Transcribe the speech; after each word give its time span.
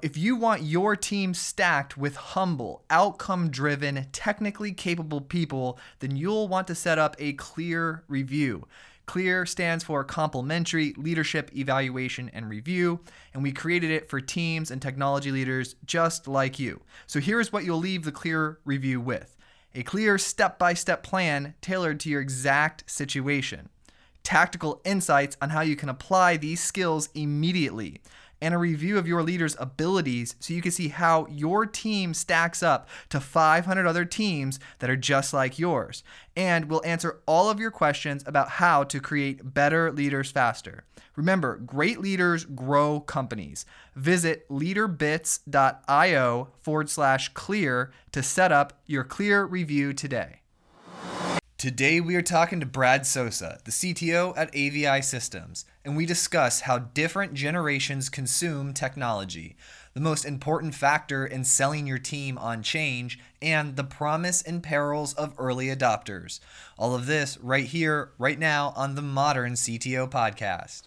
If 0.00 0.16
you 0.16 0.36
want 0.36 0.62
your 0.62 0.94
team 0.94 1.34
stacked 1.34 1.98
with 1.98 2.14
humble, 2.14 2.84
outcome 2.88 3.50
driven, 3.50 4.06
technically 4.12 4.70
capable 4.70 5.20
people, 5.20 5.76
then 5.98 6.14
you'll 6.14 6.46
want 6.46 6.68
to 6.68 6.76
set 6.76 7.00
up 7.00 7.16
a 7.18 7.32
clear 7.32 8.04
review. 8.06 8.68
CLEAR 9.06 9.44
stands 9.44 9.82
for 9.82 10.04
Complementary 10.04 10.94
Leadership 10.96 11.50
Evaluation 11.52 12.30
and 12.32 12.48
Review, 12.48 13.00
and 13.34 13.42
we 13.42 13.50
created 13.50 13.90
it 13.90 14.08
for 14.08 14.20
teams 14.20 14.70
and 14.70 14.80
technology 14.80 15.32
leaders 15.32 15.74
just 15.84 16.28
like 16.28 16.60
you. 16.60 16.80
So 17.08 17.18
here's 17.18 17.52
what 17.52 17.64
you'll 17.64 17.78
leave 17.78 18.04
the 18.04 18.12
CLEAR 18.12 18.60
review 18.64 19.00
with 19.00 19.36
a 19.74 19.82
clear 19.82 20.16
step 20.16 20.60
by 20.60 20.74
step 20.74 21.02
plan 21.02 21.54
tailored 21.60 21.98
to 22.00 22.08
your 22.08 22.20
exact 22.20 22.88
situation, 22.88 23.68
tactical 24.22 24.80
insights 24.84 25.36
on 25.42 25.50
how 25.50 25.62
you 25.62 25.74
can 25.74 25.88
apply 25.88 26.36
these 26.36 26.60
skills 26.60 27.08
immediately 27.16 28.00
and 28.40 28.54
a 28.54 28.58
review 28.58 28.98
of 28.98 29.08
your 29.08 29.22
leader's 29.22 29.56
abilities 29.58 30.36
so 30.40 30.54
you 30.54 30.62
can 30.62 30.72
see 30.72 30.88
how 30.88 31.26
your 31.30 31.66
team 31.66 32.14
stacks 32.14 32.62
up 32.62 32.88
to 33.08 33.20
500 33.20 33.86
other 33.86 34.04
teams 34.04 34.60
that 34.78 34.90
are 34.90 34.96
just 34.96 35.32
like 35.32 35.58
yours. 35.58 36.02
And 36.36 36.66
we'll 36.66 36.84
answer 36.84 37.20
all 37.26 37.50
of 37.50 37.58
your 37.58 37.70
questions 37.70 38.22
about 38.26 38.50
how 38.50 38.84
to 38.84 39.00
create 39.00 39.54
better 39.54 39.92
leaders 39.92 40.30
faster. 40.30 40.84
Remember, 41.16 41.56
great 41.56 42.00
leaders 42.00 42.44
grow 42.44 43.00
companies. 43.00 43.66
Visit 43.96 44.48
leaderbits.io 44.48 46.48
forward 46.60 46.88
slash 46.88 47.30
clear 47.30 47.90
to 48.12 48.22
set 48.22 48.52
up 48.52 48.80
your 48.86 49.02
clear 49.02 49.44
review 49.44 49.92
today. 49.92 50.42
Today, 51.58 52.00
we 52.00 52.14
are 52.14 52.22
talking 52.22 52.60
to 52.60 52.66
Brad 52.66 53.04
Sousa, 53.04 53.58
the 53.64 53.72
CTO 53.72 54.32
at 54.36 54.54
AVI 54.54 55.02
Systems, 55.02 55.64
and 55.84 55.96
we 55.96 56.06
discuss 56.06 56.60
how 56.60 56.78
different 56.78 57.34
generations 57.34 58.08
consume 58.08 58.72
technology, 58.72 59.56
the 59.92 60.00
most 60.00 60.24
important 60.24 60.76
factor 60.76 61.26
in 61.26 61.42
selling 61.42 61.84
your 61.84 61.98
team 61.98 62.38
on 62.38 62.62
change, 62.62 63.18
and 63.42 63.74
the 63.74 63.82
promise 63.82 64.40
and 64.40 64.62
perils 64.62 65.14
of 65.14 65.34
early 65.36 65.66
adopters. 65.66 66.38
All 66.78 66.94
of 66.94 67.06
this 67.06 67.36
right 67.38 67.66
here, 67.66 68.12
right 68.18 68.38
now 68.38 68.72
on 68.76 68.94
the 68.94 69.02
Modern 69.02 69.54
CTO 69.54 70.08
Podcast. 70.08 70.82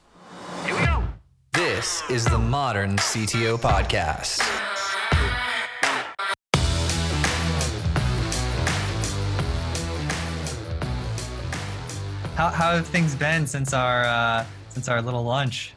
Here 0.63 0.79
we 0.79 0.85
go. 0.85 1.03
This 1.51 2.01
is 2.09 2.23
the 2.23 2.39
Modern 2.39 2.95
CTO 2.95 3.59
Podcast. 3.59 4.39
How, 12.41 12.49
how 12.49 12.71
have 12.71 12.87
things 12.87 13.13
been 13.13 13.45
since 13.45 13.71
our 13.71 14.03
uh, 14.03 14.43
since 14.69 14.89
our 14.89 14.99
little 14.99 15.21
lunch? 15.21 15.75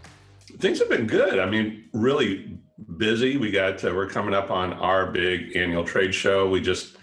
Things 0.61 0.79
have 0.79 0.89
been 0.89 1.07
good. 1.07 1.39
I 1.39 1.45
mean, 1.45 1.91
really 1.93 2.59
busy. 2.97 3.37
We 3.37 3.51
got 3.51 3.85
uh, 3.85 3.93
we're 3.95 4.09
coming 4.09 4.33
up 4.33 4.51
on 4.51 4.73
our 4.73 5.13
big 5.13 5.55
annual 5.57 5.85
trade 5.85 6.15
show. 6.15 6.49
We 6.49 6.63
just 6.63 6.97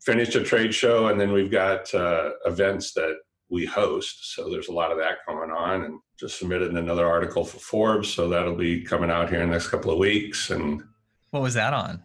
finished 0.00 0.36
a 0.36 0.42
trade 0.42 0.74
show, 0.74 1.08
and 1.08 1.20
then 1.20 1.32
we've 1.32 1.50
got 1.50 1.92
uh, 1.92 2.30
events 2.46 2.94
that 2.94 3.16
we 3.50 3.66
host. 3.66 4.34
So 4.34 4.48
there's 4.48 4.68
a 4.68 4.72
lot 4.72 4.90
of 4.90 4.96
that 4.96 5.18
going 5.28 5.50
on, 5.50 5.84
and 5.84 6.00
just 6.18 6.38
submitted 6.38 6.70
another 6.74 7.06
article 7.06 7.44
for 7.44 7.58
Forbes. 7.58 8.08
So 8.08 8.26
that'll 8.30 8.56
be 8.56 8.80
coming 8.80 9.10
out 9.10 9.28
here 9.28 9.42
in 9.42 9.50
the 9.50 9.52
next 9.52 9.68
couple 9.68 9.90
of 9.90 9.98
weeks. 9.98 10.48
And 10.48 10.82
what 11.30 11.42
was 11.42 11.52
that 11.52 11.74
on? 11.74 12.02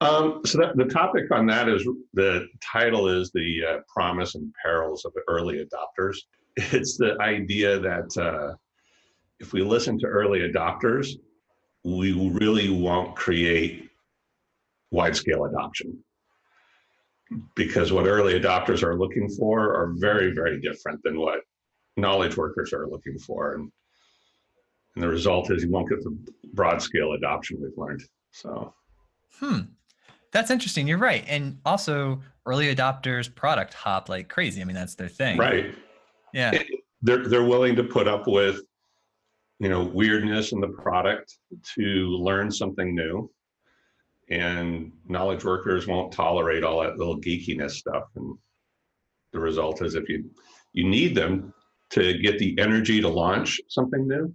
Um, 0.00 0.40
so 0.46 0.58
that, 0.58 0.76
the 0.76 0.86
topic 0.86 1.30
on 1.30 1.46
that 1.46 1.68
is 1.68 1.86
the 2.14 2.48
title 2.62 3.08
is 3.08 3.30
the 3.32 3.64
uh, 3.64 3.78
promise 3.86 4.34
and 4.34 4.52
perils 4.62 5.04
of 5.04 5.12
early 5.28 5.64
adopters. 5.64 6.16
It's 6.56 6.98
the 6.98 7.16
idea 7.20 7.78
that 7.78 8.16
uh, 8.18 8.54
if 9.38 9.52
we 9.52 9.62
listen 9.62 9.98
to 10.00 10.06
early 10.06 10.40
adopters, 10.40 11.14
we 11.84 12.12
really 12.30 12.68
won't 12.68 13.14
create 13.14 13.88
wide 14.90 15.16
scale 15.16 15.44
adoption 15.44 15.96
because 17.54 17.92
what 17.92 18.06
early 18.06 18.38
adopters 18.38 18.82
are 18.82 18.98
looking 18.98 19.28
for 19.28 19.74
are 19.74 19.94
very, 19.96 20.32
very 20.32 20.60
different 20.60 21.00
than 21.04 21.18
what 21.18 21.40
knowledge 21.96 22.36
workers 22.36 22.72
are 22.72 22.88
looking 22.88 23.18
for. 23.18 23.54
And, 23.54 23.70
and 24.96 25.04
the 25.04 25.08
result 25.08 25.50
is 25.50 25.62
you 25.62 25.70
won't 25.70 25.88
get 25.88 26.02
the 26.02 26.16
broad 26.52 26.82
scale 26.82 27.12
adoption 27.12 27.58
we've 27.62 27.78
learned. 27.78 28.02
So, 28.32 28.74
hmm. 29.38 29.60
That's 30.32 30.50
interesting. 30.50 30.86
You're 30.86 30.98
right. 30.98 31.24
And 31.28 31.58
also 31.64 32.20
early 32.46 32.74
adopters 32.74 33.32
product 33.34 33.74
hop 33.74 34.08
like 34.08 34.28
crazy. 34.28 34.60
I 34.60 34.64
mean, 34.64 34.76
that's 34.76 34.94
their 34.94 35.08
thing. 35.08 35.38
Right. 35.38 35.74
Yeah. 36.32 36.62
they're 37.02 37.26
they're 37.26 37.44
willing 37.44 37.76
to 37.76 37.84
put 37.84 38.06
up 38.06 38.26
with 38.26 38.60
you 39.58 39.68
know 39.68 39.84
weirdness 39.84 40.52
in 40.52 40.60
the 40.60 40.68
product 40.68 41.36
to 41.76 41.82
learn 41.82 42.50
something 42.50 42.94
new. 42.94 43.30
And 44.30 44.92
knowledge 45.08 45.44
workers 45.44 45.88
won't 45.88 46.12
tolerate 46.12 46.62
all 46.62 46.82
that 46.82 46.98
little 46.98 47.20
geekiness 47.20 47.72
stuff. 47.72 48.04
And 48.14 48.38
the 49.32 49.40
result 49.40 49.82
is 49.82 49.96
if 49.96 50.08
you 50.08 50.30
you 50.72 50.88
need 50.88 51.16
them 51.16 51.52
to 51.90 52.18
get 52.18 52.38
the 52.38 52.56
energy 52.58 53.00
to 53.00 53.08
launch 53.08 53.60
something 53.68 54.06
new. 54.06 54.34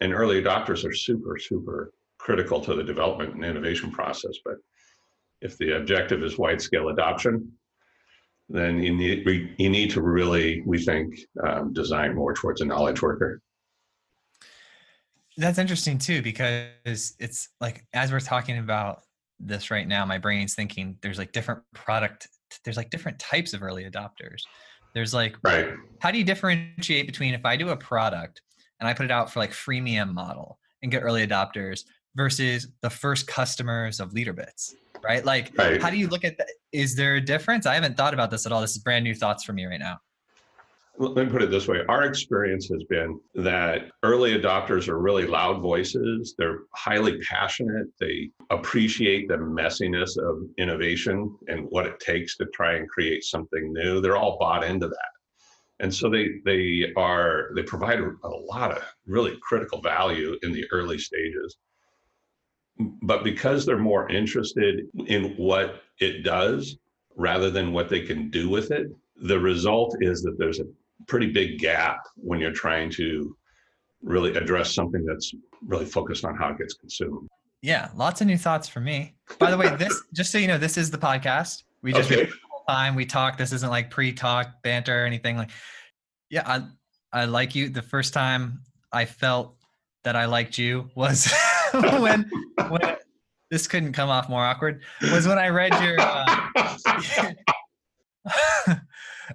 And 0.00 0.12
early 0.12 0.42
adopters 0.42 0.84
are 0.88 0.94
super, 0.94 1.38
super 1.38 1.92
critical 2.18 2.60
to 2.60 2.74
the 2.74 2.82
development 2.82 3.34
and 3.34 3.44
innovation 3.44 3.90
process. 3.90 4.36
But 4.44 4.56
if 5.42 5.58
the 5.58 5.76
objective 5.76 6.22
is 6.22 6.38
wide 6.38 6.60
scale 6.60 6.88
adoption, 6.88 7.52
then 8.48 8.82
you 8.82 8.94
need 8.94 9.26
you 9.58 9.70
need 9.70 9.90
to 9.90 10.02
really, 10.02 10.62
we 10.66 10.78
think, 10.78 11.18
um, 11.46 11.72
design 11.72 12.14
more 12.14 12.34
towards 12.34 12.60
a 12.60 12.64
knowledge 12.64 13.02
worker. 13.02 13.40
That's 15.36 15.58
interesting 15.58 15.98
too, 15.98 16.22
because 16.22 17.14
it's 17.18 17.48
like 17.60 17.86
as 17.94 18.12
we're 18.12 18.20
talking 18.20 18.58
about 18.58 19.02
this 19.40 19.70
right 19.70 19.88
now, 19.88 20.04
my 20.04 20.18
brain's 20.18 20.54
thinking 20.54 20.96
there's 21.02 21.18
like 21.18 21.32
different 21.32 21.62
product, 21.74 22.28
there's 22.64 22.76
like 22.76 22.90
different 22.90 23.18
types 23.18 23.54
of 23.54 23.62
early 23.62 23.84
adopters. 23.84 24.42
There's 24.94 25.14
like, 25.14 25.36
right. 25.42 25.72
how 26.00 26.10
do 26.10 26.18
you 26.18 26.24
differentiate 26.24 27.06
between 27.06 27.32
if 27.32 27.46
I 27.46 27.56
do 27.56 27.70
a 27.70 27.76
product 27.76 28.42
and 28.78 28.86
I 28.86 28.92
put 28.92 29.06
it 29.06 29.10
out 29.10 29.32
for 29.32 29.40
like 29.40 29.52
freemium 29.52 30.12
model 30.12 30.58
and 30.82 30.92
get 30.92 31.02
early 31.02 31.26
adopters 31.26 31.84
versus 32.14 32.68
the 32.82 32.90
first 32.90 33.26
customers 33.26 34.00
of 34.00 34.10
LeaderBits? 34.10 34.74
right? 35.02 35.24
Like, 35.24 35.52
right. 35.58 35.82
how 35.82 35.90
do 35.90 35.96
you 35.96 36.08
look 36.08 36.24
at 36.24 36.38
that? 36.38 36.48
Is 36.72 36.94
there 36.94 37.16
a 37.16 37.20
difference? 37.20 37.66
I 37.66 37.74
haven't 37.74 37.96
thought 37.96 38.14
about 38.14 38.30
this 38.30 38.46
at 38.46 38.52
all. 38.52 38.60
This 38.60 38.76
is 38.76 38.78
brand 38.78 39.04
new 39.04 39.14
thoughts 39.14 39.44
for 39.44 39.52
me 39.52 39.66
right 39.66 39.80
now. 39.80 39.98
Let 40.98 41.26
me 41.26 41.32
put 41.32 41.42
it 41.42 41.50
this 41.50 41.66
way. 41.66 41.80
Our 41.88 42.04
experience 42.04 42.68
has 42.68 42.84
been 42.84 43.18
that 43.34 43.90
early 44.02 44.38
adopters 44.38 44.88
are 44.88 44.98
really 44.98 45.26
loud 45.26 45.60
voices. 45.60 46.34
They're 46.36 46.60
highly 46.74 47.18
passionate. 47.20 47.86
They 47.98 48.30
appreciate 48.50 49.26
the 49.26 49.38
messiness 49.38 50.18
of 50.18 50.42
innovation 50.58 51.34
and 51.48 51.66
what 51.70 51.86
it 51.86 51.98
takes 51.98 52.36
to 52.36 52.46
try 52.52 52.74
and 52.74 52.88
create 52.88 53.24
something 53.24 53.72
new. 53.72 54.00
They're 54.00 54.18
all 54.18 54.36
bought 54.38 54.64
into 54.64 54.86
that. 54.86 54.98
And 55.80 55.92
so 55.92 56.10
they 56.10 56.28
they 56.44 56.92
are 56.96 57.50
they 57.56 57.62
provide 57.62 57.98
a 57.98 58.28
lot 58.28 58.70
of 58.70 58.84
really 59.06 59.38
critical 59.42 59.80
value 59.80 60.36
in 60.42 60.52
the 60.52 60.66
early 60.70 60.98
stages 60.98 61.56
but 62.78 63.24
because 63.24 63.64
they're 63.64 63.78
more 63.78 64.10
interested 64.10 64.86
in 65.06 65.34
what 65.36 65.82
it 65.98 66.22
does 66.22 66.76
rather 67.16 67.50
than 67.50 67.72
what 67.72 67.88
they 67.88 68.00
can 68.00 68.30
do 68.30 68.48
with 68.48 68.70
it, 68.70 68.88
the 69.16 69.38
result 69.38 69.96
is 70.00 70.22
that 70.22 70.36
there's 70.38 70.60
a 70.60 70.64
pretty 71.06 71.30
big 71.30 71.58
gap 71.58 71.98
when 72.16 72.40
you're 72.40 72.52
trying 72.52 72.90
to 72.90 73.36
really 74.02 74.34
address 74.34 74.74
something 74.74 75.04
that's 75.04 75.32
really 75.64 75.84
focused 75.84 76.24
on 76.24 76.36
how 76.36 76.50
it 76.50 76.58
gets 76.58 76.74
consumed. 76.74 77.28
Yeah, 77.60 77.90
lots 77.94 78.20
of 78.20 78.26
new 78.26 78.36
thoughts 78.36 78.68
for 78.68 78.80
me. 78.80 79.14
By 79.38 79.50
the 79.50 79.56
way, 79.56 79.74
this 79.78 80.02
just 80.12 80.32
so 80.32 80.38
you 80.38 80.48
know, 80.48 80.58
this 80.58 80.76
is 80.76 80.90
the 80.90 80.98
podcast. 80.98 81.62
We 81.82 81.92
just 81.92 82.10
okay. 82.10 82.28
time 82.68 82.94
we 82.94 83.06
talk. 83.06 83.38
This 83.38 83.52
isn't 83.52 83.70
like 83.70 83.90
pre-talk 83.90 84.62
banter 84.62 85.02
or 85.02 85.06
anything 85.06 85.36
like. 85.36 85.50
Yeah, 86.30 86.42
I 86.46 87.20
I 87.20 87.24
like 87.26 87.54
you. 87.54 87.68
The 87.68 87.82
first 87.82 88.12
time 88.12 88.62
I 88.92 89.04
felt 89.04 89.56
that 90.02 90.16
I 90.16 90.24
liked 90.24 90.58
you 90.58 90.90
was 90.94 91.32
when 92.00 92.30
when 92.68 92.96
this 93.50 93.66
couldn't 93.66 93.92
come 93.92 94.08
off 94.08 94.28
more 94.28 94.44
awkward 94.44 94.82
was 95.10 95.26
when 95.26 95.38
I 95.38 95.48
read 95.48 95.72
your 95.82 96.00
uh, 96.00 96.52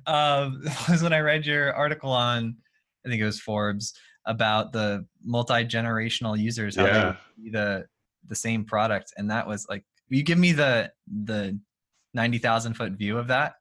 uh, 0.06 0.50
was 0.90 1.04
when 1.04 1.14
I 1.14 1.20
read 1.20 1.46
your 1.46 1.74
article 1.74 2.12
on 2.12 2.56
I 3.06 3.10
think 3.10 3.22
it 3.22 3.26
was 3.26 3.40
Forbes 3.40 3.94
about 4.26 4.72
the 4.72 5.06
multi 5.24 5.64
generational 5.66 6.38
users 6.38 6.76
how 6.76 6.86
yeah. 6.86 7.16
they 7.38 7.50
the 7.50 7.86
the 8.28 8.36
same 8.36 8.66
product 8.66 9.14
and 9.18 9.32
that 9.32 9.48
was 9.48 9.66
like 9.70 9.84
you 10.10 10.24
give 10.24 10.38
me 10.38 10.52
the 10.52 10.92
the 11.24 11.58
ninety 12.14 12.38
thousand 12.38 12.74
foot 12.74 12.94
view 12.94 13.18
of 13.18 13.28
that. 13.28 13.54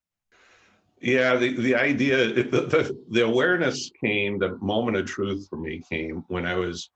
Yeah, 1.00 1.36
the, 1.36 1.54
the 1.60 1.74
idea, 1.74 2.32
the, 2.32 2.42
the, 2.42 2.96
the 3.10 3.20
awareness 3.22 3.90
came, 4.02 4.38
the 4.38 4.56
moment 4.62 4.96
of 4.96 5.04
truth 5.04 5.46
for 5.48 5.58
me 5.58 5.82
came 5.90 6.24
when 6.28 6.46
I 6.46 6.54
was 6.54 6.88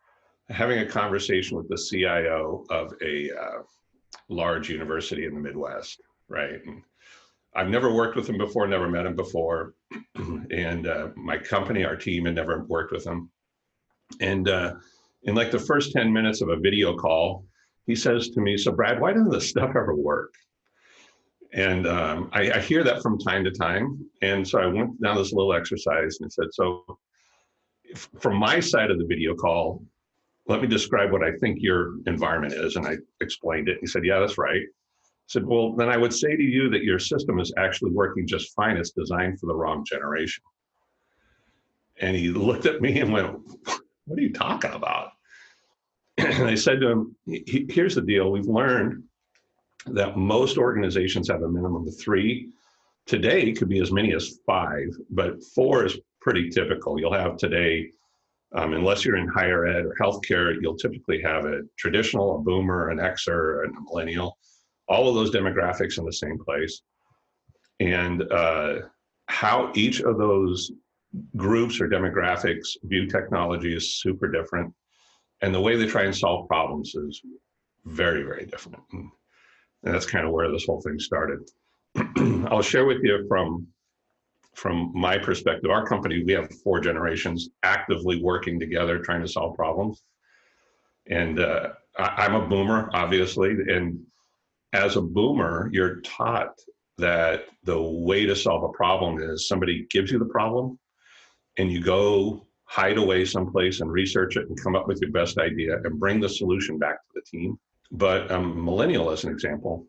having 0.50 0.80
a 0.80 0.86
conversation 0.86 1.56
with 1.56 1.68
the 1.68 1.76
CIO 1.76 2.64
of 2.70 2.92
a 3.02 3.30
uh, 3.30 3.62
large 4.28 4.68
university 4.68 5.24
in 5.24 5.34
the 5.34 5.40
Midwest, 5.40 6.00
right? 6.28 6.60
And 6.66 6.82
I've 7.54 7.68
never 7.68 7.92
worked 7.92 8.16
with 8.16 8.28
him 8.28 8.38
before, 8.38 8.66
never 8.66 8.88
met 8.88 9.06
him 9.06 9.16
before, 9.16 9.74
and 10.16 10.86
uh, 10.86 11.08
my 11.16 11.38
company, 11.38 11.84
our 11.84 11.96
team, 11.96 12.24
had 12.26 12.34
never 12.34 12.64
worked 12.64 12.92
with 12.92 13.06
him. 13.06 13.30
And 14.20 14.48
uh, 14.48 14.74
in 15.24 15.34
like 15.34 15.50
the 15.50 15.58
first 15.58 15.92
ten 15.92 16.12
minutes 16.12 16.40
of 16.42 16.48
a 16.48 16.56
video 16.56 16.96
call, 16.96 17.44
he 17.86 17.94
says 17.94 18.30
to 18.30 18.40
me, 18.40 18.56
"So 18.56 18.72
Brad, 18.72 19.00
why 19.00 19.12
doesn't 19.12 19.30
this 19.30 19.48
stuff 19.48 19.70
ever 19.70 19.94
work?" 19.94 20.34
And 21.52 21.86
um, 21.86 22.30
I, 22.32 22.52
I, 22.52 22.60
hear 22.60 22.84
that 22.84 23.02
from 23.02 23.18
time 23.18 23.42
to 23.42 23.50
time. 23.50 24.08
And 24.22 24.46
so 24.46 24.60
I 24.60 24.66
went 24.66 25.02
down 25.02 25.16
this 25.16 25.32
little 25.32 25.52
exercise 25.52 26.18
and 26.20 26.32
said, 26.32 26.46
"So 26.52 26.98
from 28.20 28.36
my 28.36 28.60
side 28.60 28.90
of 28.92 28.98
the 28.98 29.06
video 29.06 29.34
call, 29.34 29.82
let 30.50 30.60
me 30.60 30.68
describe 30.68 31.12
what 31.12 31.22
I 31.22 31.32
think 31.38 31.58
your 31.60 31.94
environment 32.06 32.54
is." 32.54 32.76
And 32.76 32.86
I 32.86 32.96
explained 33.20 33.68
it. 33.68 33.78
He 33.80 33.86
said, 33.86 34.04
"Yeah, 34.04 34.20
that's 34.20 34.38
right." 34.38 34.62
I 34.62 35.28
said, 35.28 35.46
"Well, 35.46 35.74
then 35.76 35.88
I 35.88 35.96
would 35.96 36.12
say 36.12 36.36
to 36.36 36.42
you 36.42 36.68
that 36.70 36.84
your 36.84 36.98
system 36.98 37.38
is 37.40 37.52
actually 37.56 37.92
working 37.92 38.26
just 38.26 38.54
fine. 38.54 38.76
It's 38.76 38.90
designed 38.90 39.40
for 39.40 39.46
the 39.46 39.54
wrong 39.54 39.84
generation." 39.84 40.44
And 42.00 42.16
he 42.16 42.28
looked 42.30 42.66
at 42.66 42.80
me 42.80 42.98
and 43.00 43.12
went, 43.12 43.38
"What 44.06 44.18
are 44.18 44.22
you 44.22 44.32
talking 44.32 44.72
about?" 44.72 45.12
and 46.18 46.44
I 46.44 46.54
said 46.54 46.80
to 46.80 46.88
him, 46.88 47.16
here's 47.46 47.94
the 47.94 48.02
deal. 48.02 48.30
We've 48.30 48.46
learned 48.46 49.02
that 49.86 50.16
most 50.16 50.58
organizations 50.58 51.28
have 51.28 51.42
a 51.42 51.48
minimum 51.48 51.86
of 51.86 51.98
three. 51.98 52.50
Today 53.06 53.52
could 53.52 53.68
be 53.68 53.80
as 53.80 53.90
many 53.90 54.14
as 54.14 54.38
five, 54.46 54.88
but 55.10 55.42
four 55.54 55.84
is 55.84 55.98
pretty 56.20 56.50
typical. 56.50 57.00
You'll 57.00 57.14
have 57.14 57.36
today, 57.36 57.90
um, 58.52 58.72
unless 58.72 59.04
you're 59.04 59.16
in 59.16 59.28
higher 59.28 59.66
ed 59.66 59.84
or 59.84 59.94
healthcare, 60.00 60.56
you'll 60.60 60.76
typically 60.76 61.22
have 61.22 61.44
a 61.44 61.60
traditional, 61.78 62.36
a 62.36 62.38
boomer, 62.40 62.90
an 62.90 62.98
Xer, 62.98 63.64
and 63.64 63.76
a 63.76 63.80
millennial, 63.82 64.36
all 64.88 65.08
of 65.08 65.14
those 65.14 65.30
demographics 65.30 65.98
in 65.98 66.04
the 66.04 66.12
same 66.12 66.38
place. 66.38 66.82
And 67.78 68.30
uh, 68.30 68.80
how 69.26 69.70
each 69.74 70.00
of 70.00 70.18
those 70.18 70.72
groups 71.36 71.80
or 71.80 71.88
demographics 71.88 72.76
view 72.84 73.06
technology 73.06 73.74
is 73.74 74.00
super 74.00 74.28
different. 74.28 74.72
And 75.42 75.54
the 75.54 75.60
way 75.60 75.76
they 75.76 75.86
try 75.86 76.02
and 76.02 76.16
solve 76.16 76.48
problems 76.48 76.94
is 76.94 77.22
very 77.86 78.22
very 78.22 78.46
different. 78.46 78.82
And, 78.92 79.10
that's 79.82 80.04
kind 80.04 80.26
of 80.26 80.32
where 80.32 80.52
this 80.52 80.66
whole 80.66 80.82
thing 80.82 80.98
started. 80.98 81.38
I'll 82.50 82.60
share 82.60 82.84
with 82.84 82.98
you 83.02 83.24
from 83.26 83.66
from 84.54 84.92
my 84.94 85.16
perspective 85.18 85.70
our 85.70 85.86
company 85.86 86.22
we 86.24 86.32
have 86.32 86.52
four 86.62 86.80
generations 86.80 87.50
actively 87.62 88.22
working 88.22 88.58
together 88.58 88.98
trying 88.98 89.20
to 89.20 89.28
solve 89.28 89.56
problems 89.56 90.02
and 91.08 91.40
uh, 91.40 91.70
I, 91.98 92.24
i'm 92.24 92.34
a 92.34 92.46
boomer 92.46 92.90
obviously 92.92 93.50
and 93.50 94.00
as 94.72 94.96
a 94.96 95.02
boomer 95.02 95.68
you're 95.72 96.00
taught 96.00 96.52
that 96.98 97.46
the 97.64 97.80
way 97.80 98.26
to 98.26 98.36
solve 98.36 98.62
a 98.62 98.68
problem 98.68 99.20
is 99.20 99.48
somebody 99.48 99.86
gives 99.90 100.10
you 100.10 100.18
the 100.18 100.26
problem 100.26 100.78
and 101.58 101.70
you 101.72 101.82
go 101.82 102.46
hide 102.70 102.98
away 102.98 103.24
someplace 103.24 103.80
and 103.80 103.90
research 103.90 104.36
it 104.36 104.48
and 104.48 104.62
come 104.62 104.76
up 104.76 104.86
with 104.86 105.00
your 105.00 105.10
best 105.10 105.38
idea 105.38 105.76
and 105.82 105.98
bring 105.98 106.20
the 106.20 106.28
solution 106.28 106.78
back 106.78 106.98
to 107.02 107.08
the 107.16 107.22
team. 107.22 107.58
But 107.90 108.30
um, 108.30 108.64
millennial, 108.64 109.10
as 109.10 109.24
an 109.24 109.32
example, 109.32 109.84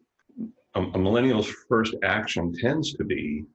um, 0.73 0.91
a 0.95 0.97
millennial's 0.97 1.47
first 1.69 1.93
action 2.03 2.51
tends 2.59 2.93
to 2.93 3.03
be 3.03 3.45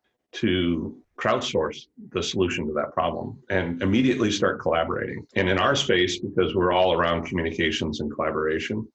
to 0.40 0.96
crowdsource 1.18 1.86
the 2.12 2.22
solution 2.22 2.66
to 2.66 2.72
that 2.74 2.92
problem 2.92 3.38
and 3.48 3.82
immediately 3.82 4.30
start 4.30 4.60
collaborating. 4.60 5.26
And 5.34 5.48
in 5.48 5.58
our 5.58 5.74
space, 5.74 6.18
because 6.18 6.54
we're 6.54 6.72
all 6.72 6.92
around 6.92 7.26
communications 7.26 8.00
and 8.00 8.12
collaboration, 8.14 8.86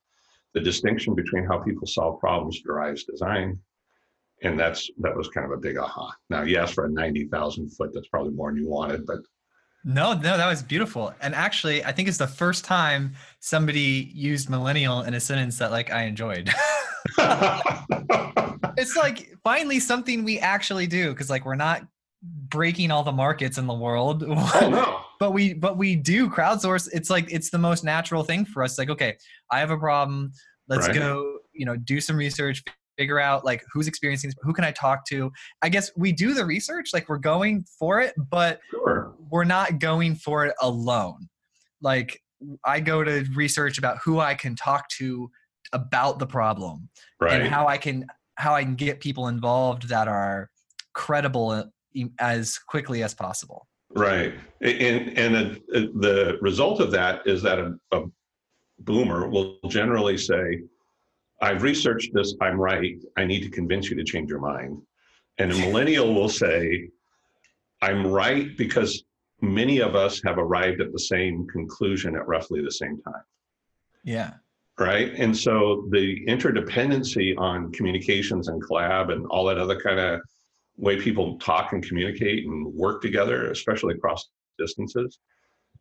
the 0.54 0.60
distinction 0.60 1.16
between 1.16 1.46
how 1.46 1.60
people 1.60 1.88
solve 1.88 2.20
problems 2.20 2.62
drives 2.62 3.06
design. 3.06 3.58
And 4.44 4.60
that's 4.60 4.90
that 5.00 5.16
was 5.16 5.30
kind 5.30 5.46
of 5.46 5.52
a 5.52 5.62
big 5.62 5.78
aha. 5.78 6.14
Now 6.30 6.44
yes, 6.44 6.72
for 6.72 6.86
a 6.86 6.90
90,000 6.90 7.70
foot, 7.70 7.92
that's 7.94 8.08
probably 8.08 8.34
more 8.34 8.52
than 8.52 8.62
you 8.62 8.70
wanted, 8.70 9.06
but 9.06 9.20
no, 9.84 10.14
no, 10.14 10.38
that 10.38 10.48
was 10.48 10.62
beautiful. 10.62 11.12
And 11.22 11.34
actually, 11.34 11.84
I 11.84 11.92
think 11.92 12.08
it's 12.08 12.20
the 12.20 12.28
first 12.28 12.64
time 12.64 13.14
somebody 13.40 14.12
used 14.14 14.48
millennial 14.48 15.02
in 15.02 15.16
a 15.16 15.20
sentence 15.20 15.58
that 15.58 15.72
like 15.72 15.92
I 15.92 16.04
enjoyed. 16.04 16.52
it's 18.78 18.96
like 18.96 19.30
finally 19.44 19.80
something 19.80 20.24
we 20.24 20.40
actually 20.40 20.88
do 20.88 21.12
because 21.12 21.30
like 21.30 21.46
we're 21.46 21.56
not 21.56 21.84
breaking 22.24 22.92
all 22.92 23.04
the 23.04 23.12
markets 23.12 23.58
in 23.58 23.68
the 23.68 23.74
world. 23.74 24.24
Oh, 24.28 24.70
no. 24.70 25.02
but 25.20 25.32
we 25.32 25.54
but 25.54 25.78
we 25.78 25.96
do 25.96 26.30
crowdsource. 26.30 26.90
It's 26.94 27.10
like 27.10 27.32
it's 27.32 27.50
the 27.50 27.58
most 27.58 27.84
natural 27.84 28.24
thing 28.24 28.46
for 28.46 28.64
us. 28.64 28.78
Like, 28.78 28.90
okay, 28.90 29.18
I 29.52 29.60
have 29.60 29.72
a 29.72 29.78
problem. 29.78 30.32
Let's 30.68 30.88
right. 30.88 30.96
go, 30.96 31.40
you 31.54 31.66
know, 31.66 31.76
do 31.76 32.00
some 32.00 32.16
research, 32.16 32.64
figure 32.98 33.20
out 33.20 33.44
like 33.44 33.64
who's 33.74 33.88
experiencing 33.88 34.30
this, 34.30 34.36
who 34.42 34.54
can 34.54 34.64
i 34.64 34.72
talk 34.72 35.06
to 35.06 35.32
i 35.62 35.70
guess 35.70 35.90
we 35.96 36.12
do 36.12 36.34
the 36.34 36.46
research 36.46 36.90
like 36.94 37.08
we're 37.10 37.18
going 37.18 37.66
for 37.80 38.00
it 38.02 38.14
but 38.30 38.60
sure. 38.70 39.16
we're 39.32 39.44
not 39.44 39.80
going 39.80 40.14
for 40.14 40.46
it 40.46 40.54
alone 40.62 41.28
like 41.82 42.22
i 42.66 42.80
go 42.80 43.04
to 43.04 43.26
research 43.34 43.78
about 43.78 43.98
who 44.04 44.20
i 44.20 44.34
can 44.34 44.56
talk 44.56 44.88
to 44.90 45.30
about 45.74 46.20
the 46.20 46.28
problem 46.28 46.90
right. 47.20 47.42
and 47.42 47.50
how 47.50 47.68
i 47.68 47.78
can 47.78 48.06
how 48.36 48.54
i 48.54 48.64
can 48.64 48.76
get 48.76 49.00
people 49.00 49.28
involved 49.28 49.88
that 49.88 50.08
are 50.08 50.50
credible 50.94 51.64
as 52.20 52.58
quickly 52.58 53.04
as 53.04 53.14
possible 53.14 53.68
right 53.96 54.34
and 54.62 55.18
and 55.18 55.36
a, 55.36 55.78
a, 55.78 55.88
the 56.00 56.38
result 56.42 56.80
of 56.80 56.92
that 56.92 57.26
is 57.26 57.42
that 57.42 57.60
a, 57.60 57.74
a 57.92 58.04
boomer 58.80 59.30
will 59.30 59.58
generally 59.68 60.18
say 60.18 60.62
I've 61.42 61.64
researched 61.64 62.14
this, 62.14 62.36
I'm 62.40 62.60
right. 62.60 62.98
I 63.18 63.26
need 63.26 63.42
to 63.42 63.50
convince 63.50 63.90
you 63.90 63.96
to 63.98 64.04
change 64.04 64.30
your 64.30 64.40
mind. 64.40 64.80
And 65.40 65.52
a 65.52 65.58
millennial 65.58 66.14
will 66.14 66.30
say, 66.30 66.90
I'm 67.82 68.06
right 68.06 68.56
because 68.58 69.04
many 69.42 69.80
of 69.80 69.96
us 69.96 70.22
have 70.24 70.38
arrived 70.38 70.82
at 70.82 70.92
the 70.92 71.00
same 71.00 71.48
conclusion 71.48 72.16
at 72.16 72.28
roughly 72.28 72.62
the 72.62 72.72
same 72.72 73.02
time. 73.02 73.24
Yeah. 74.04 74.34
Right. 74.82 75.14
And 75.16 75.36
so 75.36 75.88
the 75.92 76.26
interdependency 76.28 77.38
on 77.38 77.72
communications 77.72 78.48
and 78.48 78.64
collab 78.64 79.12
and 79.12 79.26
all 79.28 79.46
that 79.46 79.58
other 79.58 79.80
kind 79.80 80.00
of 80.00 80.22
way 80.78 81.00
people 81.00 81.38
talk 81.38 81.74
and 81.74 81.86
communicate 81.88 82.46
and 82.46 82.66
work 82.74 83.02
together, 83.02 83.52
especially 83.52 83.94
across 83.94 84.30
distances, 84.58 85.20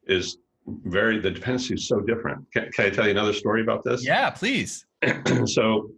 is 0.07 0.37
very, 0.67 1.19
the 1.19 1.31
dependency 1.31 1.75
is 1.75 1.89
so 1.89 2.01
different. 2.01 2.45
Can, 2.53 2.71
can 2.73 2.87
I 2.87 2.91
tell 2.91 3.07
you 3.07 3.13
another 3.13 3.33
story 3.33 3.63
about 3.63 3.85
this? 3.85 4.05
Yeah, 4.05 4.29
please. 4.31 4.85
so 5.47 5.91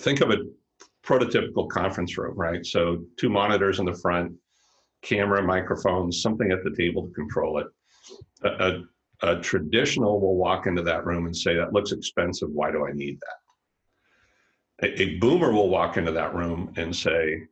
think 0.00 0.20
of 0.20 0.30
a 0.30 0.38
prototypical 1.04 1.68
conference 1.68 2.18
room, 2.18 2.36
right? 2.36 2.66
So 2.66 3.04
two 3.16 3.28
monitors 3.28 3.78
in 3.78 3.86
the 3.86 3.94
front, 3.94 4.32
camera, 5.02 5.42
microphones, 5.42 6.20
something 6.20 6.50
at 6.50 6.64
the 6.64 6.74
table 6.76 7.06
to 7.06 7.12
control 7.14 7.58
it. 7.58 7.66
A, 8.42 8.48
a, 8.48 8.82
a, 9.22 9.36
traditional 9.40 10.20
will 10.20 10.36
walk 10.36 10.66
into 10.66 10.82
that 10.82 11.06
room 11.06 11.26
and 11.26 11.36
say, 11.36 11.54
that 11.54 11.72
looks 11.72 11.92
expensive. 11.92 12.50
Why 12.50 12.70
do 12.70 12.86
I 12.86 12.92
need 12.92 13.18
that? 13.20 14.88
A, 14.88 15.02
a 15.02 15.18
boomer 15.18 15.52
will 15.52 15.68
walk 15.68 15.96
into 15.96 16.12
that 16.12 16.34
room 16.34 16.72
and 16.76 16.94
say, 16.94 17.42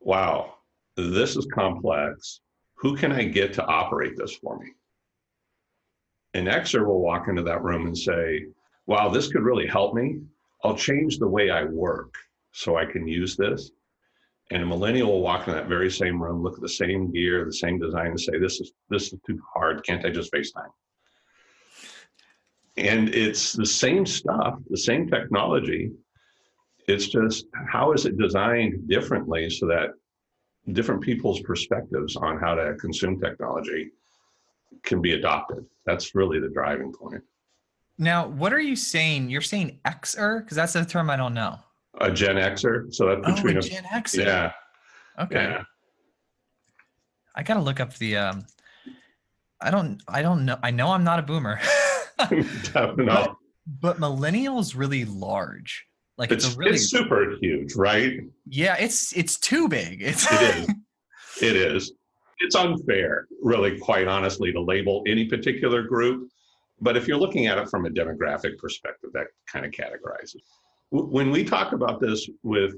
wow, 0.00 0.54
this 0.96 1.36
is 1.36 1.46
complex. 1.52 2.40
Who 2.76 2.96
can 2.96 3.12
I 3.12 3.24
get 3.24 3.52
to 3.54 3.64
operate 3.64 4.16
this 4.16 4.34
for 4.36 4.58
me? 4.58 4.70
An 6.34 6.46
Xer 6.46 6.86
will 6.86 7.00
walk 7.00 7.28
into 7.28 7.42
that 7.42 7.62
room 7.62 7.86
and 7.86 7.96
say, 7.96 8.46
wow, 8.86 9.08
this 9.08 9.28
could 9.28 9.42
really 9.42 9.66
help 9.66 9.94
me. 9.94 10.20
I'll 10.64 10.76
change 10.76 11.18
the 11.18 11.28
way 11.28 11.50
I 11.50 11.64
work 11.64 12.14
so 12.52 12.76
I 12.76 12.86
can 12.86 13.06
use 13.06 13.36
this. 13.36 13.70
And 14.50 14.62
a 14.62 14.66
millennial 14.66 15.12
will 15.12 15.22
walk 15.22 15.48
in 15.48 15.54
that 15.54 15.68
very 15.68 15.90
same 15.90 16.22
room, 16.22 16.42
look 16.42 16.54
at 16.54 16.60
the 16.60 16.68
same 16.68 17.10
gear, 17.10 17.44
the 17.44 17.52
same 17.52 17.78
design, 17.78 18.08
and 18.08 18.20
say, 18.20 18.38
"This 18.38 18.60
is 18.60 18.72
this 18.90 19.12
is 19.12 19.18
too 19.26 19.40
hard. 19.54 19.82
Can't 19.84 20.04
I 20.04 20.10
just 20.10 20.32
FaceTime?" 20.32 20.70
And 22.76 23.14
it's 23.14 23.52
the 23.52 23.66
same 23.66 24.06
stuff, 24.06 24.58
the 24.70 24.78
same 24.78 25.08
technology. 25.08 25.90
It's 26.88 27.08
just 27.08 27.46
how 27.68 27.92
is 27.92 28.06
it 28.06 28.18
designed 28.18 28.88
differently 28.88 29.50
so 29.50 29.66
that 29.66 29.90
different 30.72 31.02
people's 31.02 31.40
perspectives 31.40 32.16
on 32.16 32.38
how 32.38 32.54
to 32.54 32.74
consume 32.74 33.20
technology 33.20 33.90
can 34.82 35.02
be 35.02 35.12
adopted. 35.12 35.64
That's 35.86 36.14
really 36.14 36.40
the 36.40 36.48
driving 36.48 36.92
point. 36.92 37.22
Now, 37.98 38.26
what 38.26 38.52
are 38.52 38.60
you 38.60 38.76
saying? 38.76 39.30
You're 39.30 39.42
saying 39.42 39.78
Xer? 39.84 40.40
Because 40.40 40.56
that's 40.56 40.74
a 40.74 40.84
term 40.84 41.10
I 41.10 41.16
don't 41.16 41.34
know. 41.34 41.58
A 42.00 42.10
Gen 42.10 42.36
Xer. 42.36 42.92
So 42.92 43.06
that's 43.06 43.34
between 43.34 43.56
oh, 43.56 43.60
a, 43.60 43.62
Gen 43.62 43.84
Xer. 43.84 44.24
Yeah. 44.24 44.52
Okay. 45.20 45.42
Yeah. 45.42 45.64
I 47.34 47.42
gotta 47.42 47.60
look 47.60 47.80
up 47.80 47.94
the. 47.96 48.16
Um, 48.16 48.46
I 49.60 49.70
don't. 49.70 50.02
I 50.08 50.22
don't 50.22 50.44
know. 50.44 50.58
I 50.62 50.70
know 50.70 50.88
I'm 50.88 51.04
not 51.04 51.18
a 51.18 51.22
boomer. 51.22 51.60
But, 52.74 53.36
but 53.80 53.98
millennials 53.98 54.76
really 54.76 55.04
large. 55.04 55.86
Like 56.18 56.30
it's, 56.30 56.46
it's, 56.46 56.56
really 56.56 56.72
it's 56.72 56.90
super 56.90 57.36
huge, 57.40 57.74
right? 57.74 58.20
Yeah, 58.46 58.76
it's 58.78 59.16
it's 59.16 59.38
too 59.38 59.68
big. 59.68 60.02
It's 60.02 60.26
it 60.30 60.42
is. 60.42 60.68
It 61.42 61.56
is. 61.56 61.92
It's 62.38 62.54
unfair, 62.54 63.26
really, 63.40 63.78
quite 63.78 64.08
honestly, 64.08 64.52
to 64.52 64.60
label 64.60 65.02
any 65.06 65.26
particular 65.26 65.82
group 65.82 66.28
but 66.82 66.96
if 66.96 67.06
you're 67.06 67.16
looking 67.16 67.46
at 67.46 67.58
it 67.58 67.68
from 67.70 67.86
a 67.86 67.90
demographic 67.90 68.58
perspective, 68.58 69.10
that 69.14 69.28
kind 69.46 69.64
of 69.64 69.70
categorizes. 69.70 70.40
When 70.90 71.30
we 71.30 71.44
talk 71.44 71.72
about 71.72 72.00
this 72.00 72.28
with 72.42 72.74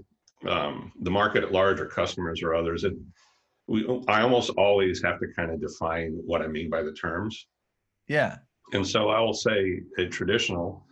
um, 0.47 0.93
the 1.01 1.11
market 1.11 1.43
at 1.43 1.53
large 1.53 1.81
or 1.81 1.87
customers 1.87 2.43
or 2.43 2.55
others, 2.55 2.85
it, 2.85 2.93
we, 3.67 3.89
I 4.07 4.21
almost 4.21 4.51
always 4.51 5.03
have 5.03 5.19
to 5.21 5.27
kind 5.35 5.51
of 5.51 5.61
define 5.61 6.21
what 6.27 6.43
I 6.43 6.49
mean 6.49 6.69
by 6.69 6.83
the 6.83 6.93
terms. 6.93 7.47
Yeah. 8.07 8.37
And 8.75 8.87
so 8.87 9.09
I 9.09 9.21
will 9.21 9.35
say 9.35 9.81
a 9.99 10.07
traditional 10.07 10.85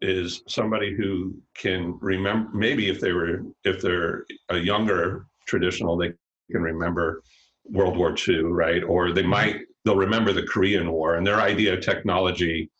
is 0.00 0.42
somebody 0.46 0.94
who 0.94 1.34
can 1.54 1.98
remember 2.00 2.48
maybe 2.54 2.88
if 2.88 3.00
they 3.00 3.12
were 3.12 3.42
if 3.64 3.82
they're 3.82 4.24
a 4.48 4.56
younger 4.56 5.26
traditional 5.46 5.96
they 5.96 6.12
can 6.50 6.62
remember 6.62 7.22
world 7.64 7.96
war 7.98 8.16
ii 8.28 8.38
right? 8.38 8.82
Or 8.84 9.12
they 9.12 9.22
mm-hmm. 9.22 9.30
might 9.30 9.56
they'll 9.84 9.96
remember 9.96 10.32
the 10.32 10.44
korean 10.44 10.90
war 10.90 11.16
and 11.16 11.26
their 11.26 11.40
idea 11.40 11.74
of 11.74 11.80
technology 11.80 12.70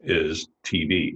is 0.00 0.48
tv 0.64 1.14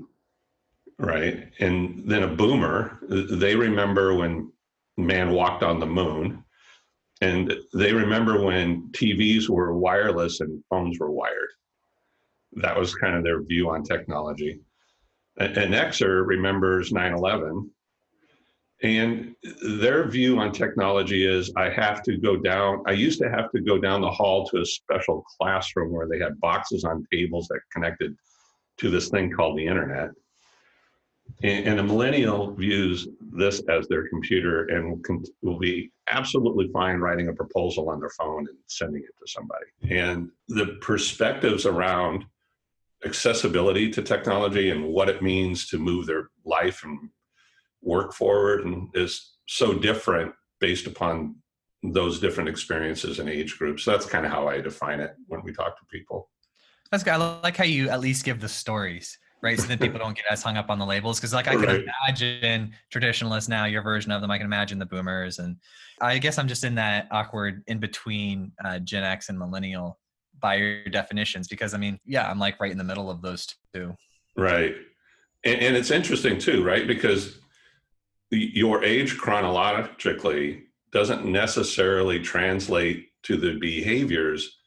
right? 0.99 1.53
And 1.61 2.03
then 2.11 2.23
a 2.23 2.29
boomer 2.29 2.99
they 3.09 3.55
remember 3.55 4.15
when 4.15 4.51
man 4.97 5.33
walked 5.33 5.63
on 5.63 5.79
the 5.79 5.87
moon 5.87 6.43
and 7.21 7.55
they 7.75 7.93
remember 7.93 8.43
when 8.43 8.89
tvs 8.93 9.49
were 9.49 9.77
wireless 9.77 10.41
and 10.41 10.65
phones 10.71 10.99
were 10.99 11.11
wired 11.11 11.51
that 12.57 12.79
was 12.79 12.95
kind 12.95 13.17
of 13.17 13.25
their 13.25 13.43
view 13.43 13.71
on 13.71 13.83
technology 13.83 14.61
an 15.39 15.73
Xer 15.73 16.27
remembers 16.27 16.93
9/11, 16.93 17.69
and 18.83 19.35
their 19.63 20.09
view 20.09 20.39
on 20.39 20.53
technology 20.53 21.27
is 21.27 21.53
I 21.57 21.71
have 21.71 22.03
to 22.05 22.17
go 22.17 22.37
down. 22.37 22.83
I 22.87 22.93
used 22.93 23.21
to 23.21 23.31
have 23.31 23.51
to 23.53 23.61
go 23.61 23.79
down 23.79 24.01
the 24.01 24.11
hall 24.11 24.47
to 24.49 24.61
a 24.61 24.67
special 24.67 25.25
classroom 25.39 25.93
where 25.93 26.07
they 26.09 26.19
had 26.19 26.39
boxes 26.41 26.85
on 26.85 27.07
tables 27.13 27.49
that 27.49 27.61
connected 27.73 28.17
to 28.79 28.91
this 28.91 29.09
thing 29.09 29.31
called 29.31 29.57
the 29.57 29.67
internet. 29.67 30.11
And, 31.43 31.67
and 31.67 31.81
a 31.81 31.83
millennial 31.83 32.53
views 32.53 33.09
this 33.33 33.63
as 33.71 33.89
their 33.89 34.09
computer 34.09 34.67
and 34.67 35.03
will 35.43 35.59
be 35.59 35.91
absolutely 36.09 36.69
fine 36.69 36.99
writing 36.99 37.29
a 37.29 37.33
proposal 37.33 37.89
on 37.89 37.99
their 37.99 38.11
phone 38.11 38.47
and 38.47 38.59
sending 38.67 39.03
it 39.03 39.15
to 39.19 39.27
somebody. 39.27 39.65
And 39.89 40.31
the 40.49 40.77
perspectives 40.83 41.65
around 41.65 42.27
accessibility 43.05 43.91
to 43.91 44.03
technology 44.03 44.71
and 44.71 44.85
what 44.85 45.09
it 45.09 45.23
means 45.23 45.67
to 45.69 45.79
move 45.79 46.07
their 46.07 46.31
life 46.45 46.83
and 46.85 47.11
work 47.83 48.13
forward 48.13 48.65
and 48.65 48.89
is 48.95 49.35
so 49.47 49.75
different 49.75 50.33
based 50.61 50.87
upon 50.87 51.37
those 51.83 52.19
different 52.19 52.49
experiences 52.49 53.19
and 53.19 53.29
age 53.29 53.59
groups. 53.59 53.85
That's 53.85 54.07
kind 54.07 54.25
of 54.25 54.33
how 54.33 54.49
I 54.49 54.61
define 54.61 55.01
it 55.01 55.15
when 55.27 55.43
we 55.43 55.53
talk 55.53 55.79
to 55.79 55.85
people. 55.91 56.31
That's 56.91 57.05
good. 57.05 57.13
I 57.13 57.41
like 57.43 57.57
how 57.57 57.65
you 57.65 57.91
at 57.91 58.01
least 58.01 58.25
give 58.25 58.41
the 58.41 58.49
stories, 58.49 59.19
right? 59.43 59.59
So 59.59 59.67
that 59.67 59.81
people 59.81 59.99
don't 59.99 60.17
get 60.17 60.25
as 60.31 60.43
hung 60.43 60.57
up 60.57 60.71
on 60.71 60.79
the 60.79 60.87
labels. 60.87 61.21
Cause 61.21 61.35
like 61.35 61.47
I 61.47 61.57
can 61.57 61.63
right. 61.63 61.85
imagine 62.09 62.73
traditionalists 62.91 63.49
now, 63.49 63.67
your 63.67 63.83
version 63.83 64.13
of 64.13 64.23
them, 64.23 64.31
I 64.31 64.39
can 64.39 64.47
imagine 64.47 64.79
the 64.79 64.87
boomers. 64.87 65.39
And 65.39 65.57
I 66.01 66.19
guess 66.19 66.39
I'm 66.39 66.49
just 66.49 66.65
in 66.65 66.75
that 66.77 67.09
awkward 67.11 67.63
in 67.67 67.81
between 67.81 68.53
uh, 68.65 68.79
Gen 68.79 69.05
X 69.05 69.29
and 69.29 69.39
millennial 69.39 69.99
by 70.45 70.57
your 70.57 70.85
definitions 70.85 71.49
because 71.49 71.73
I 71.73 71.79
mean, 71.79 71.99
yeah, 72.05 72.31
I'm 72.31 72.39
like 72.39 72.61
right 72.61 72.71
in 72.71 72.77
the 72.77 72.85
middle 72.85 73.11
of 73.11 73.23
those 73.23 73.47
two. 73.73 73.97
Right. 74.37 74.75
And, 75.43 75.59
and 75.59 75.75
it's 75.75 75.91
interesting 75.91 76.39
too, 76.39 76.63
right? 76.63 76.87
Because 76.87 77.39
your 78.31 78.85
age 78.85 79.17
chronologically 79.17 80.65
doesn't 80.93 81.25
necessarily 81.25 82.21
translate 82.21 83.07
to 83.23 83.39
the 83.39 83.59
behaviors 83.59 84.59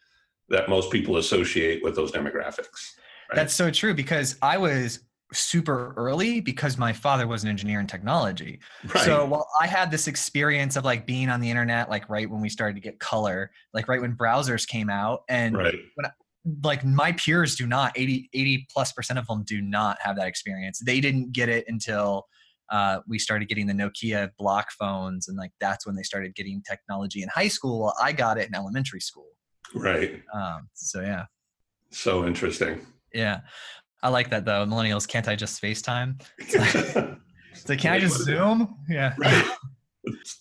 that 0.50 0.68
most 0.68 0.92
people 0.92 1.18
associate 1.18 1.84
with 1.84 1.96
those 1.96 2.12
demographics. 2.12 2.96
Right? 3.30 3.36
That's 3.36 3.54
so 3.54 3.70
true 3.70 3.94
because 3.94 4.36
I 4.42 4.58
was 4.58 5.02
super 5.34 5.94
early 5.98 6.40
because 6.40 6.78
my 6.78 6.94
father 6.94 7.28
was 7.28 7.44
an 7.44 7.50
engineer 7.50 7.80
in 7.80 7.88
technology. 7.88 8.60
Right. 8.94 9.04
So 9.04 9.26
while 9.26 9.48
I 9.62 9.68
had 9.68 9.92
this 9.92 10.08
experience 10.08 10.76
of 10.76 10.86
like 10.86 11.06
being 11.06 11.30
on 11.30 11.42
the 11.42 11.50
internet, 11.50 11.90
like 11.90 12.10
right 12.10 12.30
when 12.30 12.42
we 12.42 12.50
started 12.50 12.76
to 12.76 12.82
get 12.82 13.00
color, 13.00 13.52
like 13.74 13.88
right 13.88 14.02
when 14.02 14.16
browsers 14.16 14.68
came 14.68 14.90
out, 14.90 15.24
and 15.28 15.58
right. 15.58 15.76
when 15.96 16.06
I, 16.06 16.10
like 16.64 16.86
my 16.86 17.12
peers 17.12 17.56
do 17.56 17.68
not 17.68 17.92
80 17.98 18.30
80 18.34 18.68
plus 18.72 18.94
percent 18.94 19.20
of 19.20 19.28
them 19.28 19.44
do 19.44 19.62
not 19.62 19.98
have 20.02 20.16
that 20.16 20.28
experience. 20.28 20.80
They 20.80 21.02
didn't 21.02 21.34
get 21.34 21.50
it 21.50 21.66
until 21.68 22.28
uh, 22.70 23.00
we 23.08 23.20
started 23.20 23.48
getting 23.48 23.68
the 23.68 23.74
Nokia 23.74 24.32
block 24.38 24.72
phones, 24.72 25.28
and 25.28 25.38
like 25.38 25.52
that's 25.60 25.86
when 25.86 25.96
they 25.96 26.04
started 26.04 26.36
getting 26.36 26.62
technology 26.68 27.22
in 27.22 27.30
high 27.30 27.48
school. 27.48 27.94
I 28.02 28.12
got 28.12 28.38
it 28.38 28.48
in 28.48 28.56
elementary 28.56 29.02
school. 29.02 29.30
Right. 29.74 30.22
Um, 30.34 30.70
so 30.74 31.02
yeah. 31.02 31.26
So 31.92 32.26
interesting. 32.26 32.86
Yeah. 33.14 33.42
I 34.04 34.10
like 34.10 34.30
that 34.30 34.46
though. 34.46 34.66
Millennials, 34.66 35.08
can't 35.08 35.28
I 35.28 35.36
just 35.36 35.62
FaceTime? 35.62 36.22
It's 37.60 37.70
like, 37.70 37.80
can 37.80 37.94
I 37.94 38.00
just 38.00 38.20
Zoom? 38.22 38.76
Yeah. 38.88 39.16
Right. 39.18 39.46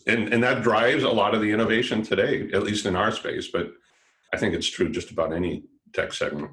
And 0.06 0.32
and 0.32 0.42
that 0.42 0.62
drives 0.62 1.02
a 1.02 1.08
lot 1.08 1.34
of 1.34 1.40
the 1.40 1.50
innovation 1.50 2.02
today, 2.02 2.48
at 2.52 2.62
least 2.62 2.86
in 2.86 2.94
our 2.94 3.10
space. 3.10 3.48
But 3.48 3.72
I 4.32 4.36
think 4.36 4.54
it's 4.54 4.68
true 4.68 4.88
just 4.88 5.10
about 5.10 5.32
any 5.32 5.64
tech 5.92 6.12
segment. 6.12 6.50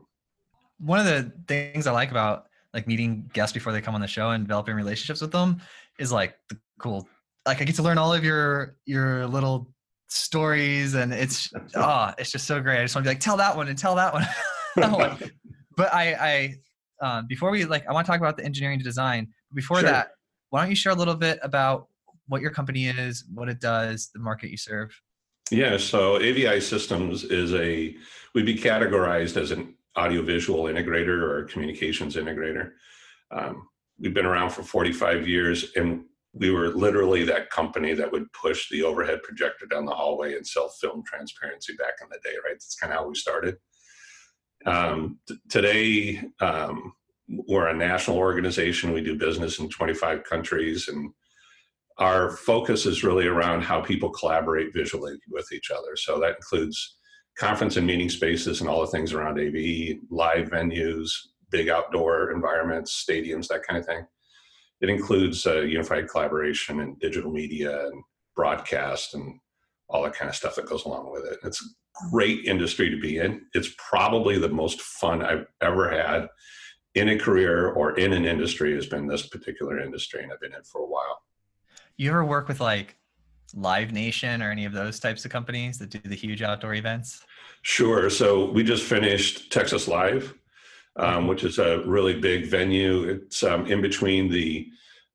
One 0.79 0.99
of 0.99 1.05
the 1.05 1.31
things 1.47 1.85
I 1.85 1.91
like 1.91 2.11
about 2.11 2.47
like 2.73 2.87
meeting 2.87 3.29
guests 3.33 3.53
before 3.53 3.71
they 3.71 3.81
come 3.81 3.93
on 3.93 4.01
the 4.01 4.07
show 4.07 4.31
and 4.31 4.45
developing 4.45 4.75
relationships 4.75 5.21
with 5.21 5.31
them 5.31 5.61
is 5.99 6.11
like 6.11 6.35
the 6.49 6.57
cool 6.79 7.07
like 7.45 7.61
I 7.61 7.65
get 7.65 7.75
to 7.75 7.83
learn 7.83 7.97
all 7.97 8.13
of 8.13 8.23
your 8.23 8.75
your 8.85 9.27
little 9.27 9.69
stories 10.07 10.95
and 10.95 11.13
it's 11.13 11.51
ah 11.75 12.11
oh, 12.11 12.15
it's 12.17 12.31
just 12.31 12.47
so 12.47 12.59
great. 12.61 12.79
I 12.79 12.83
just 12.83 12.95
want 12.95 13.05
to 13.05 13.09
be 13.09 13.13
like 13.13 13.21
tell 13.21 13.37
that 13.37 13.55
one 13.55 13.67
and 13.67 13.77
tell 13.77 13.95
that 13.95 14.13
one. 14.13 14.25
but 15.77 15.93
I 15.93 16.13
I 16.13 16.55
um, 17.01 17.27
before 17.27 17.51
we 17.51 17.65
like, 17.65 17.87
I 17.87 17.93
want 17.93 18.05
to 18.05 18.11
talk 18.11 18.19
about 18.19 18.37
the 18.37 18.45
engineering 18.45 18.79
to 18.79 18.83
design. 18.83 19.27
Before 19.53 19.79
sure. 19.79 19.89
that, 19.89 20.11
why 20.49 20.61
don't 20.61 20.69
you 20.69 20.75
share 20.75 20.91
a 20.91 20.95
little 20.95 21.15
bit 21.15 21.39
about 21.41 21.87
what 22.27 22.41
your 22.41 22.51
company 22.51 22.87
is, 22.87 23.25
what 23.33 23.49
it 23.49 23.59
does, 23.59 24.09
the 24.13 24.19
market 24.19 24.49
you 24.49 24.57
serve? 24.57 24.99
Yeah, 25.51 25.77
so 25.77 26.17
AVI 26.17 26.61
Systems 26.61 27.23
is 27.25 27.53
a, 27.53 27.95
we'd 28.33 28.45
be 28.45 28.57
categorized 28.57 29.37
as 29.37 29.51
an 29.51 29.75
audiovisual 29.97 30.63
integrator 30.63 31.21
or 31.21 31.43
communications 31.45 32.15
integrator. 32.15 32.71
Um, 33.31 33.67
we've 33.99 34.13
been 34.13 34.25
around 34.25 34.51
for 34.51 34.63
45 34.63 35.27
years 35.27 35.71
and 35.75 36.05
we 36.33 36.49
were 36.49 36.69
literally 36.69 37.23
that 37.25 37.49
company 37.51 37.93
that 37.93 38.11
would 38.11 38.31
push 38.33 38.69
the 38.69 38.81
overhead 38.81 39.21
projector 39.21 39.67
down 39.67 39.85
the 39.85 39.93
hallway 39.93 40.35
and 40.35 40.45
sell 40.45 40.69
film 40.69 41.03
transparency 41.05 41.73
back 41.75 41.93
in 42.01 42.07
the 42.09 42.17
day, 42.23 42.35
right? 42.43 42.53
That's 42.53 42.75
kind 42.75 42.91
of 42.91 42.99
how 42.99 43.07
we 43.07 43.15
started. 43.15 43.57
Um, 44.65 45.19
t- 45.27 45.37
today, 45.49 46.21
um, 46.39 46.93
we're 47.27 47.67
a 47.67 47.75
national 47.75 48.17
organization. 48.17 48.93
We 48.93 49.01
do 49.01 49.17
business 49.17 49.59
in 49.59 49.69
25 49.69 50.23
countries, 50.23 50.87
and 50.87 51.11
our 51.97 52.31
focus 52.31 52.85
is 52.85 53.03
really 53.03 53.27
around 53.27 53.61
how 53.61 53.81
people 53.81 54.09
collaborate 54.09 54.73
visually 54.73 55.15
with 55.29 55.51
each 55.51 55.71
other. 55.71 55.95
So 55.95 56.19
that 56.19 56.35
includes 56.35 56.97
conference 57.37 57.77
and 57.77 57.87
meeting 57.87 58.09
spaces 58.09 58.61
and 58.61 58.69
all 58.69 58.81
the 58.81 58.87
things 58.87 59.13
around 59.13 59.39
AV, 59.39 59.97
live 60.09 60.49
venues, 60.49 61.09
big 61.49 61.69
outdoor 61.69 62.31
environments, 62.31 63.05
stadiums, 63.07 63.47
that 63.47 63.63
kind 63.63 63.79
of 63.79 63.85
thing. 63.85 64.05
It 64.81 64.89
includes 64.89 65.45
uh, 65.45 65.61
unified 65.61 66.09
collaboration 66.09 66.81
and 66.81 66.99
digital 66.99 67.31
media 67.31 67.87
and 67.87 68.03
broadcast 68.35 69.13
and 69.13 69.39
all 69.87 70.03
that 70.03 70.15
kind 70.15 70.29
of 70.29 70.35
stuff 70.35 70.55
that 70.55 70.65
goes 70.65 70.85
along 70.85 71.11
with 71.11 71.25
it. 71.25 71.37
It's 71.43 71.75
great 72.09 72.45
industry 72.45 72.89
to 72.89 72.99
be 72.99 73.17
in. 73.17 73.45
It's 73.53 73.73
probably 73.77 74.37
the 74.37 74.49
most 74.49 74.81
fun 74.81 75.21
I've 75.21 75.45
ever 75.61 75.89
had 75.89 76.27
in 76.95 77.09
a 77.09 77.17
career 77.17 77.69
or 77.69 77.97
in 77.97 78.13
an 78.13 78.25
industry 78.25 78.73
has 78.75 78.85
been 78.85 79.07
this 79.07 79.27
particular 79.27 79.79
industry, 79.79 80.23
and 80.23 80.31
I've 80.31 80.39
been 80.39 80.53
in 80.53 80.63
for 80.63 80.81
a 80.81 80.85
while. 80.85 81.23
You 81.97 82.09
ever 82.09 82.25
work 82.25 82.47
with 82.47 82.59
like 82.59 82.97
Live 83.55 83.91
Nation 83.91 84.41
or 84.41 84.51
any 84.51 84.65
of 84.65 84.73
those 84.73 84.99
types 84.99 85.25
of 85.25 85.31
companies 85.31 85.77
that 85.79 85.89
do 85.89 85.99
the 86.03 86.15
huge 86.15 86.41
outdoor 86.41 86.73
events? 86.75 87.21
Sure. 87.61 88.09
So 88.09 88.49
we 88.51 88.63
just 88.63 88.83
finished 88.83 89.51
Texas 89.51 89.87
Live, 89.87 90.33
um, 90.95 91.07
mm-hmm. 91.07 91.27
which 91.27 91.43
is 91.43 91.59
a 91.59 91.83
really 91.85 92.19
big 92.19 92.47
venue. 92.47 93.03
It's 93.03 93.43
um, 93.43 93.65
in 93.67 93.81
between 93.81 94.29
the 94.29 94.67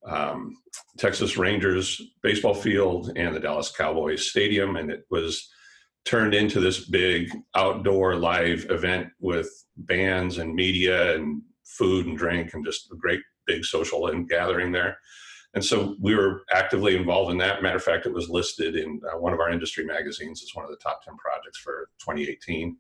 um, 0.07 0.57
Texas 0.97 1.37
Rangers 1.37 2.01
baseball 2.23 2.55
field 2.55 3.13
and 3.17 3.35
the 3.35 3.41
Dallas 3.41 3.71
Cowboys 3.71 4.29
stadium, 4.29 4.77
and 4.77 4.91
it 4.91 5.05
was 5.11 5.51
turned 6.09 6.33
into 6.33 6.59
this 6.59 6.87
big 6.87 7.31
outdoor 7.55 8.17
live 8.17 8.65
event 8.71 9.09
with 9.21 9.67
bands 9.77 10.39
and 10.39 10.55
media 10.55 11.15
and 11.15 11.43
food 11.65 12.07
and 12.07 12.17
drink 12.17 12.55
and 12.55 12.65
just 12.65 12.91
a 12.91 12.97
great 12.97 13.21
big 13.47 13.63
social 13.63 14.07
and 14.07 14.27
gathering 14.27 14.73
there. 14.73 14.97
And 15.53 15.63
so 15.63 15.97
we 16.01 16.15
were 16.15 16.45
actively 16.55 16.97
involved 16.97 17.31
in 17.31 17.37
that. 17.39 17.63
Matter 17.63 17.77
of 17.77 17.83
fact, 17.83 18.07
it 18.07 18.13
was 18.15 18.31
listed 18.31 18.75
in 18.75 19.03
uh, 19.13 19.19
one 19.19 19.35
of 19.35 19.41
our 19.41 19.51
industry 19.51 19.85
magazines 19.85 20.43
as 20.43 20.55
one 20.55 20.65
of 20.65 20.71
the 20.71 20.79
top 20.79 21.05
10 21.05 21.15
projects 21.19 21.59
for 21.59 21.91
2018. 22.01 22.75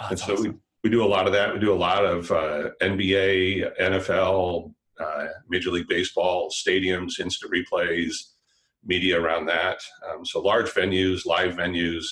Oh, 0.00 0.06
and 0.08 0.18
so 0.18 0.32
awesome. 0.32 0.44
we, 0.44 0.54
we 0.84 0.90
do 0.90 1.04
a 1.04 1.06
lot 1.06 1.26
of 1.26 1.34
that. 1.34 1.52
We 1.52 1.60
do 1.60 1.74
a 1.74 1.74
lot 1.74 2.06
of 2.06 2.30
uh, 2.30 2.70
NBA, 2.80 3.78
NFL, 3.78 4.72
uh, 4.98 5.26
Major 5.50 5.70
League 5.70 5.88
Baseball, 5.88 6.50
stadiums, 6.50 7.20
instant 7.20 7.52
replays, 7.52 8.14
media 8.84 9.20
around 9.20 9.44
that. 9.46 9.82
Um, 10.08 10.24
so 10.24 10.40
large 10.40 10.70
venues, 10.70 11.26
live 11.26 11.56
venues, 11.56 12.04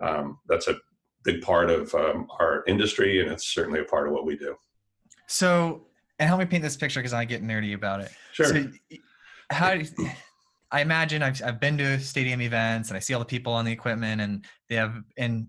um, 0.00 0.38
that's 0.48 0.68
a 0.68 0.76
big 1.24 1.42
part 1.42 1.70
of 1.70 1.94
um, 1.94 2.26
our 2.38 2.64
industry, 2.66 3.20
and 3.20 3.30
it's 3.30 3.46
certainly 3.46 3.80
a 3.80 3.84
part 3.84 4.06
of 4.06 4.12
what 4.12 4.24
we 4.24 4.36
do. 4.36 4.54
So, 5.26 5.86
and 6.18 6.28
help 6.28 6.40
me 6.40 6.46
paint 6.46 6.62
this 6.62 6.76
picture 6.76 7.00
because 7.00 7.12
I 7.12 7.24
get 7.24 7.42
nerdy 7.42 7.74
about 7.74 8.00
it. 8.00 8.10
Sure. 8.32 8.46
So, 8.46 8.68
how 9.50 9.74
I 10.70 10.80
imagine 10.82 11.22
I've 11.22 11.42
I've 11.42 11.60
been 11.60 11.78
to 11.78 11.98
stadium 12.00 12.42
events 12.42 12.90
and 12.90 12.96
I 12.96 13.00
see 13.00 13.14
all 13.14 13.20
the 13.20 13.26
people 13.26 13.52
on 13.52 13.64
the 13.64 13.72
equipment 13.72 14.20
and 14.20 14.44
they 14.68 14.76
have 14.76 15.02
and 15.16 15.48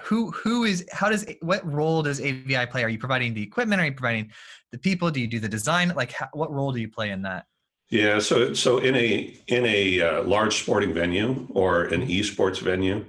who 0.00 0.30
who 0.30 0.64
is 0.64 0.86
how 0.90 1.08
does 1.10 1.26
what 1.42 1.64
role 1.70 2.02
does 2.02 2.20
avi 2.20 2.66
play 2.70 2.82
are 2.82 2.88
you 2.88 2.98
providing 2.98 3.34
the 3.34 3.42
equipment 3.42 3.80
are 3.80 3.84
you 3.84 3.92
providing 3.92 4.30
the 4.70 4.78
people 4.78 5.10
do 5.10 5.20
you 5.20 5.26
do 5.26 5.38
the 5.38 5.48
design 5.48 5.92
like 5.94 6.12
how, 6.12 6.28
what 6.32 6.50
role 6.50 6.72
do 6.72 6.80
you 6.80 6.88
play 6.88 7.10
in 7.10 7.20
that 7.20 7.44
yeah 7.90 8.18
so 8.18 8.54
so 8.54 8.78
in 8.78 8.96
a 8.96 9.36
in 9.48 9.66
a 9.66 10.00
uh, 10.00 10.22
large 10.22 10.62
sporting 10.62 10.94
venue 10.94 11.46
or 11.50 11.84
an 11.84 12.06
esports 12.06 12.58
venue 12.58 13.04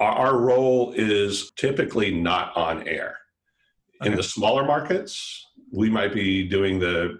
our, 0.00 0.38
role 0.38 0.92
is 0.96 1.50
typically 1.56 2.12
not 2.14 2.56
on 2.56 2.86
air 2.86 3.16
okay. 4.00 4.10
in 4.10 4.16
the 4.16 4.22
smaller 4.22 4.64
markets 4.64 5.46
we 5.72 5.88
might 5.88 6.12
be 6.12 6.46
doing 6.46 6.78
the 6.78 7.18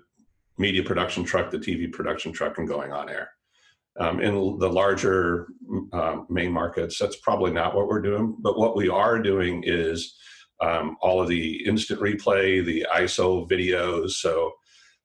media 0.58 0.82
production 0.82 1.24
truck 1.24 1.50
the 1.50 1.58
tv 1.58 1.90
production 1.90 2.32
truck 2.32 2.58
and 2.58 2.68
going 2.68 2.92
on 2.92 3.08
air 3.08 3.30
um, 3.98 4.20
in 4.20 4.58
the 4.58 4.68
larger 4.68 5.48
uh, 5.92 6.18
main 6.28 6.52
markets, 6.52 6.98
that's 6.98 7.16
probably 7.16 7.50
not 7.50 7.74
what 7.74 7.88
we're 7.88 8.02
doing. 8.02 8.36
But 8.40 8.58
what 8.58 8.76
we 8.76 8.88
are 8.88 9.18
doing 9.18 9.62
is 9.66 10.14
um, 10.60 10.96
all 11.00 11.20
of 11.20 11.28
the 11.28 11.66
instant 11.66 12.00
replay, 12.00 12.64
the 12.64 12.86
ISO 12.94 13.48
videos. 13.48 14.12
So, 14.12 14.52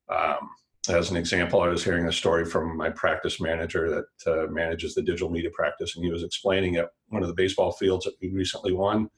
um, 0.09 0.49
as 0.89 1.11
an 1.11 1.17
example, 1.17 1.61
I 1.61 1.67
was 1.67 1.83
hearing 1.83 2.07
a 2.07 2.11
story 2.11 2.43
from 2.45 2.75
my 2.75 2.89
practice 2.89 3.39
manager 3.39 4.03
that 4.25 4.31
uh, 4.31 4.51
manages 4.51 4.95
the 4.95 5.03
digital 5.03 5.29
media 5.29 5.51
practice, 5.53 5.95
and 5.95 6.03
he 6.03 6.11
was 6.11 6.23
explaining 6.23 6.77
at 6.77 6.89
one 7.09 7.21
of 7.21 7.27
the 7.27 7.35
baseball 7.35 7.71
fields 7.71 8.05
that 8.05 8.15
we 8.21 8.29
recently 8.29 8.73
won 8.73 9.09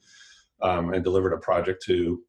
um, 0.60 0.92
and 0.92 1.02
delivered 1.02 1.32
a 1.32 1.38
project 1.38 1.82
to. 1.86 2.22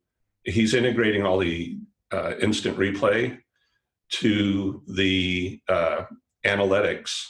He's 0.43 0.73
integrating 0.73 1.25
all 1.25 1.37
the 1.37 1.77
uh, 2.13 2.35
instant 2.41 2.77
replay 2.77 3.37
to 4.11 4.81
the 4.87 5.59
uh, 5.67 6.03
analytics 6.45 7.25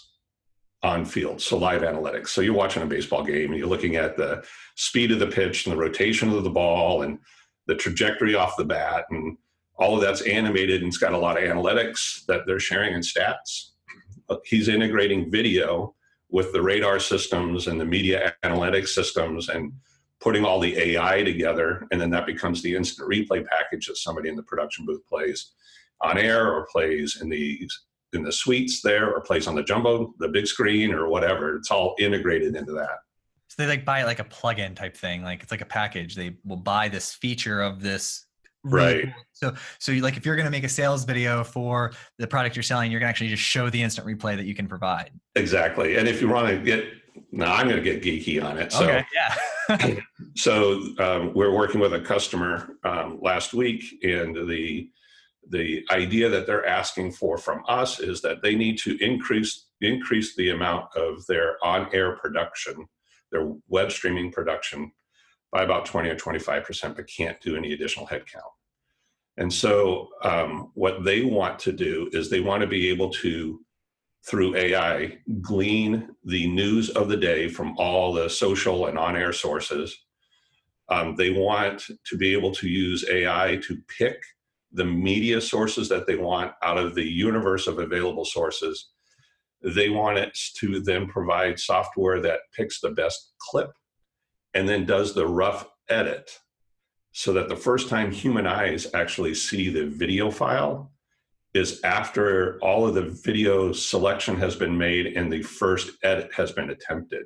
on 0.83 1.05
field, 1.05 1.41
so 1.41 1.57
live 1.57 1.81
analytics. 1.81 2.27
So 2.27 2.41
you're 2.41 2.53
watching 2.53 2.83
a 2.83 2.87
baseball 2.87 3.23
game 3.23 3.49
and 3.49 3.57
you're 3.57 3.67
looking 3.67 3.95
at 3.95 4.15
the 4.15 4.45
speed 4.75 5.11
of 5.11 5.19
the 5.19 5.27
pitch 5.27 5.65
and 5.65 5.73
the 5.73 5.79
rotation 5.79 6.31
of 6.31 6.43
the 6.43 6.49
ball 6.51 7.01
and 7.01 7.17
the 7.65 7.73
trajectory 7.73 8.35
off 8.35 8.57
the 8.57 8.65
bat 8.65 9.05
and 9.09 9.37
all 9.77 9.95
of 9.95 10.01
that's 10.01 10.21
animated 10.21 10.81
and 10.81 10.87
it's 10.87 10.97
got 10.97 11.13
a 11.13 11.17
lot 11.17 11.37
of 11.37 11.43
analytics 11.43 12.25
that 12.27 12.41
they're 12.45 12.59
sharing 12.59 12.93
in 12.93 13.01
stats. 13.01 13.71
He's 14.45 14.67
integrating 14.67 15.29
video 15.29 15.95
with 16.29 16.51
the 16.53 16.61
radar 16.61 16.99
systems 16.99 17.67
and 17.67 17.79
the 17.79 17.85
media 17.85 18.33
analytics 18.43 18.89
systems 18.89 19.49
and 19.49 19.71
putting 20.19 20.43
all 20.43 20.59
the 20.59 20.77
AI 20.77 21.23
together. 21.23 21.85
And 21.91 22.01
then 22.01 22.09
that 22.11 22.25
becomes 22.25 22.61
the 22.61 22.75
instant 22.75 23.09
replay 23.09 23.45
package 23.45 23.87
that 23.87 23.97
somebody 23.97 24.29
in 24.29 24.35
the 24.35 24.43
production 24.43 24.85
booth 24.85 25.05
plays 25.07 25.53
on 26.01 26.17
air 26.17 26.51
or 26.51 26.67
plays 26.71 27.19
in 27.21 27.29
the 27.29 27.69
in 28.13 28.23
the 28.23 28.31
suites 28.31 28.81
there 28.81 29.13
or 29.13 29.21
plays 29.21 29.45
on 29.45 29.55
the 29.55 29.63
jumbo, 29.63 30.13
the 30.19 30.29
big 30.29 30.47
screen 30.47 30.93
or 30.93 31.09
whatever. 31.09 31.57
It's 31.57 31.69
all 31.69 31.95
integrated 31.99 32.55
into 32.55 32.71
that. 32.73 32.99
So 33.49 33.55
they 33.57 33.67
like 33.67 33.85
buy 33.85 34.03
like 34.03 34.19
a 34.19 34.23
plug-in 34.23 34.73
type 34.73 34.97
thing. 34.97 35.23
Like 35.23 35.43
it's 35.43 35.51
like 35.51 35.61
a 35.61 35.65
package. 35.65 36.15
They 36.15 36.37
will 36.43 36.57
buy 36.57 36.89
this 36.89 37.13
feature 37.13 37.61
of 37.61 37.81
this. 37.81 38.24
Really 38.65 38.95
right. 38.95 39.03
Cool. 39.03 39.23
So, 39.33 39.53
so 39.79 39.91
you, 39.91 40.01
like 40.01 40.17
if 40.17 40.25
you're 40.25 40.35
going 40.35 40.45
to 40.45 40.51
make 40.51 40.63
a 40.63 40.69
sales 40.69 41.05
video 41.05 41.43
for 41.43 41.91
the 42.17 42.25
product 42.25 42.55
you're 42.55 42.63
selling, 42.63 42.91
you're 42.91 42.99
going 42.99 43.07
to 43.07 43.11
actually 43.11 43.29
just 43.29 43.43
show 43.43 43.69
the 43.69 43.81
instant 43.81 44.07
replay 44.07 44.35
that 44.35 44.45
you 44.45 44.55
can 44.55 44.67
provide. 44.67 45.11
Exactly. 45.35 45.97
And 45.97 46.07
if 46.07 46.19
you 46.19 46.29
want 46.29 46.47
to 46.47 46.57
get, 46.57 46.85
now 47.31 47.53
I'm 47.53 47.67
going 47.67 47.81
to 47.81 47.83
get 47.83 48.01
geeky 48.01 48.43
on 48.43 48.57
it. 48.57 48.71
So, 48.71 48.85
okay. 48.85 49.05
Yeah. 49.13 49.99
so 50.35 50.81
um, 50.99 51.33
we're 51.33 51.55
working 51.55 51.79
with 51.79 51.93
a 51.93 52.01
customer 52.01 52.69
um, 52.83 53.19
last 53.21 53.53
week 53.53 53.83
and 54.03 54.35
the, 54.49 54.89
the 55.49 55.85
idea 55.91 56.27
that 56.29 56.47
they're 56.47 56.65
asking 56.65 57.11
for 57.11 57.37
from 57.37 57.61
us 57.67 57.99
is 57.99 58.21
that 58.21 58.41
they 58.41 58.55
need 58.55 58.79
to 58.79 58.97
increase 59.03 59.67
increase 59.81 60.35
the 60.35 60.49
amount 60.49 60.85
of 60.95 61.23
their 61.27 61.57
on-air 61.63 62.15
production, 62.15 62.87
their 63.31 63.53
web 63.67 63.91
streaming 63.91 64.31
production 64.31 64.91
by 65.55 65.63
about 65.63 65.85
20 65.85 66.09
or 66.09 66.17
25%, 66.17 66.97
but 66.97 67.07
can't 67.07 67.39
do 67.39 67.55
any 67.55 67.71
additional 67.71 68.05
headcount. 68.05 68.51
And 69.37 69.51
so 69.51 70.09
um, 70.21 70.71
what 70.73 71.05
they 71.05 71.21
want 71.21 71.59
to 71.59 71.71
do 71.71 72.09
is 72.11 72.29
they 72.29 72.41
want 72.41 72.59
to 72.59 72.67
be 72.67 72.89
able 72.89 73.09
to, 73.11 73.61
through 74.27 74.57
AI, 74.57 75.17
glean 75.39 76.09
the 76.25 76.49
news 76.49 76.89
of 76.89 77.07
the 77.07 77.15
day 77.15 77.47
from 77.47 77.73
all 77.77 78.11
the 78.11 78.29
social 78.29 78.87
and 78.87 78.99
on-air 78.99 79.31
sources. 79.31 79.97
Um, 80.89 81.15
they 81.15 81.29
want 81.29 81.83
to 82.03 82.17
be 82.17 82.33
able 82.33 82.51
to 82.55 82.67
use 82.67 83.05
AI 83.09 83.57
to 83.63 83.77
pick 83.97 84.21
the 84.73 84.83
media 84.83 85.39
sources 85.39 85.87
that 85.87 86.05
they 86.05 86.17
want 86.17 86.51
out 86.63 86.77
of 86.77 86.95
the 86.95 87.09
universe 87.09 87.65
of 87.67 87.79
available 87.79 88.25
sources. 88.25 88.89
They 89.61 89.87
want 89.87 90.17
it 90.17 90.37
to 90.57 90.81
then 90.81 91.07
provide 91.07 91.59
software 91.59 92.19
that 92.23 92.41
picks 92.53 92.81
the 92.81 92.91
best 92.91 93.31
clip 93.39 93.71
and 94.55 94.67
then 94.67 94.85
does 94.85 95.13
the 95.13 95.27
rough 95.27 95.67
edit 95.89 96.39
so 97.11 97.33
that 97.33 97.47
the 97.47 97.55
first 97.55 97.87
time 97.89 98.11
human 98.11 98.47
eyes 98.47 98.87
actually 98.93 99.35
see 99.35 99.69
the 99.69 99.85
video 99.85 100.31
file 100.31 100.91
is 101.53 101.79
after 101.83 102.57
all 102.61 102.87
of 102.87 102.95
the 102.95 103.03
video 103.23 103.71
selection 103.71 104.35
has 104.35 104.55
been 104.55 104.77
made 104.77 105.05
and 105.05 105.31
the 105.31 105.43
first 105.43 105.91
edit 106.03 106.29
has 106.33 106.51
been 106.51 106.71
attempted. 106.71 107.25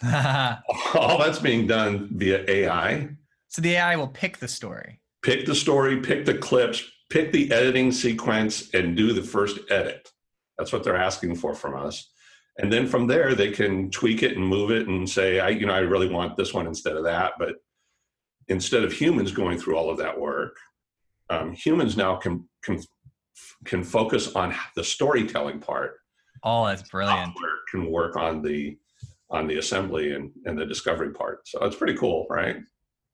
all 0.04 1.18
that's 1.18 1.40
being 1.40 1.66
done 1.66 2.08
via 2.12 2.44
AI. 2.46 3.08
So 3.48 3.62
the 3.62 3.74
AI 3.74 3.96
will 3.96 4.08
pick 4.08 4.36
the 4.36 4.46
story 4.46 5.00
pick 5.22 5.46
the 5.46 5.54
story, 5.54 6.00
pick 6.00 6.24
the 6.24 6.38
clips, 6.38 6.82
pick 7.10 7.32
the 7.32 7.52
editing 7.52 7.92
sequence, 7.92 8.70
and 8.74 8.96
do 8.96 9.12
the 9.12 9.22
first 9.22 9.58
edit. 9.70 10.10
That's 10.56 10.72
what 10.72 10.84
they're 10.84 10.96
asking 10.96 11.36
for 11.36 11.54
from 11.54 11.76
us. 11.76 12.10
And 12.58 12.72
then 12.72 12.86
from 12.86 13.06
there, 13.06 13.34
they 13.34 13.52
can 13.52 13.90
tweak 13.90 14.22
it 14.22 14.36
and 14.36 14.46
move 14.46 14.70
it 14.70 14.88
and 14.88 15.08
say, 15.08 15.38
I, 15.38 15.50
you 15.50 15.66
know, 15.66 15.74
I 15.74 15.80
really 15.80 16.08
want 16.08 16.36
this 16.36 16.52
one 16.52 16.66
instead 16.66 16.96
of 16.96 17.04
that. 17.04 17.34
But 17.38 17.56
instead 18.48 18.82
of 18.82 18.92
humans 18.92 19.30
going 19.30 19.58
through 19.58 19.76
all 19.76 19.90
of 19.90 19.98
that 19.98 20.18
work, 20.18 20.56
um, 21.30 21.52
humans 21.52 21.96
now 21.96 22.16
can, 22.16 22.48
can 22.64 22.80
can 23.64 23.84
focus 23.84 24.34
on 24.34 24.54
the 24.74 24.84
storytelling 24.84 25.60
part. 25.60 25.98
Oh, 26.42 26.66
that's 26.66 26.88
brilliant. 26.88 27.32
Software 27.32 27.50
can 27.70 27.90
work 27.90 28.16
on 28.16 28.42
the 28.42 28.76
on 29.30 29.46
the 29.46 29.58
assembly 29.58 30.12
and, 30.12 30.30
and 30.46 30.58
the 30.58 30.64
discovery 30.64 31.12
part. 31.12 31.46
So 31.46 31.62
it's 31.64 31.76
pretty 31.76 31.94
cool, 31.98 32.26
right? 32.30 32.56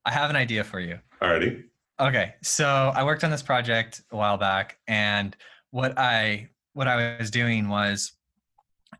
I 0.05 0.13
have 0.13 0.31
an 0.31 0.37
idea 0.37 0.63
for 0.63 0.79
you. 0.79 0.99
Alrighty. 1.21 1.65
Okay, 1.99 2.35
so 2.43 2.93
I 2.95 3.05
worked 3.05 3.25
on 3.25 3.31
this 3.31 3.43
project 3.43 4.03
a 4.11 4.17
while 4.17 4.37
back, 4.37 4.79
and 4.87 5.37
what 5.71 5.99
I 5.99 6.49
what 6.73 6.89
I 6.89 7.17
was 7.19 7.31
doing 7.31 7.69
was 7.69 8.13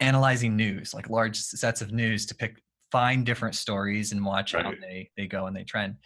analyzing 0.01 0.57
news, 0.57 0.95
like 0.95 1.11
large 1.11 1.37
sets 1.37 1.81
of 1.81 1.93
news, 1.93 2.27
to 2.27 2.35
pick 2.35 2.63
find 2.91 3.27
different 3.27 3.55
stories 3.55 4.13
and 4.13 4.25
watch 4.25 4.55
right. 4.55 4.65
how 4.65 4.73
they 4.81 5.11
they 5.17 5.27
go 5.27 5.47
and 5.47 5.57
they 5.57 5.65
trend. 5.65 5.97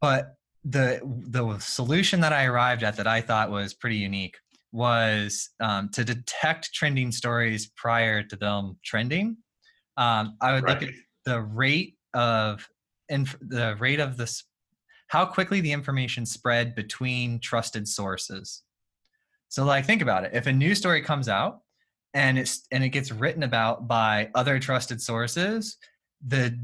But 0.00 0.34
the 0.64 1.00
the 1.28 1.58
solution 1.58 2.20
that 2.20 2.32
I 2.32 2.44
arrived 2.44 2.82
at 2.82 2.96
that 2.96 3.06
I 3.06 3.20
thought 3.20 3.50
was 3.50 3.74
pretty 3.74 3.96
unique 3.96 4.36
was 4.72 5.50
um, 5.60 5.88
to 5.90 6.04
detect 6.04 6.72
trending 6.72 7.10
stories 7.12 7.70
prior 7.76 8.22
to 8.22 8.36
them 8.36 8.78
trending. 8.84 9.36
Um, 9.96 10.36
I 10.40 10.54
would 10.54 10.64
right. 10.64 10.80
look 10.80 10.88
at 10.88 10.94
the 11.24 11.40
rate 11.40 11.96
of 12.14 12.68
and 13.08 13.26
the 13.40 13.76
rate 13.78 14.00
of 14.00 14.16
the 14.16 14.32
how 15.08 15.26
quickly 15.26 15.60
the 15.60 15.72
information 15.72 16.24
spread 16.24 16.74
between 16.74 17.40
trusted 17.40 17.88
sources. 17.88 18.62
So 19.48 19.64
like 19.64 19.84
think 19.84 20.02
about 20.02 20.24
it. 20.24 20.30
If 20.32 20.46
a 20.46 20.52
news 20.52 20.78
story 20.78 21.02
comes 21.02 21.28
out 21.28 21.62
and 22.14 22.38
it's 22.38 22.66
and 22.70 22.82
it 22.82 22.90
gets 22.90 23.12
written 23.12 23.42
about 23.42 23.88
by 23.88 24.30
other 24.34 24.58
trusted 24.58 25.00
sources, 25.00 25.76
the 26.26 26.58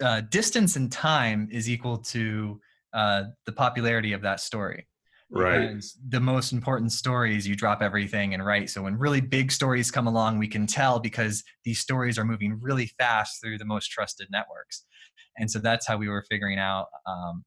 uh, 0.00 0.22
distance 0.22 0.76
and 0.76 0.90
time 0.90 1.48
is 1.50 1.68
equal 1.68 1.98
to 1.98 2.60
uh, 2.92 3.24
the 3.46 3.52
popularity 3.52 4.12
of 4.12 4.22
that 4.22 4.40
story. 4.40 4.86
Right. 5.30 5.68
Because 5.68 5.98
the 6.08 6.20
most 6.20 6.52
important 6.52 6.92
stories, 6.92 7.46
you 7.46 7.54
drop 7.54 7.82
everything 7.82 8.32
and 8.32 8.44
write. 8.44 8.70
So 8.70 8.82
when 8.84 8.96
really 8.96 9.20
big 9.20 9.52
stories 9.52 9.90
come 9.90 10.06
along, 10.06 10.38
we 10.38 10.48
can 10.48 10.66
tell 10.66 11.00
because 11.00 11.44
these 11.64 11.80
stories 11.80 12.18
are 12.18 12.24
moving 12.24 12.58
really 12.62 12.86
fast 12.98 13.42
through 13.42 13.58
the 13.58 13.66
most 13.66 13.88
trusted 13.88 14.28
networks 14.30 14.86
and 15.38 15.50
so 15.50 15.58
that's 15.58 15.86
how 15.86 15.96
we 15.96 16.08
were 16.08 16.24
figuring 16.28 16.58
out 16.58 16.86
um, 17.06 17.44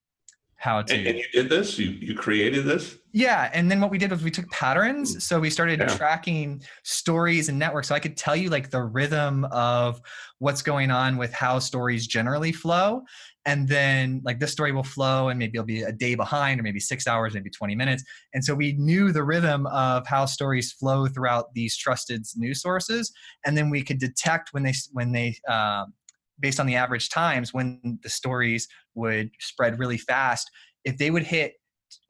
how 0.61 0.79
to 0.81 0.93
and, 0.93 1.07
and, 1.07 1.17
you 1.17 1.25
did 1.33 1.49
this? 1.49 1.79
You 1.79 1.89
you 1.89 2.13
created 2.13 2.65
this? 2.65 2.97
Yeah 3.13 3.49
and 3.53 3.69
then 3.69 3.81
what 3.81 3.89
we 3.89 3.97
did 3.97 4.11
was 4.11 4.23
we 4.23 4.31
took 4.31 4.49
patterns. 4.51 5.13
Hmm. 5.13 5.19
so 5.19 5.39
we 5.39 5.49
started 5.49 5.79
yeah. 5.79 5.87
tracking 5.97 6.61
stories 6.83 7.49
and 7.49 7.57
networks. 7.57 7.87
So 7.87 7.95
i 7.95 7.99
could 7.99 8.15
tell 8.15 8.35
you 8.35 8.49
like 8.49 8.69
the 8.69 8.83
rhythm 8.83 9.45
of 9.45 9.99
what's 10.37 10.61
going 10.61 10.91
on 10.91 11.17
with 11.17 11.33
how 11.33 11.59
stories 11.59 12.05
generally 12.05 12.51
flow. 12.51 13.01
And 13.45 13.67
then 13.67 14.21
like 14.23 14.39
this 14.39 14.51
story 14.51 14.71
will 14.71 14.83
flow 14.83 15.29
and 15.29 15.39
maybe 15.39 15.53
it'll 15.55 15.65
be 15.65 15.81
a 15.81 15.91
day 15.91 16.13
behind 16.13 16.59
or 16.59 16.63
maybe 16.63 16.79
six 16.79 17.07
hours 17.07 17.33
maybe 17.33 17.49
20 17.49 17.73
minutes. 17.73 18.03
And 18.35 18.45
so 18.45 18.53
we 18.53 18.73
knew 18.73 19.11
the 19.11 19.23
rhythm 19.23 19.65
of 19.67 20.05
how 20.05 20.25
stories 20.25 20.71
flow 20.71 21.07
throughout 21.07 21.53
these 21.55 21.75
trusted 21.75 22.23
news 22.35 22.61
sources. 22.61 23.11
And 23.45 23.57
then 23.57 23.71
we 23.71 23.81
could 23.81 23.99
detect 23.99 24.53
when 24.53 24.61
they 24.61 24.73
when 24.91 25.11
they 25.11 25.37
um, 25.47 25.93
based 26.41 26.59
on 26.59 26.65
the 26.65 26.75
average 26.75 27.09
times 27.09 27.53
when 27.53 27.99
the 28.03 28.09
stories 28.09 28.67
would 28.95 29.29
spread 29.39 29.79
really 29.79 29.97
fast 29.97 30.49
if 30.83 30.97
they 30.97 31.11
would 31.11 31.23
hit 31.23 31.53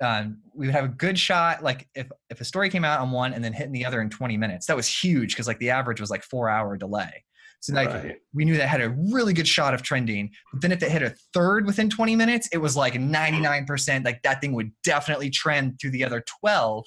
um, 0.03 0.39
we 0.55 0.67
would 0.67 0.75
have 0.75 0.85
a 0.85 0.89
good 0.89 1.17
shot 1.17 1.63
like 1.63 1.87
if 1.95 2.07
if 2.29 2.39
a 2.41 2.45
story 2.45 2.69
came 2.69 2.85
out 2.85 2.99
on 2.99 3.11
one 3.11 3.33
and 3.33 3.43
then 3.43 3.53
hitting 3.53 3.71
the 3.71 3.85
other 3.85 4.01
in 4.01 4.09
20 4.09 4.37
minutes 4.37 4.65
that 4.67 4.75
was 4.75 4.87
huge 4.87 5.33
because 5.33 5.47
like 5.47 5.59
the 5.59 5.69
average 5.69 5.99
was 5.99 6.09
like 6.09 6.23
four 6.23 6.49
hour 6.49 6.77
delay 6.77 7.23
So 7.61 7.73
like 7.73 7.89
right. 7.89 8.17
we 8.33 8.43
knew 8.43 8.57
that 8.57 8.67
had 8.67 8.81
a 8.81 8.89
really 9.11 9.33
good 9.33 9.47
shot 9.47 9.75
of 9.75 9.83
trending. 9.83 10.31
But 10.51 10.61
then 10.61 10.71
if 10.71 10.81
it 10.81 10.91
hit 10.91 11.03
a 11.03 11.15
third 11.31 11.67
within 11.67 11.91
20 11.91 12.15
minutes, 12.15 12.49
it 12.51 12.57
was 12.57 12.75
like 12.75 12.95
99%. 12.95 14.03
Like 14.03 14.19
that 14.23 14.41
thing 14.41 14.53
would 14.53 14.71
definitely 14.83 15.29
trend 15.29 15.79
through 15.79 15.91
the 15.91 16.03
other 16.03 16.23
12. 16.41 16.85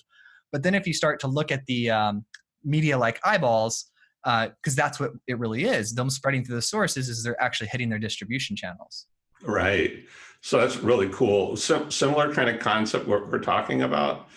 But 0.51 0.65
then 0.65 0.75
if 0.75 0.85
you 0.85 0.93
start 0.93 1.21
to 1.21 1.29
look 1.29 1.53
at 1.53 1.65
the 1.67 1.91
um, 1.91 2.25
media 2.65 2.99
like 2.99 3.21
eyeballs, 3.25 3.87
because 4.25 4.79
uh, 4.79 4.83
that's 4.83 4.99
what 4.99 5.13
it 5.27 5.39
really 5.39 5.65
is, 5.65 5.95
them 5.95 6.09
spreading 6.09 6.45
through 6.45 6.57
the 6.57 6.63
sources 6.63 7.09
is 7.09 7.23
they're 7.23 7.41
actually 7.43 7.69
hitting 7.69 7.91
their 7.91 7.99
distribution 7.99 8.57
channels. 8.57 9.07
Right. 9.43 10.05
So 10.41 10.59
that's 10.59 10.79
really 10.79 11.09
cool. 11.11 11.57
Sim- 11.57 11.91
similar 11.91 12.33
kind 12.33 12.49
of 12.49 12.59
concept 12.59 13.07
what 13.07 13.31
we're 13.31 13.39
talking 13.39 13.83
about. 13.83 14.29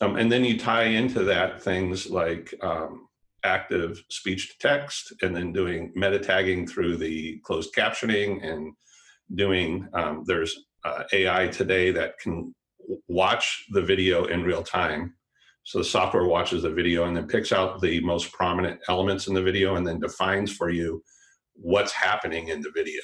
Um, 0.00 0.16
and 0.16 0.30
then 0.30 0.44
you 0.44 0.58
tie 0.58 0.84
into 0.84 1.22
that 1.24 1.62
things 1.62 2.10
like 2.10 2.54
um, 2.62 3.08
active 3.44 4.02
speech 4.10 4.50
to 4.50 4.58
text 4.58 5.12
and 5.22 5.34
then 5.34 5.52
doing 5.52 5.92
meta 5.94 6.18
tagging 6.18 6.66
through 6.66 6.96
the 6.96 7.38
closed 7.44 7.74
captioning 7.74 8.44
and 8.44 8.74
doing, 9.34 9.88
um, 9.94 10.24
there's 10.26 10.64
uh, 10.84 11.04
AI 11.12 11.48
today 11.48 11.90
that 11.90 12.18
can 12.18 12.54
watch 13.08 13.66
the 13.70 13.82
video 13.82 14.26
in 14.26 14.44
real 14.44 14.62
time. 14.62 15.14
So 15.66 15.78
the 15.78 15.84
software 15.84 16.26
watches 16.26 16.62
the 16.62 16.70
video 16.70 17.06
and 17.06 17.16
then 17.16 17.26
picks 17.26 17.50
out 17.50 17.80
the 17.80 18.00
most 18.02 18.32
prominent 18.32 18.78
elements 18.88 19.26
in 19.26 19.34
the 19.34 19.42
video 19.42 19.74
and 19.74 19.84
then 19.84 19.98
defines 19.98 20.52
for 20.52 20.70
you 20.70 21.02
what's 21.54 21.90
happening 21.90 22.48
in 22.48 22.60
the 22.60 22.70
video. 22.72 23.02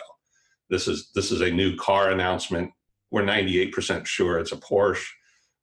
This 0.70 0.87
is 0.87 1.11
this 1.12 1.33
is 1.33 1.40
a 1.40 1.51
new 1.51 1.75
car 1.75 2.12
announcement. 2.12 2.70
We're 3.11 3.25
98% 3.25 4.07
sure 4.07 4.38
it's 4.38 4.53
a 4.53 4.57
Porsche. 4.57 5.05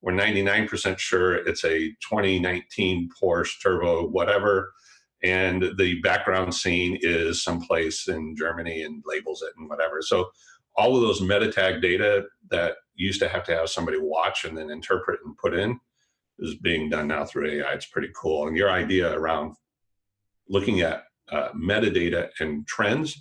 We're 0.02 0.12
99% 0.12 1.00
sure 1.00 1.36
it's 1.36 1.64
a 1.64 1.88
2019 2.10 3.10
Porsche 3.22 3.64
Turbo, 3.64 4.06
whatever. 4.10 4.74
And 5.24 5.72
the 5.78 6.02
background 6.02 6.54
scene 6.54 7.00
is 7.02 7.46
someplace 7.46 8.10
in 8.10 8.36
Germany 8.36 8.84
and 8.84 9.02
labels 9.06 9.42
it 9.42 9.54
and 9.58 9.70
whatever. 9.70 10.02
So 10.02 10.32
all 10.76 10.98
of 10.98 11.02
those 11.02 11.22
meta 11.22 11.50
tag 11.50 11.82
data 11.82 12.26
that 12.52 12.74
used 12.96 13.22
to 13.22 13.30
have 13.30 13.46
to 13.46 13.56
have 13.56 13.70
somebody 13.70 14.00
watch 14.02 14.44
and 14.44 14.58
then 14.58 14.70
interpret 14.70 15.22
and 15.24 15.38
put 15.38 15.54
in 15.54 15.80
is 16.40 16.56
being 16.56 16.90
done 16.90 17.08
now 17.08 17.26
through 17.26 17.50
AI. 17.50 17.74
It's 17.74 17.86
pretty 17.86 18.10
cool. 18.16 18.48
And 18.48 18.58
your 18.58 18.72
idea 18.72 19.14
around 19.14 19.56
looking 20.48 20.82
at 20.82 21.04
uh, 21.32 21.50
metadata 21.50 22.30
and 22.40 22.68
trends, 22.68 23.12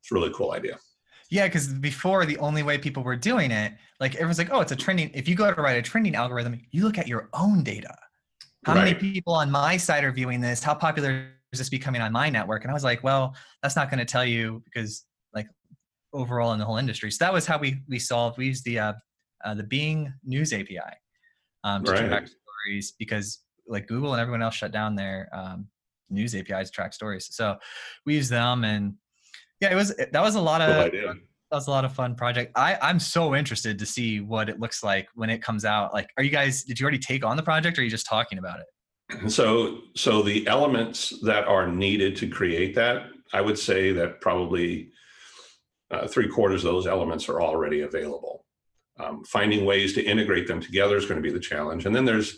it's 0.00 0.12
a 0.12 0.14
really 0.14 0.32
cool 0.34 0.52
idea. 0.52 0.78
Yeah, 1.30 1.46
because 1.46 1.68
before 1.68 2.24
the 2.24 2.38
only 2.38 2.62
way 2.62 2.78
people 2.78 3.02
were 3.02 3.16
doing 3.16 3.50
it, 3.50 3.72
like 3.98 4.14
everyone's 4.14 4.38
like, 4.38 4.50
oh, 4.52 4.60
it's 4.60 4.72
a 4.72 4.76
trending. 4.76 5.10
If 5.12 5.28
you 5.28 5.34
go 5.34 5.52
to 5.52 5.60
write 5.60 5.76
a 5.76 5.82
trending 5.82 6.14
algorithm, 6.14 6.60
you 6.70 6.84
look 6.84 6.98
at 6.98 7.08
your 7.08 7.28
own 7.34 7.64
data. 7.64 7.94
How 8.64 8.74
right. 8.74 8.84
many 8.84 8.94
people 8.94 9.32
on 9.32 9.50
my 9.50 9.76
side 9.76 10.04
are 10.04 10.12
viewing 10.12 10.40
this? 10.40 10.62
How 10.62 10.74
popular 10.74 11.28
is 11.52 11.58
this 11.58 11.68
becoming 11.68 12.00
on 12.00 12.12
my 12.12 12.30
network? 12.30 12.62
And 12.62 12.70
I 12.70 12.74
was 12.74 12.84
like, 12.84 13.02
well, 13.02 13.34
that's 13.62 13.76
not 13.76 13.90
going 13.90 13.98
to 13.98 14.04
tell 14.04 14.24
you 14.24 14.62
because 14.64 15.04
like 15.34 15.48
overall 16.12 16.52
in 16.52 16.58
the 16.58 16.64
whole 16.64 16.76
industry. 16.76 17.10
So 17.10 17.24
that 17.24 17.32
was 17.32 17.46
how 17.46 17.58
we 17.58 17.80
we 17.88 17.98
solved. 17.98 18.38
We 18.38 18.46
used 18.46 18.64
the 18.64 18.78
uh, 18.78 18.92
uh, 19.44 19.54
the 19.54 19.64
Bing 19.64 20.12
News 20.24 20.52
API 20.52 20.80
um, 21.64 21.84
to 21.84 21.92
right. 21.92 22.08
track 22.08 22.28
stories 22.66 22.94
because 22.98 23.40
like 23.68 23.86
Google 23.86 24.12
and 24.12 24.20
everyone 24.20 24.42
else 24.42 24.54
shut 24.54 24.72
down 24.72 24.94
their 24.94 25.28
um, 25.32 25.66
news 26.10 26.34
APIs 26.34 26.70
to 26.70 26.74
track 26.74 26.92
stories. 26.94 27.28
So 27.30 27.56
we 28.04 28.14
use 28.14 28.28
them 28.28 28.64
and 28.64 28.94
yeah, 29.60 29.72
it 29.72 29.74
was 29.74 29.96
that 29.96 30.20
was 30.20 30.34
a 30.34 30.40
lot 30.40 30.60
of 30.60 30.92
that 30.92 31.16
was 31.50 31.66
a 31.66 31.70
lot 31.70 31.84
of 31.84 31.92
fun 31.94 32.14
project. 32.14 32.52
I 32.56 32.76
I'm 32.82 33.00
so 33.00 33.34
interested 33.34 33.78
to 33.78 33.86
see 33.86 34.20
what 34.20 34.48
it 34.48 34.60
looks 34.60 34.82
like 34.82 35.08
when 35.14 35.30
it 35.30 35.42
comes 35.42 35.64
out. 35.64 35.94
Like, 35.94 36.10
are 36.18 36.22
you 36.22 36.30
guys? 36.30 36.64
Did 36.64 36.78
you 36.78 36.84
already 36.84 36.98
take 36.98 37.24
on 37.24 37.36
the 37.36 37.42
project, 37.42 37.78
or 37.78 37.80
are 37.80 37.84
you 37.84 37.90
just 37.90 38.06
talking 38.06 38.38
about 38.38 38.60
it? 38.60 38.66
So 39.30 39.78
so 39.94 40.22
the 40.22 40.46
elements 40.46 41.14
that 41.22 41.46
are 41.46 41.68
needed 41.68 42.16
to 42.16 42.28
create 42.28 42.74
that, 42.74 43.04
I 43.32 43.40
would 43.40 43.58
say 43.58 43.92
that 43.92 44.20
probably 44.20 44.90
uh, 45.90 46.06
three 46.06 46.28
quarters 46.28 46.64
of 46.64 46.72
those 46.72 46.86
elements 46.86 47.28
are 47.28 47.40
already 47.40 47.80
available. 47.80 48.44
Um, 48.98 49.24
finding 49.24 49.64
ways 49.64 49.94
to 49.94 50.02
integrate 50.02 50.48
them 50.48 50.60
together 50.60 50.96
is 50.96 51.06
going 51.06 51.22
to 51.22 51.26
be 51.26 51.32
the 51.32 51.40
challenge, 51.40 51.86
and 51.86 51.96
then 51.96 52.04
there's 52.04 52.36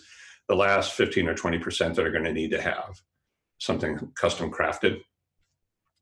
the 0.49 0.55
last 0.55 0.93
15 0.93 1.29
or 1.29 1.35
20 1.35 1.59
percent 1.59 1.95
that 1.97 2.07
are 2.07 2.13
going 2.13 2.25
to 2.25 2.33
need 2.33 2.51
to 2.51 2.61
have 2.61 3.01
something 3.59 3.99
custom 4.17 4.51
crafted 4.51 5.01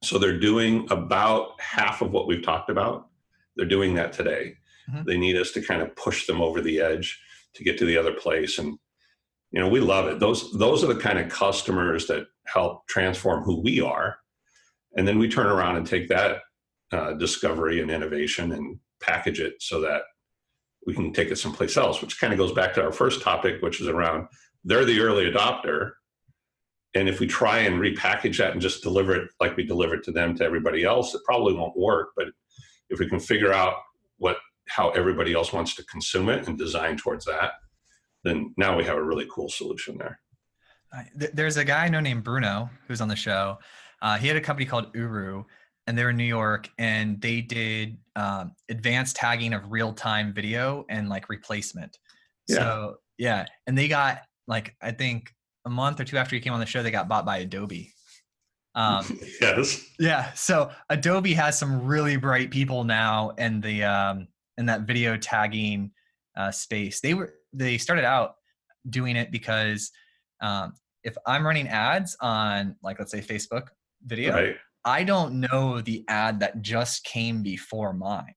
so 0.03 0.19
they're 0.19 0.39
doing 0.39 0.87
about 0.91 1.61
half 1.61 2.03
of 2.03 2.13
what 2.13 2.27
we've 2.27 2.43
talked 2.43 2.71
about. 2.71 3.09
They're 3.57 3.67
doing 3.67 3.95
that 3.95 4.13
today. 4.13 4.55
Mm-hmm. 4.91 5.05
They 5.07 5.17
need 5.17 5.37
us 5.37 5.53
to 5.53 5.63
kind 5.63 5.83
of 5.83 5.97
push 5.97 6.27
them 6.27 6.41
over 6.41 6.61
the 6.61 6.81
edge 6.81 7.19
to 7.55 7.65
get 7.65 7.79
to 7.79 7.87
the 7.87 7.97
other 7.97 8.13
place. 8.13 8.59
And 8.59 8.79
you 9.53 9.61
know, 9.61 9.69
we 9.69 9.81
love 9.81 10.07
it. 10.07 10.21
Those 10.21 10.53
those 10.53 10.85
are 10.85 10.93
the 10.93 11.01
kind 11.01 11.19
of 11.19 11.31
customers 11.31 12.07
that 12.09 12.27
help 12.47 12.87
transform 12.89 13.43
who 13.43 13.61
we 13.61 13.81
are. 13.81 14.19
And 14.97 15.07
then 15.09 15.19
we 15.19 15.29
turn 15.29 15.47
around 15.47 15.77
and 15.77 15.87
take 15.87 16.09
that 16.09 16.41
uh, 16.93 17.15
discovery 17.15 17.81
and 17.81 17.91
innovation 17.91 18.53
and 18.53 18.79
package 19.01 19.41
it 19.41 19.55
so 19.61 19.81
that 19.81 20.03
we 20.87 20.95
can 20.95 21.13
take 21.13 21.31
it 21.31 21.37
someplace 21.37 21.77
else, 21.77 22.01
which 22.01 22.21
kind 22.21 22.33
of 22.33 22.39
goes 22.39 22.53
back 22.53 22.73
to 22.75 22.83
our 22.83 22.93
first 22.93 23.21
topic, 23.23 23.61
which 23.61 23.81
is 23.81 23.89
around 23.89 24.29
they're 24.65 24.85
the 24.85 25.01
early 25.01 25.31
adopter 25.31 25.93
and 26.97 27.11
if 27.11 27.21
we 27.21 27.27
try 27.27 27.59
and 27.59 27.79
repackage 27.79 28.39
that 28.39 28.53
and 28.53 28.61
just 28.61 28.83
deliver 28.83 29.15
it 29.15 29.31
like 29.39 29.55
we 29.55 29.65
deliver 29.65 29.97
it 29.97 30.05
to 30.05 30.13
them 30.13 30.35
to 30.37 30.45
everybody 30.45 30.83
else, 30.83 31.15
it 31.15 31.21
probably 31.25 31.53
won't 31.53 31.77
work. 31.77 32.09
But 32.17 32.29
if 32.89 32.99
we 32.99 33.07
can 33.07 33.21
figure 33.21 33.53
out 33.53 33.75
what 34.17 34.39
how 34.69 34.91
everybody 34.91 35.35
else 35.35 35.53
wants 35.53 35.77
to 35.77 35.85
consume 35.85 36.31
it 36.31 36.49
and 36.49 36.57
design 36.57 36.97
towards 36.97 37.27
that, 37.27 37.53
then 38.25 38.55
now 38.57 38.77
we 38.77 38.85
have 38.85 38.97
a 38.97 39.03
really 39.03 39.27
cool 39.31 39.51
solution 39.51 39.99
there. 39.99 40.19
There's 41.15 41.59
a 41.59 41.65
guy 41.65 41.85
I 41.85 41.89
know 41.89 42.01
named 42.01 42.25
Bruno 42.25 42.71
who's 42.89 43.03
on 43.03 43.09
the 43.09 43.17
show. 43.17 43.59
Uh, 44.01 44.17
he 44.17 44.27
had 44.27 44.39
a 44.39 44.41
company 44.41 44.65
called 44.65 44.87
Uru, 44.95 45.45
and 45.87 45.97
they're 45.97 46.11
in 46.11 46.17
New 46.17 46.25
York, 46.25 46.69
and 46.79 47.21
they 47.21 47.41
did 47.41 47.97
um, 48.17 48.53
advanced 48.69 49.17
tagging 49.17 49.53
of 49.53 49.71
real 49.71 49.93
time 49.93 50.33
video 50.33 50.85
and 50.89 51.09
like 51.09 51.29
replacement. 51.29 51.99
Yeah. 52.49 52.57
So 52.57 52.97
yeah, 53.19 53.47
and 53.67 53.77
they 53.77 53.89
got 53.89 54.23
like 54.47 54.75
I 54.83 54.93
think 54.93 55.33
a 55.65 55.71
month 55.71 56.01
or 56.01 56.05
two 56.05 56.17
after 56.17 56.35
he 56.37 56.41
came 56.41 56.53
on 56.53 56.61
the 56.61 56.67
show, 56.67 56.83
they 56.83 56.91
got 56.91 57.09
bought 57.09 57.25
by 57.25 57.39
Adobe. 57.39 57.93
Um, 58.75 59.21
yes. 59.41 59.85
Yeah. 59.99 60.33
So 60.35 60.71
Adobe 60.91 61.35
has 61.35 61.59
some 61.59 61.85
really 61.85 62.17
bright 62.17 62.51
people 62.51 62.85
now 62.85 63.31
in 63.31 63.61
the 63.61 63.85
um, 63.85 64.29
in 64.59 64.67
that 64.67 64.83
video 64.83 65.17
tagging 65.17 65.91
uh, 66.37 66.51
space. 66.51 67.01
They 67.01 67.15
were 67.15 67.35
they 67.53 67.79
started 67.79 68.05
out 68.05 68.35
doing 68.89 69.17
it 69.17 69.31
because 69.31 69.91
um, 70.41 70.75
if 71.03 71.17
I'm 71.27 71.45
running 71.45 71.69
ads 71.69 72.17
on 72.21 72.77
like 72.83 72.99
let's 72.99 73.11
say 73.11 73.21
Facebook 73.21 73.69
video, 74.05 74.35
right. 74.35 74.57
I 74.87 75.03
don't 75.03 75.41
know 75.41 75.81
the 75.81 76.05
ad 76.09 76.41
that 76.41 76.63
just 76.63 77.05
came 77.05 77.43
before 77.43 77.93
mine. 77.93 78.35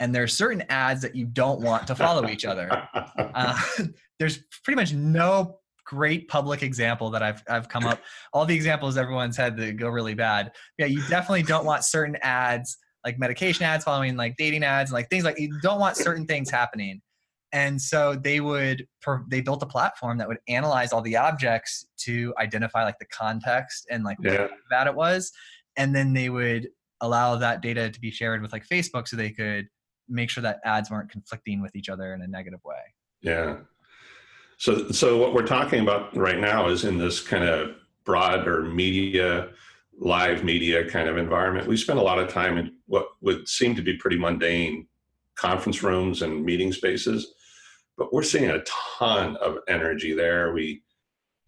And 0.00 0.14
there 0.14 0.22
are 0.22 0.28
certain 0.28 0.64
ads 0.68 1.02
that 1.02 1.14
you 1.14 1.26
don't 1.26 1.60
want 1.60 1.86
to 1.86 1.94
follow 1.94 2.28
each 2.28 2.44
other. 2.44 2.68
Uh, 3.18 3.58
there's 4.18 4.38
pretty 4.64 4.76
much 4.76 4.94
no 4.94 5.58
great 5.84 6.26
public 6.28 6.62
example 6.62 7.10
that 7.10 7.22
I've 7.22 7.42
I've 7.48 7.68
come 7.68 7.84
up. 7.84 8.00
All 8.32 8.46
the 8.46 8.54
examples 8.54 8.96
everyone's 8.96 9.36
had 9.36 9.58
that 9.58 9.76
go 9.76 9.88
really 9.88 10.14
bad. 10.14 10.52
Yeah, 10.78 10.86
you 10.86 11.02
definitely 11.08 11.42
don't 11.42 11.66
want 11.66 11.84
certain 11.84 12.16
ads 12.22 12.78
like 13.04 13.18
medication 13.18 13.64
ads 13.64 13.84
following 13.84 14.16
like 14.16 14.34
dating 14.38 14.64
ads, 14.64 14.90
and 14.90 14.94
like 14.94 15.10
things 15.10 15.24
like 15.24 15.38
you 15.38 15.50
don't 15.60 15.78
want 15.78 15.96
certain 15.96 16.26
things 16.26 16.50
happening. 16.50 17.00
And 17.52 17.80
so 17.80 18.16
they 18.16 18.40
would 18.40 18.86
they 19.28 19.40
built 19.40 19.62
a 19.62 19.66
platform 19.66 20.18
that 20.18 20.28
would 20.28 20.38
analyze 20.48 20.92
all 20.92 21.02
the 21.02 21.16
objects 21.16 21.86
to 21.98 22.34
identify 22.38 22.84
like 22.84 22.98
the 22.98 23.06
context 23.06 23.86
and 23.90 24.02
like 24.02 24.18
yeah. 24.22 24.42
what 24.42 24.50
bad 24.70 24.86
it 24.86 24.94
was, 24.94 25.30
and 25.76 25.94
then 25.94 26.12
they 26.12 26.28
would 26.28 26.68
allow 27.00 27.36
that 27.36 27.60
data 27.60 27.90
to 27.90 28.00
be 28.00 28.10
shared 28.10 28.42
with 28.42 28.52
like 28.52 28.66
Facebook 28.66 29.06
so 29.06 29.16
they 29.16 29.30
could 29.30 29.68
make 30.08 30.30
sure 30.30 30.42
that 30.42 30.60
ads 30.64 30.90
weren't 30.90 31.10
conflicting 31.10 31.60
with 31.60 31.74
each 31.76 31.88
other 31.88 32.14
in 32.14 32.22
a 32.22 32.26
negative 32.26 32.60
way. 32.64 32.76
Yeah, 33.20 33.56
so, 34.58 34.90
so 34.90 35.18
what 35.18 35.34
we're 35.34 35.46
talking 35.46 35.80
about 35.80 36.16
right 36.16 36.38
now 36.38 36.68
is 36.68 36.84
in 36.84 36.98
this 36.98 37.20
kind 37.20 37.44
of 37.44 37.76
broader 38.04 38.62
media, 38.62 39.50
live 39.98 40.44
media 40.44 40.88
kind 40.88 41.08
of 41.08 41.18
environment. 41.18 41.66
We 41.66 41.76
spend 41.76 41.98
a 41.98 42.02
lot 42.02 42.18
of 42.18 42.28
time 42.28 42.56
in 42.56 42.74
what 42.86 43.08
would 43.20 43.48
seem 43.48 43.74
to 43.76 43.82
be 43.82 43.96
pretty 43.96 44.18
mundane 44.18 44.86
conference 45.34 45.82
rooms 45.82 46.22
and 46.22 46.44
meeting 46.44 46.72
spaces, 46.72 47.34
but 47.98 48.12
we're 48.14 48.22
seeing 48.22 48.48
a 48.50 48.62
ton 48.64 49.36
of 49.36 49.58
energy 49.68 50.14
there. 50.14 50.52
We 50.52 50.82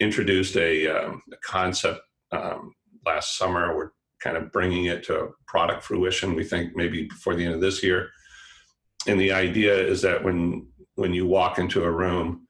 introduced 0.01 0.57
a, 0.57 0.89
um, 0.89 1.23
a 1.33 1.37
concept 1.37 2.01
um, 2.31 2.75
last 3.07 3.39
summer. 3.39 3.75
We're 3.75 3.91
kind 4.21 4.37
of 4.37 4.53
bringing 4.53 4.87
it 4.87 5.05
to 5.05 5.31
product 5.47 5.83
fruition. 5.83 6.35
We 6.35 6.45
think 6.45 6.77
maybe 6.77 7.05
before 7.05 7.35
the 7.35 7.45
end 7.45 7.55
of 7.55 7.61
this 7.61 7.83
year. 7.83 8.11
And 9.07 9.21
the 9.21 9.33
idea 9.33 9.75
is 9.75 10.03
that 10.03 10.23
when 10.23 10.67
when 10.95 11.15
you 11.15 11.27
walk 11.27 11.59
into 11.59 11.85
a 11.85 11.91
room, 11.91 12.49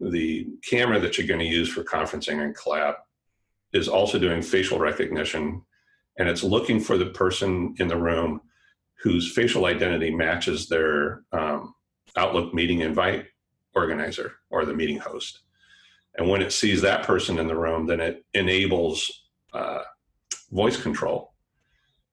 the 0.00 0.46
camera 0.68 0.98
that 0.98 1.18
you're 1.18 1.26
going 1.26 1.40
to 1.40 1.46
use 1.46 1.68
for 1.68 1.84
conferencing 1.84 2.42
and 2.42 2.56
collab 2.56 2.94
is 3.72 3.88
also 3.88 4.18
doing 4.18 4.42
facial 4.42 4.78
recognition 4.78 5.62
and 6.18 6.28
it's 6.28 6.42
looking 6.42 6.80
for 6.80 6.98
the 6.98 7.06
person 7.06 7.74
in 7.78 7.88
the 7.88 7.96
room 7.96 8.40
whose 9.02 9.32
facial 9.32 9.66
identity 9.66 10.10
matches 10.10 10.68
their 10.68 11.22
um, 11.32 11.74
outlook 12.16 12.52
meeting 12.52 12.80
invite 12.80 13.26
organizer 13.74 14.32
or 14.50 14.64
the 14.64 14.74
meeting 14.74 14.98
host 14.98 15.40
and 16.16 16.28
when 16.28 16.42
it 16.42 16.52
sees 16.52 16.82
that 16.82 17.04
person 17.04 17.38
in 17.38 17.46
the 17.46 17.56
room 17.56 17.86
then 17.86 18.00
it 18.00 18.24
enables 18.34 19.28
uh, 19.52 19.82
voice 20.50 20.80
control. 20.80 21.34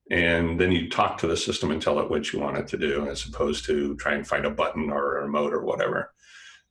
And 0.09 0.59
then 0.59 0.71
you 0.71 0.89
talk 0.89 1.17
to 1.17 1.27
the 1.27 1.35
system 1.35 1.71
and 1.71 1.81
tell 1.81 1.99
it 1.99 2.09
what 2.09 2.31
you 2.31 2.39
want 2.39 2.57
it 2.57 2.67
to 2.69 2.77
do 2.77 3.09
as 3.09 3.25
opposed 3.25 3.65
to 3.65 3.95
try 3.97 4.13
and 4.13 4.25
find 4.25 4.45
a 4.45 4.49
button 4.49 4.89
or 4.89 5.17
a 5.17 5.23
remote 5.23 5.53
or 5.53 5.63
whatever. 5.65 6.13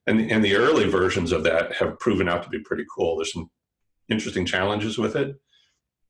And, 0.06 0.30
and 0.30 0.42
the 0.42 0.56
early 0.56 0.88
versions 0.88 1.32
of 1.32 1.42
that 1.44 1.74
have 1.74 1.98
proven 1.98 2.28
out 2.28 2.42
to 2.44 2.48
be 2.48 2.60
pretty 2.60 2.84
cool. 2.94 3.16
There's 3.16 3.32
some 3.32 3.50
interesting 4.08 4.46
challenges 4.46 4.96
with 4.96 5.16
it 5.16 5.36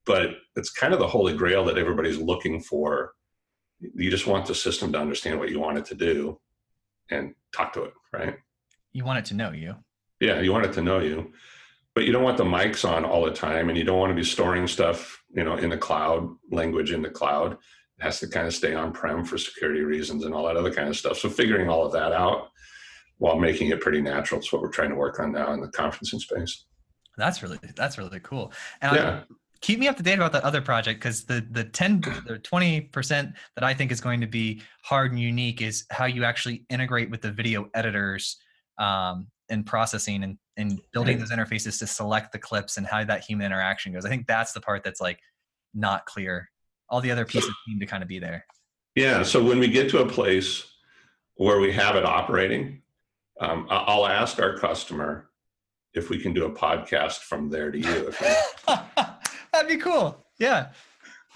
but 0.06 0.36
it's 0.54 0.70
kind 0.70 0.94
of 0.94 1.00
the 1.00 1.06
holy 1.06 1.36
grail 1.36 1.64
that 1.64 1.76
everybody's 1.76 2.18
looking 2.18 2.60
for. 2.60 3.12
You 3.80 4.10
just 4.10 4.26
want 4.26 4.46
the 4.46 4.54
system 4.54 4.92
to 4.92 4.98
understand 4.98 5.38
what 5.38 5.50
you 5.50 5.60
want 5.60 5.76
it 5.76 5.84
to 5.86 5.94
do 5.94 6.40
and 7.10 7.34
talk 7.54 7.74
to 7.74 7.82
it 7.84 7.92
right? 8.12 8.36
You 8.92 9.04
want 9.04 9.18
it 9.18 9.26
to 9.26 9.34
know 9.34 9.50
you. 9.50 9.74
Yeah 10.20 10.40
you 10.40 10.52
want 10.52 10.64
it 10.64 10.72
to 10.74 10.82
know 10.82 11.00
you 11.00 11.32
but 11.96 12.04
you 12.04 12.12
don't 12.12 12.22
want 12.22 12.36
the 12.36 12.44
mics 12.44 12.88
on 12.88 13.06
all 13.06 13.24
the 13.24 13.32
time 13.32 13.70
and 13.70 13.78
you 13.78 13.82
don't 13.82 13.98
want 13.98 14.10
to 14.10 14.14
be 14.14 14.22
storing 14.22 14.68
stuff 14.68 15.24
you 15.34 15.42
know 15.42 15.56
in 15.56 15.70
the 15.70 15.78
cloud 15.78 16.28
language 16.52 16.92
in 16.92 17.02
the 17.02 17.10
cloud. 17.10 17.52
It 17.52 18.04
has 18.04 18.20
to 18.20 18.28
kind 18.28 18.46
of 18.46 18.54
stay 18.54 18.74
on 18.74 18.92
prem 18.92 19.24
for 19.24 19.38
security 19.38 19.80
reasons 19.80 20.24
and 20.24 20.34
all 20.34 20.46
that 20.46 20.58
other 20.58 20.72
kind 20.72 20.90
of 20.90 20.96
stuff. 20.96 21.16
So 21.16 21.30
figuring 21.30 21.70
all 21.70 21.86
of 21.86 21.92
that 21.92 22.12
out 22.12 22.50
while 23.16 23.38
making 23.38 23.70
it 23.70 23.80
pretty 23.80 24.02
natural 24.02 24.40
is 24.40 24.52
what 24.52 24.60
we're 24.60 24.68
trying 24.68 24.90
to 24.90 24.94
work 24.94 25.18
on 25.18 25.32
now 25.32 25.54
in 25.54 25.60
the 25.62 25.68
conferencing 25.68 26.20
space. 26.20 26.66
That's 27.16 27.42
really 27.42 27.58
that's 27.74 27.96
really 27.96 28.20
cool. 28.20 28.52
And 28.82 28.94
yeah. 28.94 29.22
I, 29.22 29.34
keep 29.62 29.78
me 29.78 29.88
up 29.88 29.96
to 29.96 30.02
date 30.02 30.18
about 30.18 30.32
that 30.32 30.44
other 30.44 30.60
project 30.60 31.00
because 31.00 31.24
the 31.24 31.46
the 31.50 31.64
10 31.64 32.00
the 32.26 32.38
20 32.40 32.82
percent 32.82 33.32
that 33.54 33.64
i 33.64 33.72
think 33.72 33.90
is 33.90 34.02
going 34.02 34.20
to 34.20 34.26
be 34.26 34.60
hard 34.84 35.12
and 35.12 35.20
unique 35.20 35.62
is 35.62 35.86
how 35.90 36.04
you 36.04 36.24
actually 36.24 36.66
integrate 36.68 37.08
with 37.10 37.22
the 37.22 37.32
video 37.32 37.70
editors 37.72 38.36
um, 38.78 39.26
and 39.48 39.64
processing 39.64 40.22
and, 40.22 40.38
and 40.56 40.80
building 40.92 41.18
those 41.18 41.30
interfaces 41.30 41.78
to 41.78 41.86
select 41.86 42.32
the 42.32 42.38
clips 42.38 42.76
and 42.76 42.86
how 42.86 43.04
that 43.04 43.22
human 43.22 43.46
interaction 43.46 43.92
goes. 43.92 44.04
I 44.04 44.08
think 44.08 44.26
that's 44.26 44.52
the 44.52 44.60
part 44.60 44.82
that's 44.82 45.00
like 45.00 45.20
not 45.74 46.06
clear. 46.06 46.50
All 46.88 47.00
the 47.00 47.10
other 47.10 47.24
pieces 47.24 47.54
seem 47.66 47.80
to 47.80 47.86
kind 47.86 48.02
of 48.02 48.08
be 48.08 48.18
there. 48.18 48.44
Yeah. 48.94 49.22
So 49.22 49.42
when 49.42 49.58
we 49.58 49.68
get 49.68 49.90
to 49.90 50.02
a 50.02 50.06
place 50.06 50.64
where 51.34 51.60
we 51.60 51.72
have 51.72 51.96
it 51.96 52.04
operating, 52.04 52.82
um, 53.40 53.66
I'll 53.70 54.06
ask 54.06 54.40
our 54.40 54.56
customer 54.56 55.28
if 55.92 56.10
we 56.10 56.18
can 56.18 56.32
do 56.32 56.44
a 56.44 56.50
podcast 56.50 57.18
from 57.18 57.50
there 57.50 57.70
to 57.70 57.78
you. 57.78 58.12
That'd 59.52 59.68
be 59.68 59.76
cool. 59.76 60.24
Yeah. 60.38 60.68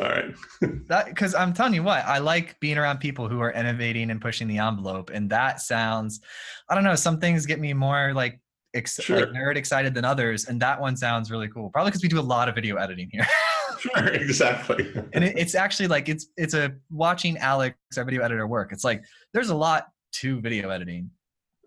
All 0.01 0.09
right. 0.09 0.35
that 0.89 1.07
because 1.07 1.35
I'm 1.35 1.53
telling 1.53 1.75
you 1.75 1.83
what, 1.83 2.05
I 2.07 2.19
like 2.19 2.59
being 2.61 2.79
around 2.79 2.99
people 2.99 3.29
who 3.29 3.41
are 3.41 3.53
innovating 3.53 4.11
and 4.11 4.21
pushing 4.21 4.49
the 4.49 4.59
envelope, 4.59 5.11
and 5.11 5.29
that 5.31 5.61
sounds, 5.61 6.21
I 6.69 6.75
don't 6.75 6.85
know, 6.85 6.95
some 6.95 7.21
things 7.21 7.45
get 7.45 7.61
me 7.61 7.75
more 7.75 8.15
like, 8.15 8.41
ex- 8.73 9.03
sure. 9.03 9.21
like 9.21 9.29
nerd 9.29 9.57
excited 9.57 9.93
than 9.95 10.07
others, 10.07 10.47
and 10.47 10.61
that 10.63 10.81
one 10.81 10.97
sounds 10.97 11.31
really 11.31 11.49
cool. 11.49 11.69
Probably 11.69 11.91
because 11.91 12.03
we 12.03 12.09
do 12.09 12.19
a 12.19 12.23
lot 12.23 12.49
of 12.49 12.55
video 12.55 12.77
editing 12.77 13.11
here. 13.13 13.27
sure, 13.79 14.09
exactly. 14.09 14.91
and 15.13 15.23
it, 15.23 15.37
it's 15.37 15.55
actually 15.55 15.89
like 15.89 16.09
it's 16.09 16.29
it's 16.39 16.55
a 16.55 16.73
watching 16.91 17.37
Alex, 17.37 17.77
our 17.99 18.05
video 18.05 18.23
editor, 18.23 18.47
work. 18.47 18.73
It's 18.73 18.85
like 18.85 19.05
there's 19.35 19.51
a 19.51 19.57
lot 19.57 19.89
to 20.13 20.41
video 20.41 20.71
editing. 20.71 21.11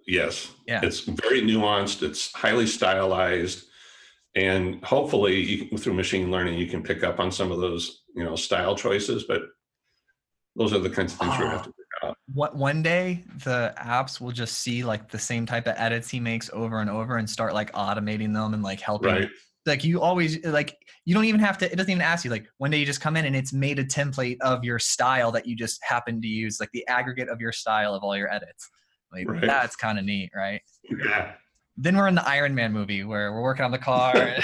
Yes. 0.07 0.51
Yeah. 0.67 0.81
It's 0.83 1.01
very 1.01 1.41
nuanced. 1.41 2.01
It's 2.01 2.33
highly 2.33 2.67
stylized 2.67 3.67
and 4.35 4.83
hopefully 4.83 5.39
you, 5.39 5.77
through 5.77 5.93
machine 5.93 6.31
learning 6.31 6.57
you 6.57 6.67
can 6.67 6.81
pick 6.81 7.03
up 7.03 7.19
on 7.19 7.31
some 7.31 7.51
of 7.51 7.59
those 7.59 8.02
you 8.13 8.23
know 8.23 8.36
style 8.36 8.76
choices 8.76 9.23
but 9.23 9.41
those 10.56 10.73
are 10.73 10.80
the 10.80 10.89
kinds 10.89 11.13
of 11.13 11.19
things 11.19 11.34
uh, 11.34 11.39
you 11.39 11.49
have 11.49 11.63
to 11.63 11.69
pick 11.69 12.10
up 12.10 12.17
what 12.34 12.56
one 12.56 12.82
day 12.82 13.23
the 13.43 13.73
apps 13.78 14.21
will 14.21 14.32
just 14.32 14.60
see 14.60 14.84
like 14.84 15.10
the 15.10 15.19
same 15.19 15.45
type 15.45 15.67
of 15.67 15.73
edits 15.78 16.10
he 16.10 16.19
makes 16.19 16.49
over 16.54 16.80
and 16.80 16.89
over 16.89 17.17
and 17.17 17.30
start 17.30 17.54
like 17.54 17.71
automating 17.73 18.34
them 18.34 18.54
and 18.54 18.63
like 18.63 18.80
helping 18.80 19.12
right. 19.12 19.30
like 19.65 19.84
you 19.84 20.02
always 20.02 20.43
like 20.45 20.78
you 21.06 21.13
don't 21.13 21.26
even 21.26 21.39
have 21.39 21.58
to 21.58 21.71
it 21.71 21.76
doesn't 21.76 21.91
even 21.91 22.02
ask 22.02 22.23
you 22.23 22.32
like 22.32 22.47
one 22.58 22.71
day 22.71 22.78
you 22.78 22.86
just 22.86 23.02
come 23.02 23.17
in 23.17 23.26
and 23.26 23.36
it's 23.36 23.54
made 23.54 23.80
a 23.80 23.86
template 23.86 24.38
of 24.41 24.63
your 24.63 24.80
style 24.80 25.32
that 25.32 25.45
you 25.45 25.56
just 25.56 25.80
happen 25.84 26.21
to 26.21 26.28
use 26.28 26.60
like 26.60 26.69
the 26.73 26.86
aggregate 26.88 27.30
of 27.30 27.41
your 27.41 27.52
style 27.52 27.95
of 27.95 28.04
all 28.04 28.15
your 28.15 28.32
edits 28.32 28.69
like 29.12 29.28
right. 29.28 29.41
that's 29.41 29.76
kind 29.76 29.97
of 29.97 30.06
neat 30.06 30.30
right 30.36 30.62
yeah 31.06 31.34
then 31.78 31.97
we're 31.97 32.08
in 32.08 32.15
the 32.15 32.28
Iron 32.28 32.54
Man 32.54 32.71
movie 32.71 33.04
where 33.04 33.34
we're 33.34 33.41
working 33.41 33.65
on 33.65 33.71
the 33.71 33.80
car. 33.80 34.13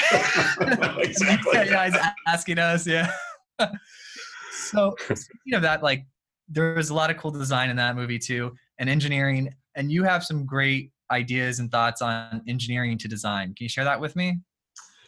exactly. 0.98 1.52
yeah, 1.54 1.66
guys 1.66 1.94
asking 2.28 2.60
us, 2.60 2.88
yeah. 2.88 3.12
so 4.52 4.96
speaking 5.00 5.54
of 5.54 5.62
that, 5.62 5.84
like 5.84 6.06
there 6.48 6.74
was 6.74 6.90
a 6.90 6.94
lot 6.94 7.10
of 7.10 7.18
cool 7.18 7.32
design 7.32 7.70
in 7.70 7.76
that 7.78 7.96
movie 7.96 8.20
too, 8.20 8.54
and 8.80 8.90
engineering. 8.90 9.54
And 9.76 9.92
you 9.92 10.04
have 10.04 10.24
some 10.24 10.46
great 10.46 10.92
ideas 11.12 11.60
and 11.60 11.72
thoughts 11.72 12.02
on 12.02 12.42
engineering 12.48 12.98
to 12.98 13.08
design. 13.08 13.54
Can 13.56 13.66
you 13.66 13.70
share 13.70 13.84
that 13.84 14.00
with 14.00 14.16
me? 14.16 14.40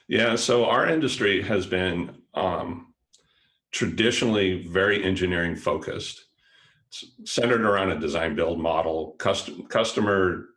Yeah. 0.08 0.36
So 0.36 0.66
our 0.66 0.88
industry 0.88 1.42
has 1.44 1.66
been 1.66 2.16
um, 2.34 2.94
traditionally 3.72 4.68
very 4.68 5.04
engineering 5.04 5.56
focused. 5.56 6.26
It's 6.88 7.06
centered 7.26 7.62
around 7.62 7.92
a 7.92 8.00
design 8.00 8.36
build 8.36 8.60
model, 8.60 9.16
custom, 9.18 9.66
customer 9.68 10.50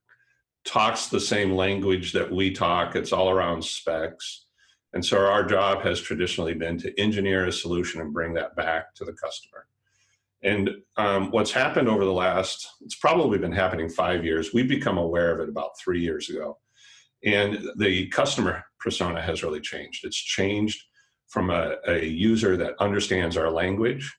talks 0.64 1.06
the 1.06 1.20
same 1.20 1.52
language 1.52 2.12
that 2.12 2.30
we 2.30 2.50
talk. 2.50 2.96
It's 2.96 3.12
all 3.12 3.30
around 3.30 3.64
specs. 3.64 4.43
And 4.94 5.04
so 5.04 5.18
our 5.18 5.44
job 5.44 5.82
has 5.82 6.00
traditionally 6.00 6.54
been 6.54 6.78
to 6.78 7.00
engineer 7.00 7.46
a 7.46 7.52
solution 7.52 8.00
and 8.00 8.12
bring 8.12 8.32
that 8.34 8.54
back 8.54 8.94
to 8.94 9.04
the 9.04 9.12
customer. 9.12 9.66
And 10.42 10.70
um, 10.96 11.30
what's 11.30 11.50
happened 11.50 11.88
over 11.88 12.04
the 12.04 12.12
last, 12.12 12.68
it's 12.80 12.94
probably 12.94 13.38
been 13.38 13.52
happening 13.52 13.88
five 13.88 14.24
years. 14.24 14.54
We've 14.54 14.68
become 14.68 14.98
aware 14.98 15.32
of 15.32 15.40
it 15.40 15.48
about 15.48 15.78
three 15.82 16.00
years 16.00 16.30
ago. 16.30 16.58
And 17.24 17.58
the 17.76 18.06
customer 18.08 18.64
persona 18.78 19.20
has 19.20 19.42
really 19.42 19.60
changed. 19.60 20.04
It's 20.04 20.16
changed 20.16 20.80
from 21.26 21.50
a, 21.50 21.76
a 21.88 22.04
user 22.04 22.56
that 22.58 22.74
understands 22.78 23.36
our 23.36 23.50
language 23.50 24.14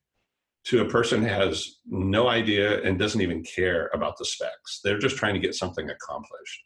to 0.65 0.81
a 0.81 0.89
person 0.89 1.21
who 1.21 1.27
has 1.27 1.77
no 1.85 2.27
idea 2.27 2.81
and 2.81 2.99
doesn't 2.99 3.21
even 3.21 3.43
care 3.43 3.91
about 3.93 4.17
the 4.17 4.25
specs. 4.25 4.81
They're 4.83 4.97
just 4.97 5.15
trying 5.15 5.35
to 5.35 5.39
get 5.39 5.55
something 5.55 5.89
accomplished. 5.89 6.61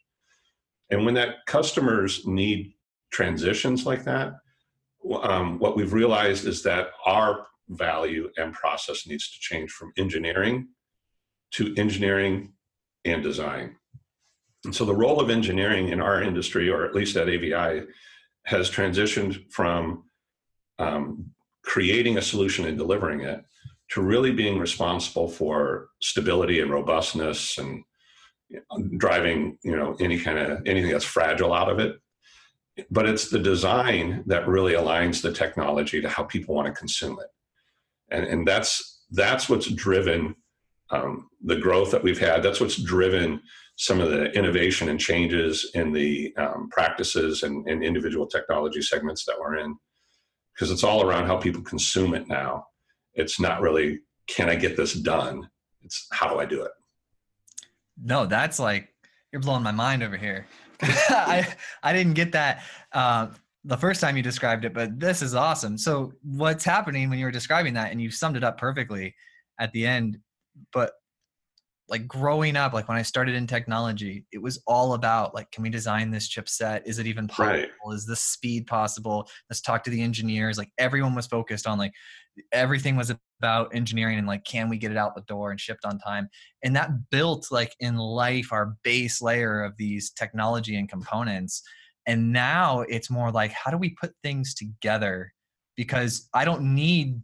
And 0.90 1.04
when 1.04 1.14
that 1.14 1.46
customers 1.46 2.26
need 2.26 2.72
transitions 3.10 3.86
like 3.86 4.04
that, 4.04 4.34
um, 5.22 5.58
what 5.58 5.76
we've 5.76 5.92
realized 5.92 6.46
is 6.46 6.62
that 6.62 6.88
our 7.06 7.46
value 7.68 8.30
and 8.36 8.52
process 8.52 9.06
needs 9.06 9.30
to 9.30 9.38
change 9.40 9.70
from 9.70 9.92
engineering 9.96 10.68
to 11.52 11.74
engineering 11.76 12.52
and 13.04 13.22
design. 13.22 13.76
And 14.64 14.74
so 14.74 14.84
the 14.84 14.94
role 14.94 15.20
of 15.20 15.30
engineering 15.30 15.88
in 15.88 16.00
our 16.00 16.22
industry, 16.22 16.68
or 16.68 16.84
at 16.84 16.94
least 16.94 17.16
at 17.16 17.28
AVI, 17.28 17.86
has 18.44 18.70
transitioned 18.70 19.50
from 19.50 20.04
um, 20.78 21.30
creating 21.62 22.18
a 22.18 22.22
solution 22.22 22.66
and 22.66 22.76
delivering 22.76 23.20
it 23.20 23.44
to 23.90 24.02
really 24.02 24.32
being 24.32 24.58
responsible 24.58 25.28
for 25.28 25.88
stability 26.00 26.60
and 26.60 26.70
robustness 26.70 27.58
and 27.58 27.82
driving 28.96 29.56
you 29.62 29.76
know 29.76 29.96
any 30.00 30.18
kind 30.18 30.38
of 30.38 30.60
anything 30.66 30.90
that's 30.90 31.04
fragile 31.04 31.52
out 31.52 31.70
of 31.70 31.78
it 31.78 31.96
but 32.90 33.08
it's 33.08 33.28
the 33.28 33.38
design 33.38 34.22
that 34.26 34.46
really 34.48 34.74
aligns 34.74 35.22
the 35.22 35.32
technology 35.32 36.00
to 36.00 36.08
how 36.08 36.22
people 36.24 36.54
want 36.54 36.66
to 36.66 36.72
consume 36.72 37.18
it 37.20 37.28
and, 38.10 38.26
and 38.26 38.46
that's 38.46 39.04
that's 39.10 39.48
what's 39.48 39.68
driven 39.70 40.34
um, 40.90 41.28
the 41.44 41.56
growth 41.56 41.90
that 41.90 42.02
we've 42.02 42.18
had 42.18 42.42
that's 42.42 42.60
what's 42.60 42.82
driven 42.82 43.40
some 43.76 44.00
of 44.00 44.10
the 44.10 44.30
innovation 44.32 44.90
and 44.90 45.00
changes 45.00 45.70
in 45.74 45.90
the 45.92 46.34
um, 46.36 46.68
practices 46.70 47.44
and, 47.44 47.66
and 47.66 47.82
individual 47.82 48.26
technology 48.26 48.82
segments 48.82 49.24
that 49.24 49.36
we're 49.38 49.56
in 49.56 49.76
because 50.54 50.70
it's 50.70 50.84
all 50.84 51.02
around 51.02 51.26
how 51.26 51.36
people 51.36 51.62
consume 51.62 52.14
it 52.14 52.28
now 52.28 52.66
it's 53.14 53.40
not 53.40 53.60
really 53.60 54.00
can 54.30 54.48
I 54.48 54.54
get 54.54 54.76
this 54.76 54.94
done? 54.94 55.48
It's 55.82 56.06
how 56.12 56.28
do 56.32 56.38
I 56.38 56.46
do 56.46 56.62
it? 56.62 56.70
No, 58.02 58.26
that's 58.26 58.58
like 58.58 58.88
you're 59.32 59.42
blowing 59.42 59.62
my 59.62 59.72
mind 59.72 60.02
over 60.02 60.16
here. 60.16 60.46
I 61.10 61.46
I 61.82 61.92
didn't 61.92 62.14
get 62.14 62.32
that 62.32 62.62
uh, 62.92 63.28
the 63.64 63.76
first 63.76 64.00
time 64.00 64.16
you 64.16 64.22
described 64.22 64.64
it, 64.64 64.72
but 64.72 64.98
this 64.98 65.22
is 65.22 65.34
awesome. 65.34 65.76
So 65.76 66.12
what's 66.22 66.64
happening 66.64 67.10
when 67.10 67.18
you 67.18 67.24
were 67.24 67.30
describing 67.30 67.74
that, 67.74 67.90
and 67.90 68.00
you 68.00 68.10
summed 68.10 68.36
it 68.36 68.44
up 68.44 68.58
perfectly 68.58 69.14
at 69.58 69.72
the 69.72 69.86
end. 69.86 70.18
But 70.72 70.92
like 71.90 72.06
growing 72.06 72.56
up, 72.56 72.72
like 72.72 72.88
when 72.88 72.96
I 72.96 73.02
started 73.02 73.34
in 73.34 73.48
technology, 73.48 74.24
it 74.32 74.40
was 74.40 74.62
all 74.66 74.94
about 74.94 75.34
like, 75.34 75.50
can 75.50 75.64
we 75.64 75.70
design 75.70 76.10
this 76.10 76.28
chipset? 76.28 76.82
Is 76.86 77.00
it 77.00 77.06
even 77.06 77.26
possible? 77.26 77.68
Right. 77.84 77.94
Is 77.94 78.06
this 78.06 78.20
speed 78.20 78.68
possible? 78.68 79.28
Let's 79.50 79.60
talk 79.60 79.82
to 79.84 79.90
the 79.90 80.00
engineers. 80.00 80.56
Like 80.56 80.70
everyone 80.78 81.16
was 81.16 81.26
focused 81.26 81.66
on 81.66 81.78
like 81.78 81.92
everything 82.52 82.96
was 82.96 83.12
about 83.40 83.74
engineering 83.74 84.18
and 84.18 84.26
like, 84.26 84.44
can 84.44 84.68
we 84.68 84.78
get 84.78 84.92
it 84.92 84.96
out 84.96 85.16
the 85.16 85.22
door 85.22 85.50
and 85.50 85.60
shipped 85.60 85.84
on 85.84 85.98
time? 85.98 86.28
And 86.62 86.76
that 86.76 87.10
built 87.10 87.48
like 87.50 87.74
in 87.80 87.96
life 87.96 88.52
our 88.52 88.76
base 88.84 89.20
layer 89.20 89.64
of 89.64 89.76
these 89.76 90.10
technology 90.10 90.76
and 90.76 90.88
components. 90.88 91.60
And 92.06 92.32
now 92.32 92.80
it's 92.82 93.10
more 93.10 93.32
like, 93.32 93.50
how 93.50 93.72
do 93.72 93.76
we 93.76 93.90
put 93.90 94.12
things 94.22 94.54
together? 94.54 95.32
Because 95.76 96.28
I 96.32 96.44
don't 96.44 96.74
need 96.74 97.20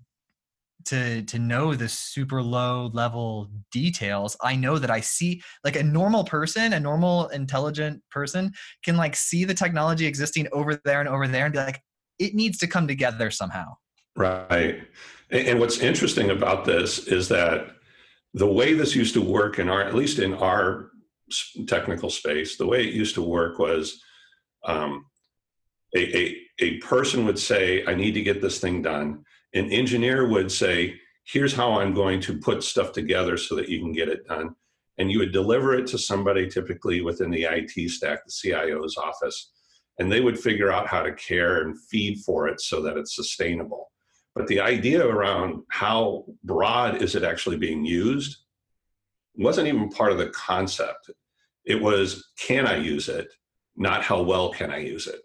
to 0.84 1.22
to 1.22 1.38
know 1.38 1.74
the 1.74 1.88
super 1.88 2.42
low 2.42 2.90
level 2.92 3.50
details 3.72 4.36
i 4.42 4.54
know 4.54 4.78
that 4.78 4.90
i 4.90 5.00
see 5.00 5.42
like 5.64 5.74
a 5.74 5.82
normal 5.82 6.22
person 6.22 6.74
a 6.74 6.80
normal 6.80 7.28
intelligent 7.28 8.00
person 8.10 8.52
can 8.84 8.96
like 8.96 9.16
see 9.16 9.44
the 9.44 9.54
technology 9.54 10.06
existing 10.06 10.46
over 10.52 10.80
there 10.84 11.00
and 11.00 11.08
over 11.08 11.26
there 11.26 11.46
and 11.46 11.52
be 11.52 11.58
like 11.58 11.82
it 12.18 12.34
needs 12.34 12.58
to 12.58 12.66
come 12.66 12.86
together 12.86 13.30
somehow 13.30 13.74
right 14.16 14.80
And, 15.30 15.58
what's 15.58 15.78
interesting 15.78 16.30
about 16.30 16.64
this 16.64 16.98
is 17.06 17.28
that 17.28 17.76
the 18.34 18.46
way 18.46 18.74
this 18.74 18.94
used 18.94 19.14
to 19.14 19.22
work 19.22 19.58
in 19.58 19.68
our, 19.68 19.82
at 19.82 19.94
least 19.94 20.18
in 20.18 20.34
our 20.34 20.90
technical 21.66 22.10
space, 22.10 22.56
the 22.56 22.66
way 22.66 22.86
it 22.86 22.94
used 22.94 23.14
to 23.16 23.22
work 23.22 23.58
was 23.58 24.00
um, 24.64 25.06
a, 25.94 26.16
a, 26.16 26.36
a 26.60 26.76
person 26.78 27.24
would 27.24 27.38
say, 27.38 27.84
I 27.86 27.94
need 27.94 28.12
to 28.12 28.22
get 28.22 28.40
this 28.40 28.60
thing 28.60 28.82
done. 28.82 29.24
An 29.56 29.70
engineer 29.72 30.28
would 30.28 30.52
say, 30.52 31.00
here's 31.24 31.54
how 31.54 31.80
I'm 31.80 31.94
going 31.94 32.20
to 32.20 32.38
put 32.38 32.62
stuff 32.62 32.92
together 32.92 33.36
so 33.38 33.54
that 33.56 33.70
you 33.70 33.80
can 33.80 33.92
get 33.92 34.08
it 34.08 34.26
done. 34.28 34.54
And 34.98 35.10
you 35.10 35.18
would 35.18 35.32
deliver 35.32 35.74
it 35.74 35.86
to 35.88 35.98
somebody 35.98 36.48
typically 36.48 37.00
within 37.00 37.30
the 37.30 37.44
IT 37.44 37.90
stack, 37.90 38.24
the 38.24 38.30
CIO's 38.30 38.96
office, 38.96 39.52
and 39.98 40.12
they 40.12 40.20
would 40.20 40.38
figure 40.38 40.70
out 40.70 40.86
how 40.86 41.02
to 41.02 41.12
care 41.14 41.62
and 41.62 41.80
feed 41.88 42.18
for 42.20 42.48
it 42.48 42.60
so 42.60 42.82
that 42.82 42.98
it's 42.98 43.16
sustainable. 43.16 43.90
But 44.34 44.46
the 44.46 44.60
idea 44.60 45.06
around 45.06 45.62
how 45.68 46.26
broad 46.44 47.00
is 47.00 47.14
it 47.14 47.24
actually 47.24 47.56
being 47.56 47.84
used 47.84 48.36
wasn't 49.36 49.68
even 49.68 49.88
part 49.88 50.12
of 50.12 50.18
the 50.18 50.28
concept. 50.28 51.10
It 51.64 51.80
was, 51.80 52.28
can 52.38 52.66
I 52.66 52.76
use 52.76 53.08
it? 53.08 53.28
Not 53.74 54.04
how 54.04 54.20
well 54.22 54.50
can 54.50 54.70
I 54.70 54.78
use 54.78 55.06
it? 55.06 55.20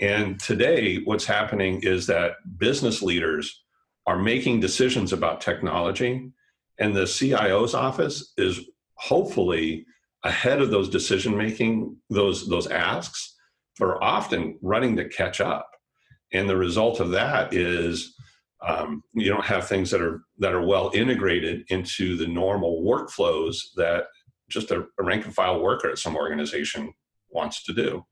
And 0.00 0.38
today, 0.38 0.98
what's 1.04 1.24
happening 1.24 1.80
is 1.82 2.06
that 2.06 2.32
business 2.58 3.02
leaders 3.02 3.62
are 4.06 4.18
making 4.18 4.60
decisions 4.60 5.12
about 5.12 5.40
technology, 5.40 6.30
and 6.78 6.94
the 6.94 7.06
CIO's 7.06 7.74
office 7.74 8.32
is 8.36 8.60
hopefully 8.94 9.86
ahead 10.22 10.60
of 10.60 10.70
those 10.70 10.88
decision 10.88 11.36
making, 11.36 11.96
those 12.10 12.48
those 12.48 12.66
asks, 12.66 13.36
but 13.78 13.86
are 13.86 14.02
often 14.02 14.58
running 14.62 14.96
to 14.96 15.08
catch 15.08 15.40
up. 15.40 15.70
And 16.32 16.48
the 16.48 16.56
result 16.56 17.00
of 17.00 17.10
that 17.12 17.54
is 17.54 18.14
um, 18.66 19.02
you 19.14 19.30
don't 19.30 19.44
have 19.44 19.68
things 19.68 19.90
that 19.90 20.02
are 20.02 20.22
that 20.38 20.52
are 20.52 20.66
well 20.66 20.90
integrated 20.94 21.64
into 21.68 22.16
the 22.16 22.26
normal 22.26 22.82
workflows 22.82 23.58
that 23.76 24.04
just 24.48 24.70
a, 24.70 24.86
a 24.98 25.02
rank 25.02 25.24
and 25.24 25.34
file 25.34 25.62
worker 25.62 25.90
at 25.90 25.98
some 25.98 26.16
organization 26.16 26.92
wants 27.30 27.64
to 27.64 27.72
do. 27.72 28.04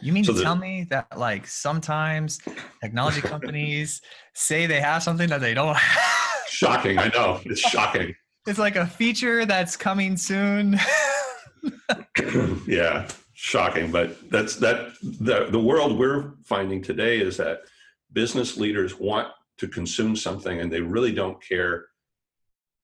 You 0.00 0.12
mean 0.12 0.24
so 0.24 0.32
to 0.32 0.38
the, 0.38 0.44
tell 0.44 0.56
me 0.56 0.86
that 0.90 1.18
like 1.18 1.46
sometimes 1.46 2.40
technology 2.82 3.20
companies 3.34 4.00
say 4.34 4.66
they 4.66 4.80
have 4.80 5.02
something 5.02 5.28
that 5.28 5.40
they 5.40 5.54
don't 5.54 5.76
have? 5.76 6.44
Shocking, 6.48 6.98
I 6.98 7.08
know. 7.08 7.40
It's 7.44 7.60
shocking. 7.60 8.14
It's 8.46 8.58
like 8.58 8.76
a 8.76 8.86
feature 8.86 9.44
that's 9.44 9.76
coming 9.76 10.16
soon. 10.16 10.80
yeah, 12.66 13.06
shocking, 13.34 13.92
but 13.92 14.30
that's 14.30 14.56
that 14.56 14.94
the 15.02 15.48
the 15.50 15.60
world 15.60 15.98
we're 15.98 16.32
finding 16.44 16.82
today 16.82 17.20
is 17.20 17.36
that 17.36 17.60
business 18.12 18.56
leaders 18.56 18.98
want 18.98 19.28
to 19.58 19.68
consume 19.68 20.16
something 20.16 20.60
and 20.60 20.72
they 20.72 20.80
really 20.80 21.12
don't 21.12 21.40
care 21.46 21.86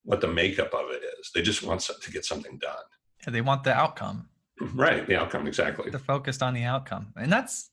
what 0.04 0.20
the 0.20 0.28
makeup 0.28 0.72
of 0.74 0.90
it 0.90 1.02
is. 1.18 1.30
They 1.34 1.42
just 1.42 1.62
want 1.62 1.80
to 1.80 2.10
get 2.10 2.24
something 2.24 2.58
done. 2.58 2.84
Yeah, 3.24 3.32
they 3.32 3.40
want 3.40 3.64
the 3.64 3.72
outcome. 3.72 4.28
Right, 4.60 5.06
the 5.06 5.16
outcome 5.16 5.46
exactly. 5.46 5.90
They're 5.90 5.98
focused 5.98 6.42
on 6.42 6.54
the 6.54 6.62
outcome, 6.62 7.12
and 7.16 7.32
that's 7.32 7.70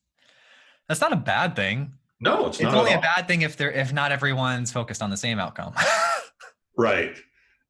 that's 0.88 1.02
not 1.02 1.14
a 1.14 1.18
bad 1.18 1.56
thing. 1.56 1.94
No, 2.20 2.48
it's, 2.48 2.60
it's 2.60 2.74
only 2.74 2.94
a 2.94 3.00
bad 3.00 3.28
thing 3.28 3.44
if 3.44 3.56
they're 3.56 3.72
if 3.72 3.94
not 3.94 4.12
everyone's 4.12 4.72
focused 4.72 5.02
on 5.02 5.10
the 5.10 5.18
same 5.18 5.40
outcome. 5.40 5.74
right, 6.78 7.16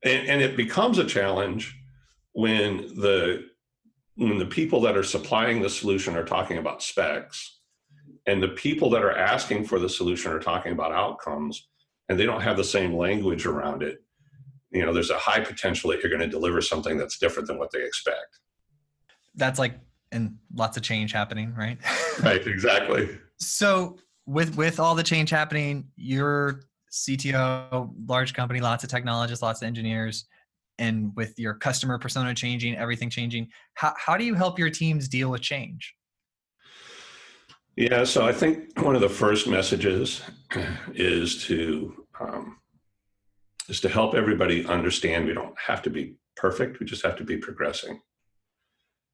and, 0.04 0.28
and 0.28 0.42
it 0.42 0.56
becomes 0.56 0.98
a 0.98 1.04
challenge 1.04 1.78
when 2.34 2.78
the 2.96 3.50
when 4.16 4.38
the 4.38 4.46
people 4.46 4.80
that 4.82 4.96
are 4.96 5.04
supplying 5.04 5.62
the 5.62 5.70
solution 5.70 6.16
are 6.16 6.24
talking 6.24 6.58
about 6.58 6.82
specs, 6.82 7.60
and 8.28 8.42
the 8.42 8.50
people 8.50 8.90
that 8.92 9.04
are 9.04 9.18
asking 9.18 9.66
for 9.66 9.78
the 9.78 9.90
solution 9.90 10.32
are 10.32 10.40
talking 10.40 10.72
about 10.72 10.94
outcomes, 10.94 11.68
and 12.08 12.18
they 12.18 12.26
don't 12.26 12.42
have 12.42 12.56
the 12.56 12.64
same 12.64 12.96
language 12.96 13.46
around 13.46 13.84
it. 13.84 14.02
You 14.72 14.86
know, 14.86 14.94
there's 14.94 15.10
a 15.10 15.18
high 15.18 15.42
potential 15.42 15.90
that 15.90 16.02
you're 16.02 16.10
going 16.10 16.22
to 16.22 16.28
deliver 16.28 16.62
something 16.62 16.98
that's 16.98 17.18
different 17.18 17.48
than 17.48 17.58
what 17.58 17.72
they 17.72 17.84
expect 17.84 18.40
that's 19.36 19.60
like 19.60 19.80
and 20.12 20.36
lots 20.54 20.78
of 20.78 20.84
change 20.84 21.12
happening, 21.12 21.54
right? 21.56 21.78
right, 22.24 22.46
exactly. 22.46 23.10
So 23.38 23.98
with 24.26 24.56
with 24.56 24.80
all 24.80 24.96
the 24.96 25.04
change 25.04 25.30
happening, 25.30 25.88
your 25.96 26.62
CTO, 26.92 27.94
large 28.08 28.34
company, 28.34 28.60
lots 28.60 28.84
of 28.84 28.90
technologists, 28.90 29.42
lots 29.42 29.62
of 29.62 29.68
engineers, 29.68 30.26
and 30.78 31.16
with 31.16 31.38
your 31.40 31.54
customer 31.54 31.98
persona 31.98 32.34
changing, 32.34 32.76
everything 32.76 33.10
changing, 33.10 33.48
how 33.76 33.94
how 33.98 34.18
do 34.18 34.26
you 34.26 34.36
help 34.36 34.60
your 34.60 34.70
teams 34.70 35.08
deal 35.08 35.32
with 35.32 35.42
change? 35.42 35.96
Yeah, 37.78 38.04
so 38.04 38.28
I 38.28 38.34
think 38.34 38.80
one 38.82 38.96
of 38.96 39.02
the 39.02 39.10
first 39.10 39.48
messages 39.48 40.22
is 40.94 41.46
to 41.46 42.06
um, 42.20 42.58
is 43.70 43.80
to 43.82 43.90
help 43.90 44.14
everybody 44.14 44.66
understand 44.66 45.26
we 45.26 45.34
don't 45.34 45.58
have 45.58 45.82
to 45.84 45.90
be 45.90 46.16
perfect; 46.36 46.80
we 46.80 46.86
just 46.86 47.04
have 47.04 47.16
to 47.18 47.24
be 47.24 47.38
progressing. 47.38 48.02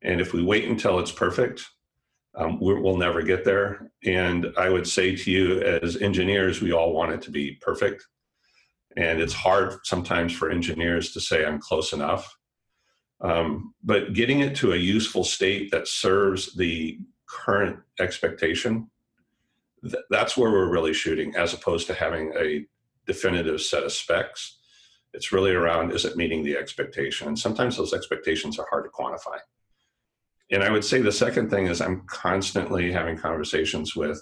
And 0.01 0.21
if 0.21 0.33
we 0.33 0.43
wait 0.43 0.67
until 0.67 0.99
it's 0.99 1.11
perfect, 1.11 1.65
um, 2.35 2.59
we 2.59 2.73
will 2.75 2.97
never 2.97 3.21
get 3.23 3.43
there. 3.43 3.91
And 4.05 4.47
I 4.57 4.69
would 4.69 4.87
say 4.87 5.15
to 5.15 5.31
you, 5.31 5.61
as 5.61 5.97
engineers, 5.97 6.61
we 6.61 6.71
all 6.71 6.93
want 6.93 7.11
it 7.11 7.21
to 7.23 7.31
be 7.31 7.57
perfect. 7.61 8.05
And 8.95 9.19
it's 9.19 9.33
hard 9.33 9.79
sometimes 9.83 10.33
for 10.33 10.49
engineers 10.49 11.11
to 11.13 11.19
say, 11.19 11.45
I'm 11.45 11.59
close 11.59 11.93
enough. 11.93 12.35
Um, 13.21 13.73
but 13.83 14.13
getting 14.13 14.41
it 14.41 14.55
to 14.57 14.73
a 14.73 14.77
useful 14.77 15.23
state 15.23 15.71
that 15.71 15.87
serves 15.87 16.55
the 16.55 16.99
current 17.27 17.79
expectation, 17.99 18.89
th- 19.83 20.03
that's 20.11 20.37
where 20.37 20.51
we're 20.51 20.71
really 20.71 20.93
shooting, 20.93 21.35
as 21.35 21.53
opposed 21.53 21.87
to 21.87 21.95
having 21.95 22.33
a 22.37 22.65
definitive 23.07 23.61
set 23.61 23.83
of 23.83 23.91
specs. 23.91 24.59
It's 25.13 25.31
really 25.31 25.51
around 25.51 25.93
is 25.93 26.05
it 26.05 26.17
meeting 26.17 26.43
the 26.43 26.57
expectation? 26.57 27.27
And 27.27 27.39
sometimes 27.39 27.77
those 27.77 27.93
expectations 27.93 28.59
are 28.59 28.67
hard 28.69 28.85
to 28.85 28.91
quantify 28.91 29.39
and 30.51 30.63
I 30.63 30.71
would 30.71 30.85
say 30.85 31.01
the 31.01 31.11
second 31.11 31.49
thing 31.49 31.67
is 31.67 31.81
I'm 31.81 32.03
constantly 32.07 32.91
having 32.91 33.17
conversations 33.17 33.95
with 33.95 34.21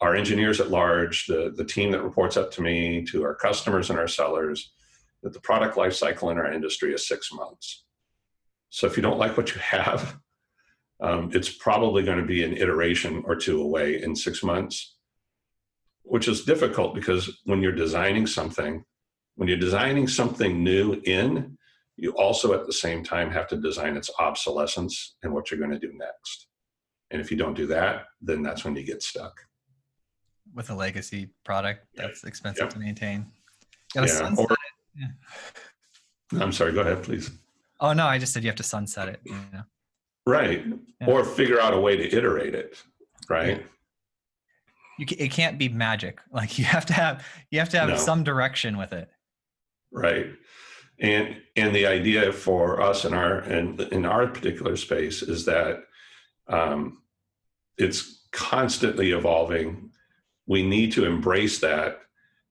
our 0.00 0.14
engineers 0.14 0.60
at 0.60 0.70
large, 0.70 1.26
the, 1.26 1.52
the 1.56 1.64
team 1.64 1.90
that 1.92 2.02
reports 2.02 2.36
up 2.36 2.50
to 2.52 2.62
me, 2.62 3.04
to 3.06 3.22
our 3.22 3.34
customers 3.34 3.90
and 3.90 3.98
our 3.98 4.08
sellers, 4.08 4.72
that 5.22 5.32
the 5.32 5.40
product 5.40 5.76
life 5.76 5.94
cycle 5.94 6.30
in 6.30 6.38
our 6.38 6.52
industry 6.52 6.92
is 6.94 7.06
six 7.06 7.32
months. 7.32 7.84
So 8.70 8.86
if 8.86 8.96
you 8.96 9.02
don't 9.02 9.18
like 9.18 9.36
what 9.36 9.54
you 9.54 9.60
have, 9.60 10.16
um, 11.02 11.30
it's 11.32 11.48
probably 11.48 12.02
going 12.02 12.18
to 12.18 12.26
be 12.26 12.44
an 12.44 12.56
iteration 12.56 13.22
or 13.26 13.36
two 13.36 13.62
away 13.62 14.02
in 14.02 14.14
six 14.14 14.42
months, 14.42 14.96
which 16.02 16.28
is 16.28 16.44
difficult 16.44 16.94
because 16.94 17.40
when 17.44 17.62
you're 17.62 17.72
designing 17.72 18.26
something, 18.26 18.84
when 19.36 19.48
you're 19.48 19.58
designing 19.58 20.06
something 20.06 20.62
new 20.62 21.00
in, 21.04 21.56
you 22.00 22.12
also 22.12 22.54
at 22.54 22.64
the 22.66 22.72
same 22.72 23.04
time 23.04 23.30
have 23.30 23.46
to 23.46 23.56
design 23.56 23.94
its 23.94 24.10
obsolescence 24.18 25.16
and 25.22 25.32
what 25.32 25.50
you're 25.50 25.60
going 25.60 25.70
to 25.70 25.78
do 25.78 25.92
next. 25.92 26.46
And 27.10 27.20
if 27.20 27.30
you 27.30 27.36
don't 27.36 27.52
do 27.52 27.66
that, 27.66 28.06
then 28.22 28.42
that's 28.42 28.64
when 28.64 28.74
you 28.74 28.84
get 28.84 29.02
stuck. 29.02 29.38
With 30.54 30.70
a 30.70 30.74
legacy 30.74 31.28
product 31.44 31.86
that's 31.94 32.24
expensive 32.24 32.70
to 32.70 32.78
maintain. 32.78 33.26
Yeah. 33.94 34.34
Or, 34.38 34.56
yeah. 34.96 35.08
I'm 36.42 36.52
sorry, 36.52 36.72
go 36.72 36.80
ahead, 36.80 37.02
please. 37.02 37.30
Oh 37.80 37.92
no, 37.92 38.06
I 38.06 38.16
just 38.16 38.32
said 38.32 38.44
you 38.44 38.48
have 38.48 38.56
to 38.56 38.62
sunset 38.62 39.08
it. 39.08 39.20
You 39.24 39.34
know? 39.52 39.62
Right. 40.26 40.64
Yeah. 41.00 41.06
Or 41.06 41.22
figure 41.22 41.60
out 41.60 41.74
a 41.74 41.78
way 41.78 41.96
to 41.96 42.16
iterate 42.16 42.54
it. 42.54 42.82
Right. 43.28 43.66
You 44.98 45.04
can, 45.04 45.18
it 45.18 45.30
can't 45.32 45.58
be 45.58 45.68
magic. 45.68 46.20
Like 46.32 46.58
you 46.58 46.64
have 46.64 46.86
to 46.86 46.94
have 46.94 47.26
you 47.50 47.58
have 47.58 47.68
to 47.70 47.78
have 47.78 47.90
no. 47.90 47.96
some 47.96 48.24
direction 48.24 48.78
with 48.78 48.94
it. 48.94 49.10
Right 49.92 50.30
and 51.00 51.36
and 51.56 51.74
the 51.74 51.86
idea 51.86 52.32
for 52.32 52.80
us 52.80 53.04
in 53.04 53.14
our 53.14 53.40
in, 53.40 53.80
in 53.92 54.04
our 54.04 54.26
particular 54.26 54.76
space 54.76 55.22
is 55.22 55.44
that 55.46 55.84
um, 56.48 57.02
it's 57.78 58.26
constantly 58.32 59.12
evolving. 59.12 59.90
We 60.46 60.62
need 60.62 60.92
to 60.92 61.04
embrace 61.04 61.60
that 61.60 62.00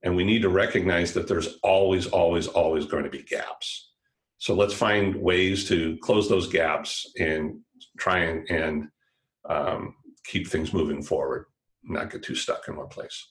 and 0.02 0.16
we 0.16 0.24
need 0.24 0.42
to 0.42 0.48
recognize 0.48 1.12
that 1.14 1.28
there's 1.28 1.58
always 1.62 2.06
always 2.06 2.46
always 2.46 2.86
going 2.86 3.04
to 3.04 3.10
be 3.10 3.22
gaps. 3.22 3.92
So 4.38 4.54
let's 4.54 4.74
find 4.74 5.14
ways 5.16 5.68
to 5.68 5.98
close 6.00 6.28
those 6.28 6.48
gaps 6.48 7.12
and 7.18 7.60
try 7.98 8.20
and, 8.20 8.50
and 8.50 8.88
um, 9.48 9.94
keep 10.24 10.48
things 10.48 10.72
moving 10.72 11.02
forward 11.02 11.46
not 11.82 12.10
get 12.10 12.22
too 12.22 12.34
stuck 12.34 12.68
in 12.68 12.76
one 12.76 12.88
place 12.88 13.28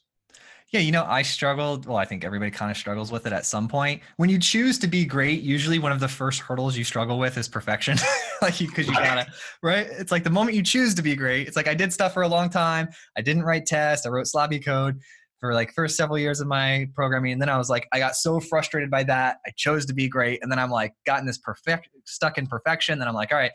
yeah, 0.71 0.81
you 0.81 0.91
know, 0.91 1.03
I 1.03 1.23
struggled. 1.23 1.87
Well, 1.87 1.97
I 1.97 2.05
think 2.05 2.23
everybody 2.23 2.51
kind 2.51 2.69
of 2.69 2.77
struggles 2.77 3.11
with 3.11 3.25
it 3.25 3.33
at 3.33 3.43
some 3.43 3.67
point. 3.67 4.03
When 4.17 4.29
you 4.29 4.37
choose 4.37 4.77
to 4.79 4.87
be 4.87 5.03
great, 5.03 5.41
usually 5.41 5.79
one 5.79 5.91
of 5.91 5.99
the 5.99 6.07
first 6.07 6.41
hurdles 6.41 6.77
you 6.77 6.83
struggle 6.83 7.17
with 7.17 7.37
is 7.37 7.47
perfection. 7.47 7.97
like 8.43 8.61
you, 8.61 8.67
because 8.67 8.87
you 8.87 8.93
gotta, 8.93 9.25
right? 9.63 9.87
It's 9.89 10.11
like 10.11 10.23
the 10.23 10.29
moment 10.29 10.55
you 10.55 10.61
choose 10.61 10.93
to 10.95 11.01
be 11.01 11.15
great, 11.15 11.47
it's 11.47 11.57
like 11.57 11.67
I 11.67 11.73
did 11.73 11.91
stuff 11.91 12.13
for 12.13 12.21
a 12.21 12.27
long 12.27 12.51
time. 12.51 12.89
I 13.17 13.21
didn't 13.21 13.43
write 13.43 13.65
tests. 13.65 14.05
I 14.05 14.09
wrote 14.09 14.27
sloppy 14.27 14.59
code 14.59 14.99
for 15.39 15.55
like 15.55 15.73
first 15.73 15.95
several 15.95 16.19
years 16.19 16.39
of 16.39 16.47
my 16.47 16.87
programming, 16.93 17.31
and 17.31 17.41
then 17.41 17.49
I 17.49 17.57
was 17.57 17.69
like, 17.69 17.87
I 17.91 17.97
got 17.97 18.15
so 18.15 18.39
frustrated 18.39 18.91
by 18.91 19.03
that. 19.05 19.37
I 19.47 19.51
chose 19.57 19.87
to 19.87 19.93
be 19.95 20.07
great, 20.07 20.39
and 20.43 20.51
then 20.51 20.59
I'm 20.59 20.69
like, 20.69 20.93
gotten 21.03 21.25
this 21.25 21.39
perfect, 21.39 21.89
stuck 22.05 22.37
in 22.37 22.45
perfection. 22.45 22.99
Then 22.99 23.07
I'm 23.07 23.15
like, 23.15 23.31
all 23.31 23.39
right, 23.39 23.53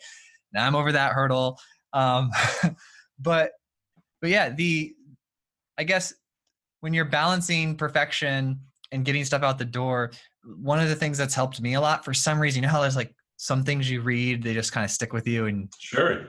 now 0.53 0.67
I'm 0.67 0.75
over 0.75 0.91
that 0.91 1.12
hurdle. 1.12 1.61
Um, 1.93 2.33
but, 3.21 3.53
but 4.21 4.31
yeah, 4.31 4.49
the, 4.49 4.95
I 5.79 5.85
guess 5.85 6.12
when 6.85 6.93
you're 6.93 7.07
balancing 7.07 7.74
perfection 7.74 8.61
and 8.93 9.07
getting 9.07 9.24
stuff 9.24 9.43
out 9.43 9.57
the 9.57 9.64
door, 9.64 10.11
one 10.45 10.78
of 10.78 10.91
the 10.91 10.95
things 10.95 11.16
that's 11.16 11.35
helped 11.35 11.59
me 11.59 11.72
a 11.72 11.80
lot 11.80 12.05
for 12.05 12.12
some 12.12 12.39
reason, 12.39 12.62
you 12.62 12.66
know 12.66 12.72
how 12.72 12.82
there's 12.82 12.95
like 12.95 13.14
some 13.39 13.64
things 13.64 13.91
you 13.91 14.03
read, 14.03 14.43
they 14.43 14.53
just 14.53 14.70
kind 14.70 14.85
of 14.85 14.91
stick 14.91 15.14
with 15.14 15.26
you. 15.26 15.47
And 15.47 15.72
sure. 15.78 16.26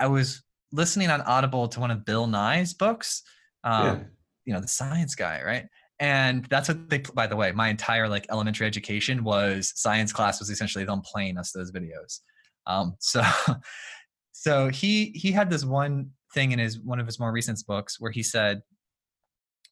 I 0.00 0.08
was 0.08 0.42
listening 0.72 1.10
on 1.10 1.20
Audible 1.20 1.68
to 1.68 1.78
one 1.78 1.92
of 1.92 2.04
Bill 2.04 2.26
Nye's 2.26 2.74
books, 2.74 3.22
um, 3.62 3.84
yeah. 3.84 3.98
you 4.46 4.52
know, 4.52 4.60
the 4.60 4.66
science 4.66 5.14
guy, 5.14 5.44
right? 5.44 5.66
And 6.00 6.44
that's 6.46 6.66
what 6.66 6.90
they, 6.90 6.98
by 6.98 7.28
the 7.28 7.36
way, 7.36 7.52
my 7.52 7.68
entire 7.68 8.08
like 8.08 8.26
elementary 8.32 8.66
education 8.66 9.22
was 9.22 9.72
science 9.76 10.12
class 10.12 10.40
was 10.40 10.50
essentially 10.50 10.86
them 10.86 11.02
playing 11.02 11.38
us 11.38 11.52
those 11.52 11.70
videos. 11.70 12.18
Um, 12.66 12.96
so, 12.98 13.22
so 14.32 14.70
he, 14.70 15.12
he 15.14 15.30
had 15.30 15.48
this 15.48 15.64
one 15.64 16.10
thing 16.34 16.50
in 16.50 16.58
his, 16.58 16.80
one 16.80 16.98
of 16.98 17.06
his 17.06 17.20
more 17.20 17.30
recent 17.30 17.64
books 17.64 18.00
where 18.00 18.10
he 18.10 18.24
said, 18.24 18.60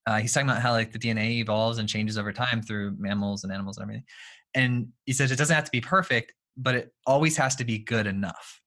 uh, 0.06 0.18
he's 0.18 0.32
talking 0.32 0.48
about 0.48 0.62
how 0.62 0.72
like 0.72 0.92
the 0.92 0.98
DNA 0.98 1.38
evolves 1.38 1.78
and 1.78 1.88
changes 1.88 2.16
over 2.16 2.32
time 2.32 2.62
through 2.62 2.94
mammals 2.98 3.44
and 3.44 3.52
animals 3.52 3.76
and 3.76 3.84
everything. 3.84 4.04
And 4.54 4.88
he 5.04 5.12
says 5.12 5.32
it 5.32 5.36
doesn't 5.36 5.54
have 5.54 5.64
to 5.64 5.70
be 5.70 5.80
perfect, 5.80 6.32
but 6.56 6.74
it 6.74 6.94
always 7.06 7.36
has 7.36 7.56
to 7.56 7.64
be 7.64 7.78
good 7.78 8.06
enough 8.06 8.60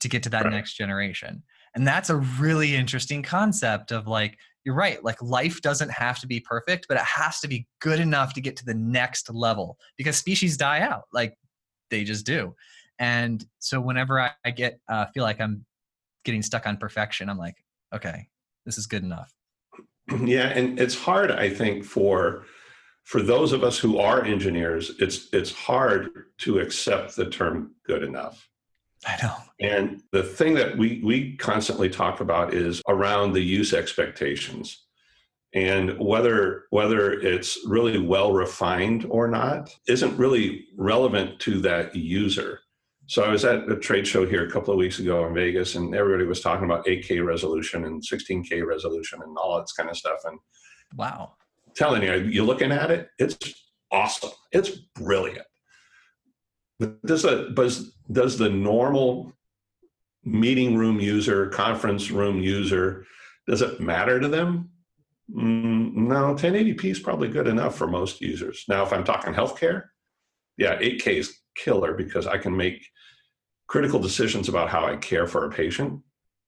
to 0.00 0.08
get 0.08 0.22
to 0.24 0.30
that 0.30 0.44
right. 0.44 0.52
next 0.52 0.74
generation. 0.74 1.42
And 1.74 1.86
that's 1.86 2.10
a 2.10 2.16
really 2.16 2.76
interesting 2.76 3.22
concept 3.22 3.90
of 3.90 4.06
like, 4.06 4.38
you're 4.64 4.74
right, 4.74 5.02
like 5.02 5.20
life 5.22 5.62
doesn't 5.62 5.90
have 5.90 6.18
to 6.20 6.26
be 6.26 6.40
perfect, 6.40 6.86
but 6.88 6.96
it 6.96 7.04
has 7.04 7.40
to 7.40 7.48
be 7.48 7.66
good 7.80 8.00
enough 8.00 8.34
to 8.34 8.40
get 8.40 8.56
to 8.56 8.64
the 8.64 8.74
next 8.74 9.32
level 9.32 9.78
because 9.96 10.16
species 10.16 10.56
die 10.56 10.80
out. 10.80 11.04
Like 11.12 11.34
they 11.90 12.04
just 12.04 12.26
do. 12.26 12.54
And 12.98 13.44
so 13.58 13.80
whenever 13.80 14.20
I, 14.20 14.30
I 14.44 14.50
get, 14.50 14.80
uh, 14.88 15.06
feel 15.14 15.22
like 15.22 15.40
I'm 15.40 15.64
getting 16.24 16.42
stuck 16.42 16.66
on 16.66 16.76
perfection, 16.78 17.28
I'm 17.28 17.38
like, 17.38 17.56
okay, 17.94 18.28
this 18.64 18.78
is 18.78 18.86
good 18.86 19.02
enough. 19.02 19.35
Yeah, 20.24 20.48
and 20.48 20.78
it's 20.78 20.94
hard, 20.94 21.30
I 21.30 21.50
think, 21.50 21.84
for 21.84 22.44
for 23.04 23.22
those 23.22 23.52
of 23.52 23.62
us 23.62 23.78
who 23.78 23.98
are 23.98 24.24
engineers, 24.24 24.92
it's 24.98 25.28
it's 25.32 25.52
hard 25.52 26.10
to 26.38 26.58
accept 26.58 27.16
the 27.16 27.30
term 27.30 27.72
good 27.84 28.02
enough. 28.02 28.48
I 29.06 29.16
know. 29.22 29.36
And 29.60 30.02
the 30.12 30.22
thing 30.22 30.54
that 30.54 30.76
we 30.76 31.00
we 31.04 31.36
constantly 31.36 31.88
talk 31.88 32.20
about 32.20 32.54
is 32.54 32.82
around 32.88 33.32
the 33.32 33.42
use 33.42 33.72
expectations 33.72 34.86
and 35.54 35.98
whether 35.98 36.64
whether 36.70 37.12
it's 37.12 37.58
really 37.66 37.98
well 37.98 38.32
refined 38.32 39.06
or 39.08 39.28
not 39.28 39.74
isn't 39.88 40.16
really 40.18 40.66
relevant 40.76 41.40
to 41.40 41.60
that 41.60 41.94
user 41.94 42.60
so 43.06 43.22
I 43.22 43.28
was 43.28 43.44
at 43.44 43.70
a 43.70 43.76
trade 43.76 44.06
show 44.06 44.26
here 44.26 44.46
a 44.46 44.50
couple 44.50 44.72
of 44.72 44.78
weeks 44.78 44.98
ago 44.98 45.26
in 45.26 45.34
Vegas, 45.34 45.76
and 45.76 45.94
everybody 45.94 46.24
was 46.24 46.40
talking 46.40 46.64
about 46.64 46.86
8K 46.86 47.24
resolution 47.24 47.84
and 47.84 48.02
16K 48.02 48.66
resolution 48.66 49.22
and 49.22 49.36
all 49.36 49.56
that 49.58 49.68
kind 49.76 49.88
of 49.88 49.96
stuff. 49.96 50.18
And 50.24 50.38
wow, 50.96 51.34
telling 51.76 52.02
you, 52.02 52.14
you're 52.14 52.44
looking 52.44 52.72
at 52.72 52.90
it, 52.90 53.08
it's 53.18 53.54
awesome, 53.92 54.30
it's 54.52 54.70
brilliant. 54.70 55.46
But 56.80 57.00
does 57.06 57.22
the 57.22 57.52
does 57.54 57.94
does 58.10 58.38
the 58.38 58.50
normal 58.50 59.32
meeting 60.24 60.76
room 60.76 60.98
user, 60.98 61.46
conference 61.48 62.10
room 62.10 62.42
user, 62.42 63.06
does 63.46 63.62
it 63.62 63.80
matter 63.80 64.18
to 64.18 64.26
them? 64.26 64.70
Mm, 65.32 65.94
no, 65.94 66.34
1080p 66.34 66.84
is 66.84 66.98
probably 66.98 67.28
good 67.28 67.46
enough 67.46 67.76
for 67.76 67.86
most 67.86 68.20
users. 68.20 68.64
Now, 68.68 68.82
if 68.82 68.92
I'm 68.92 69.04
talking 69.04 69.32
healthcare, 69.32 69.84
yeah, 70.58 70.76
8K 70.78 71.06
is 71.18 71.38
killer 71.56 71.94
because 71.94 72.26
I 72.26 72.38
can 72.38 72.56
make 72.56 72.86
critical 73.66 73.98
decisions 73.98 74.48
about 74.48 74.68
how 74.68 74.86
I 74.86 74.96
care 74.96 75.26
for 75.26 75.44
a 75.44 75.50
patient 75.50 76.00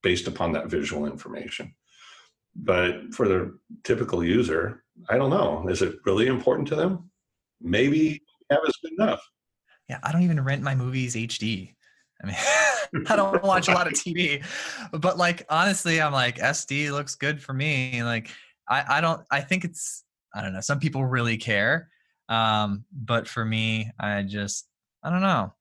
based 0.02 0.26
upon 0.26 0.52
that 0.52 0.68
visual 0.68 1.06
information. 1.06 1.74
But 2.54 3.14
for 3.14 3.28
the 3.28 3.58
typical 3.84 4.24
user, 4.24 4.84
I 5.08 5.16
don't 5.16 5.30
know. 5.30 5.68
Is 5.68 5.82
it 5.82 5.96
really 6.04 6.26
important 6.26 6.68
to 6.68 6.76
them? 6.76 7.10
Maybe 7.60 8.22
have 8.50 8.60
is 8.66 8.76
good 8.82 8.92
enough. 8.98 9.22
Yeah, 9.88 9.98
I 10.02 10.12
don't 10.12 10.22
even 10.22 10.42
rent 10.42 10.62
my 10.62 10.74
movies 10.74 11.14
HD. 11.14 11.74
I 12.22 12.26
mean, 12.26 12.36
I 13.08 13.16
don't 13.16 13.42
watch 13.42 13.68
a 13.68 13.72
lot 13.72 13.86
of 13.86 13.92
TV, 13.92 14.44
but 14.92 15.18
like 15.18 15.46
honestly, 15.48 16.00
I'm 16.00 16.12
like 16.12 16.38
SD 16.38 16.90
looks 16.90 17.14
good 17.14 17.42
for 17.42 17.52
me. 17.52 18.02
Like 18.02 18.30
I, 18.68 18.98
I 18.98 19.00
don't. 19.00 19.22
I 19.30 19.40
think 19.40 19.64
it's. 19.64 20.04
I 20.34 20.42
don't 20.42 20.52
know. 20.52 20.60
Some 20.60 20.78
people 20.78 21.04
really 21.04 21.36
care, 21.36 21.88
um, 22.28 22.84
but 22.92 23.28
for 23.28 23.44
me, 23.44 23.90
I 23.98 24.22
just 24.22 24.68
I 25.02 25.10
don't 25.10 25.22
know. 25.22 25.54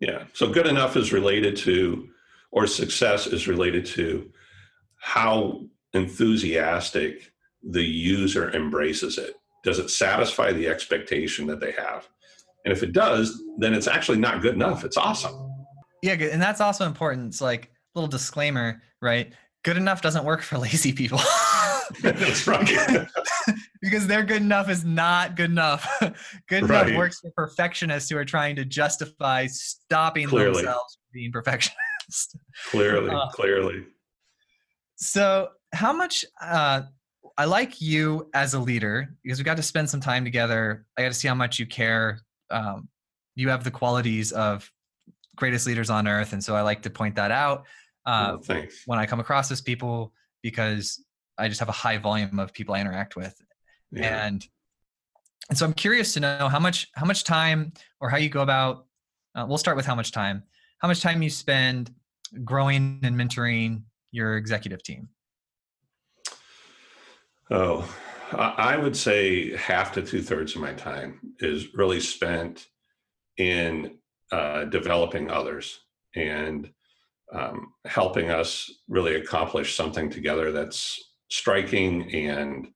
Yeah. 0.00 0.24
So 0.32 0.50
good 0.52 0.66
enough 0.66 0.96
is 0.96 1.12
related 1.12 1.56
to, 1.58 2.08
or 2.52 2.66
success 2.66 3.26
is 3.26 3.48
related 3.48 3.86
to 3.86 4.30
how 4.96 5.62
enthusiastic 5.92 7.32
the 7.62 7.82
user 7.82 8.50
embraces 8.50 9.18
it. 9.18 9.34
Does 9.62 9.78
it 9.78 9.90
satisfy 9.90 10.52
the 10.52 10.68
expectation 10.68 11.46
that 11.46 11.60
they 11.60 11.72
have? 11.72 12.08
And 12.64 12.72
if 12.72 12.82
it 12.82 12.92
does, 12.92 13.42
then 13.58 13.74
it's 13.74 13.86
actually 13.86 14.18
not 14.18 14.42
good 14.42 14.54
enough. 14.54 14.84
It's 14.84 14.96
awesome. 14.96 15.50
Yeah. 16.02 16.14
And 16.14 16.40
that's 16.40 16.60
also 16.60 16.86
important. 16.86 17.28
It's 17.28 17.40
like 17.40 17.70
little 17.94 18.08
disclaimer, 18.08 18.82
right? 19.00 19.32
Good 19.62 19.76
enough 19.76 20.02
doesn't 20.02 20.24
work 20.24 20.42
for 20.42 20.58
lazy 20.66 20.92
people. 20.92 21.20
That's 22.00 22.46
right. 22.46 23.06
because 23.80 24.06
their 24.06 24.22
good 24.22 24.42
enough 24.42 24.68
is 24.68 24.84
not 24.84 25.36
good 25.36 25.50
enough. 25.50 25.88
good 26.48 26.68
right. 26.68 26.86
enough 26.86 26.96
works 26.98 27.20
for 27.20 27.30
perfectionists 27.36 28.10
who 28.10 28.16
are 28.16 28.24
trying 28.24 28.56
to 28.56 28.64
justify 28.64 29.46
stopping 29.46 30.28
clearly. 30.28 30.62
themselves 30.62 30.94
from 30.94 31.10
being 31.12 31.32
perfectionists. 31.32 32.36
Clearly, 32.70 33.10
uh, 33.10 33.28
clearly. 33.28 33.82
So, 34.96 35.48
how 35.72 35.92
much? 35.92 36.22
Uh, 36.40 36.82
I 37.38 37.46
like 37.46 37.80
you 37.80 38.28
as 38.34 38.52
a 38.52 38.58
leader 38.58 39.08
because 39.22 39.38
we 39.38 39.44
got 39.44 39.56
to 39.56 39.62
spend 39.62 39.88
some 39.88 40.00
time 40.00 40.22
together. 40.22 40.84
I 40.98 41.02
got 41.02 41.08
to 41.08 41.14
see 41.14 41.28
how 41.28 41.34
much 41.34 41.58
you 41.58 41.66
care. 41.66 42.20
Um, 42.50 42.88
you 43.36 43.48
have 43.48 43.64
the 43.64 43.70
qualities 43.70 44.32
of 44.32 44.70
greatest 45.34 45.66
leaders 45.66 45.88
on 45.88 46.06
earth, 46.06 46.34
and 46.34 46.44
so 46.44 46.54
I 46.54 46.60
like 46.60 46.82
to 46.82 46.90
point 46.90 47.16
that 47.16 47.30
out 47.30 47.64
uh, 48.06 48.36
oh, 48.48 48.66
when 48.86 48.98
I 48.98 49.06
come 49.06 49.20
across 49.20 49.48
those 49.48 49.60
people 49.60 50.12
because 50.42 51.02
I 51.38 51.48
just 51.48 51.60
have 51.60 51.68
a 51.68 51.72
high 51.72 51.98
volume 51.98 52.38
of 52.38 52.52
people 52.52 52.74
I 52.74 52.80
interact 52.80 53.16
with, 53.16 53.34
yeah. 53.90 54.26
and 54.26 54.46
and 55.48 55.58
so 55.58 55.66
I'm 55.66 55.74
curious 55.74 56.14
to 56.14 56.20
know 56.20 56.48
how 56.48 56.58
much 56.58 56.88
how 56.94 57.06
much 57.06 57.24
time 57.24 57.72
or 58.00 58.08
how 58.08 58.16
you 58.16 58.28
go 58.28 58.42
about. 58.42 58.86
Uh, 59.34 59.44
we'll 59.48 59.58
start 59.58 59.76
with 59.76 59.86
how 59.86 59.94
much 59.94 60.12
time. 60.12 60.44
How 60.78 60.88
much 60.88 61.00
time 61.00 61.22
you 61.22 61.30
spend 61.30 61.92
growing 62.44 63.00
and 63.02 63.16
mentoring 63.16 63.82
your 64.12 64.36
executive 64.36 64.82
team? 64.82 65.08
Oh, 67.50 67.88
I 68.32 68.76
would 68.76 68.96
say 68.96 69.56
half 69.56 69.92
to 69.92 70.02
two 70.02 70.22
thirds 70.22 70.54
of 70.54 70.62
my 70.62 70.72
time 70.72 71.20
is 71.40 71.74
really 71.74 72.00
spent 72.00 72.66
in 73.36 73.98
uh, 74.32 74.64
developing 74.64 75.30
others 75.30 75.80
and 76.14 76.70
um, 77.32 77.72
helping 77.84 78.30
us 78.30 78.70
really 78.88 79.16
accomplish 79.16 79.76
something 79.76 80.08
together 80.08 80.52
that's 80.52 81.13
striking 81.34 82.14
and 82.14 82.68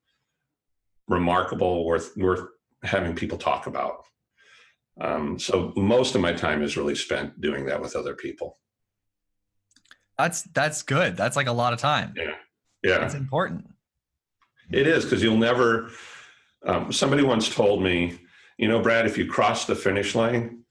remarkable, 1.07 1.85
worth 1.85 2.15
worth 2.17 2.45
having 2.83 3.15
people 3.15 3.37
talk 3.37 3.67
about. 3.67 4.03
Um, 4.99 5.39
so 5.39 5.71
most 5.77 6.15
of 6.15 6.21
my 6.21 6.33
time 6.33 6.61
is 6.61 6.75
really 6.75 6.95
spent 6.95 7.39
doing 7.39 7.65
that 7.67 7.81
with 7.81 7.95
other 7.95 8.15
people. 8.15 8.57
That's 10.17 10.41
that's 10.41 10.81
good. 10.81 11.15
That's 11.15 11.37
like 11.37 11.47
a 11.47 11.53
lot 11.53 11.71
of 11.71 11.79
time. 11.79 12.13
Yeah, 12.17 12.35
yeah, 12.83 13.05
it's 13.05 13.15
important. 13.15 13.65
It 14.71 14.87
is 14.87 15.05
because 15.05 15.23
you'll 15.23 15.37
never. 15.37 15.91
Um, 16.65 16.91
somebody 16.91 17.23
once 17.23 17.47
told 17.47 17.81
me, 17.81 18.19
you 18.57 18.67
know, 18.67 18.81
Brad, 18.81 19.05
if 19.05 19.17
you 19.17 19.25
cross 19.25 19.65
the 19.65 19.75
finish 19.75 20.13
line, 20.13 20.65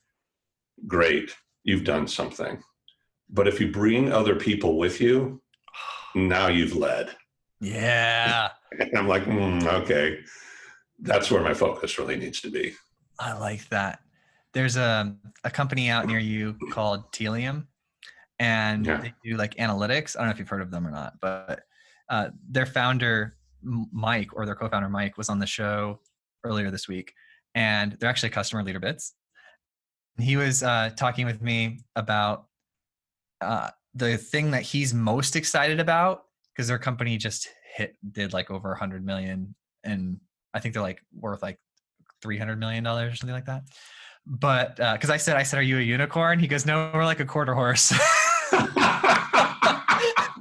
great, 0.86 1.34
you've 1.64 1.84
done 1.84 2.06
something. 2.06 2.62
But 3.30 3.48
if 3.48 3.58
you 3.58 3.72
bring 3.72 4.12
other 4.12 4.34
people 4.34 4.76
with 4.76 5.00
you, 5.00 5.40
now 6.14 6.48
you've 6.48 6.76
led. 6.76 7.16
Yeah. 7.60 8.50
and 8.78 8.90
I'm 8.96 9.08
like, 9.08 9.24
mm, 9.24 9.64
okay, 9.82 10.20
that's 11.00 11.30
where 11.30 11.42
my 11.42 11.54
focus 11.54 11.98
really 11.98 12.16
needs 12.16 12.40
to 12.42 12.50
be. 12.50 12.74
I 13.18 13.36
like 13.36 13.68
that. 13.68 14.00
There's 14.54 14.76
a, 14.76 15.14
a 15.44 15.50
company 15.50 15.90
out 15.90 16.06
near 16.06 16.18
you 16.18 16.56
called 16.70 17.12
Tealium, 17.12 17.66
and 18.38 18.86
yeah. 18.86 19.00
they 19.00 19.12
do 19.24 19.36
like 19.36 19.54
analytics. 19.56 20.16
I 20.16 20.20
don't 20.20 20.28
know 20.28 20.32
if 20.32 20.38
you've 20.38 20.48
heard 20.48 20.62
of 20.62 20.70
them 20.70 20.86
or 20.86 20.90
not, 20.90 21.14
but 21.20 21.62
uh, 22.08 22.30
their 22.48 22.66
founder, 22.66 23.36
Mike, 23.62 24.30
or 24.34 24.46
their 24.46 24.54
co 24.54 24.68
founder, 24.68 24.88
Mike, 24.88 25.18
was 25.18 25.28
on 25.28 25.38
the 25.38 25.46
show 25.46 26.00
earlier 26.44 26.70
this 26.70 26.88
week, 26.88 27.12
and 27.54 27.92
they're 27.92 28.08
actually 28.08 28.30
customer 28.30 28.62
leader 28.62 28.80
bits. 28.80 29.14
He 30.18 30.36
was 30.36 30.62
uh, 30.62 30.90
talking 30.96 31.26
with 31.26 31.42
me 31.42 31.80
about 31.94 32.46
uh, 33.40 33.70
the 33.94 34.16
thing 34.16 34.52
that 34.52 34.62
he's 34.62 34.94
most 34.94 35.36
excited 35.36 35.78
about 35.80 36.24
because 36.58 36.66
their 36.66 36.78
company 36.78 37.16
just 37.16 37.48
hit 37.76 37.96
did 38.10 38.32
like 38.32 38.50
over 38.50 38.72
a 38.72 38.78
hundred 38.78 39.06
million, 39.06 39.54
and 39.84 40.18
I 40.52 40.58
think 40.58 40.74
they're 40.74 40.82
like 40.82 41.00
worth 41.14 41.40
like 41.40 41.60
three 42.20 42.36
hundred 42.36 42.58
million 42.58 42.82
dollars 42.82 43.12
or 43.12 43.16
something 43.16 43.34
like 43.34 43.44
that. 43.44 43.62
But 44.26 44.74
because 44.74 45.08
uh, 45.08 45.12
I 45.12 45.18
said, 45.18 45.36
I 45.36 45.44
said, 45.44 45.60
"Are 45.60 45.62
you 45.62 45.78
a 45.78 45.82
unicorn?" 45.82 46.40
He 46.40 46.48
goes, 46.48 46.66
"No, 46.66 46.90
we're 46.92 47.04
like 47.04 47.20
a 47.20 47.24
quarter 47.24 47.54
horse." 47.54 47.92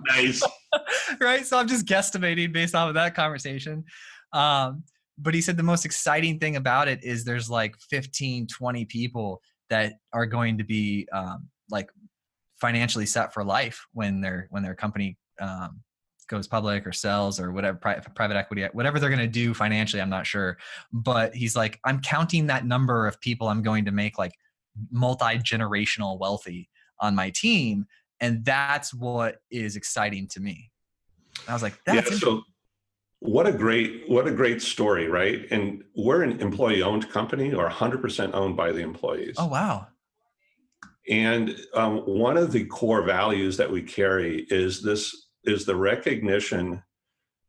nice. 0.07 0.41
right? 1.22 1.45
So 1.45 1.59
I'm 1.59 1.68
just 1.68 1.86
guesstimating 1.86 2.51
based 2.51 2.74
off 2.74 2.88
of 2.88 2.95
that 2.95 3.13
conversation. 3.13 3.84
Um, 4.34 4.84
but 5.20 5.36
he 5.36 5.41
said 5.41 5.55
the 5.55 5.63
most 5.63 5.86
exciting 5.86 6.39
thing 6.39 6.55
about 6.55 6.88
it 6.88 7.03
is 7.03 7.26
there's 7.26 7.47
like 7.47 7.76
15, 7.91 8.47
20 8.47 8.86
people 8.86 9.39
that 9.70 9.93
are 10.13 10.26
going 10.26 10.57
to 10.57 10.63
be 10.63 11.07
um, 11.13 11.47
like 11.70 11.91
financially 12.59 13.05
set 13.05 13.36
for 13.36 13.43
life 13.43 13.86
when 13.93 14.20
their 14.20 14.47
when 14.49 14.63
their 14.63 14.74
company 14.74 15.15
um, 15.39 15.82
goes 16.28 16.47
public 16.47 16.86
or 16.86 16.91
sells 16.91 17.39
or 17.39 17.51
whatever 17.51 17.78
private, 17.78 18.13
private 18.15 18.38
equity 18.38 18.65
whatever 18.73 18.99
they're 18.99 19.09
going 19.09 19.19
to 19.19 19.28
do 19.28 19.53
financially 19.53 20.01
i'm 20.01 20.09
not 20.09 20.28
sure. 20.28 20.57
But 20.91 21.36
he's 21.36 21.55
like 21.55 21.80
i'm 21.84 22.01
counting 22.01 22.47
that 22.47 22.65
number 22.65 23.07
of 23.07 23.19
people 23.21 23.47
i'm 23.47 23.61
going 23.61 23.86
to 23.86 23.91
make 23.91 24.17
like 24.17 24.34
multi-generational 24.91 26.19
wealthy 26.19 26.69
on 26.99 27.15
my 27.15 27.30
team 27.32 27.86
and 28.19 28.43
that's 28.43 28.93
what 28.93 29.38
is 29.51 29.75
exciting 29.75 30.28
to 30.30 30.39
me. 30.39 30.71
I 31.47 31.53
was 31.53 31.61
like 31.61 31.80
that's 31.86 32.11
yeah, 32.11 32.17
so 32.17 32.41
what 33.19 33.47
a 33.47 33.51
great 33.51 34.03
what 34.07 34.28
a 34.28 34.32
great 34.32 34.61
story 34.61 35.07
right? 35.07 35.45
And 35.51 35.84
we're 35.95 36.23
an 36.23 36.39
employee 36.41 36.82
owned 36.82 37.09
company 37.09 37.53
or 37.53 37.69
100% 37.69 38.34
owned 38.34 38.57
by 38.57 38.71
the 38.71 38.80
employees. 38.80 39.36
Oh 39.38 39.47
wow. 39.47 39.88
And 41.09 41.55
um, 41.73 41.99
one 41.99 42.36
of 42.36 42.51
the 42.51 42.65
core 42.65 43.03
values 43.03 43.55
that 43.57 43.71
we 43.71 43.82
carry 43.82 44.45
is 44.49 44.84
this 44.84 45.26
is 45.48 45.66
the 45.66 45.76
recognition 45.76 46.84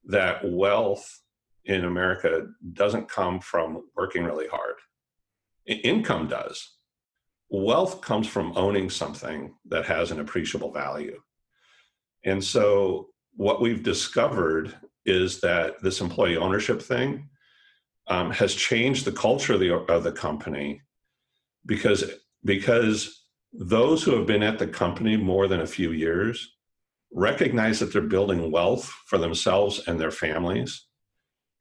that 0.05 0.40
wealth 0.44 1.20
in 1.64 1.84
America 1.84 2.46
doesn't 2.72 3.09
come 3.09 3.40
from 3.40 3.82
working 3.96 4.24
really 4.24 4.46
hard. 4.49 4.76
Income 5.66 6.28
does. 6.28 6.76
Wealth 7.51 8.01
comes 8.01 8.26
from 8.26 8.57
owning 8.57 8.88
something 8.88 9.55
that 9.66 9.84
has 9.84 10.11
an 10.11 10.20
appreciable 10.20 10.72
value. 10.72 11.20
And 12.24 12.42
so, 12.42 13.09
what 13.36 13.61
we've 13.61 13.82
discovered 13.82 14.74
is 15.05 15.40
that 15.40 15.80
this 15.82 16.01
employee 16.01 16.36
ownership 16.36 16.80
thing 16.82 17.28
um, 18.09 18.30
has 18.30 18.55
changed 18.55 19.05
the 19.05 19.12
culture 19.12 19.55
of 19.55 19.61
the, 19.61 19.74
of 19.74 20.03
the 20.03 20.12
company 20.12 20.82
because 21.66 22.05
because 22.44 23.24
those 23.53 24.03
who 24.03 24.16
have 24.16 24.26
been 24.26 24.42
at 24.42 24.59
the 24.59 24.66
company 24.66 25.16
more 25.16 25.49
than 25.49 25.61
a 25.61 25.66
few 25.66 25.92
years 25.92 26.57
recognize 27.12 27.78
that 27.78 27.92
they're 27.92 28.02
building 28.02 28.50
wealth 28.50 28.92
for 29.06 29.18
themselves 29.18 29.86
and 29.86 29.98
their 29.98 30.11
families, 30.11 30.86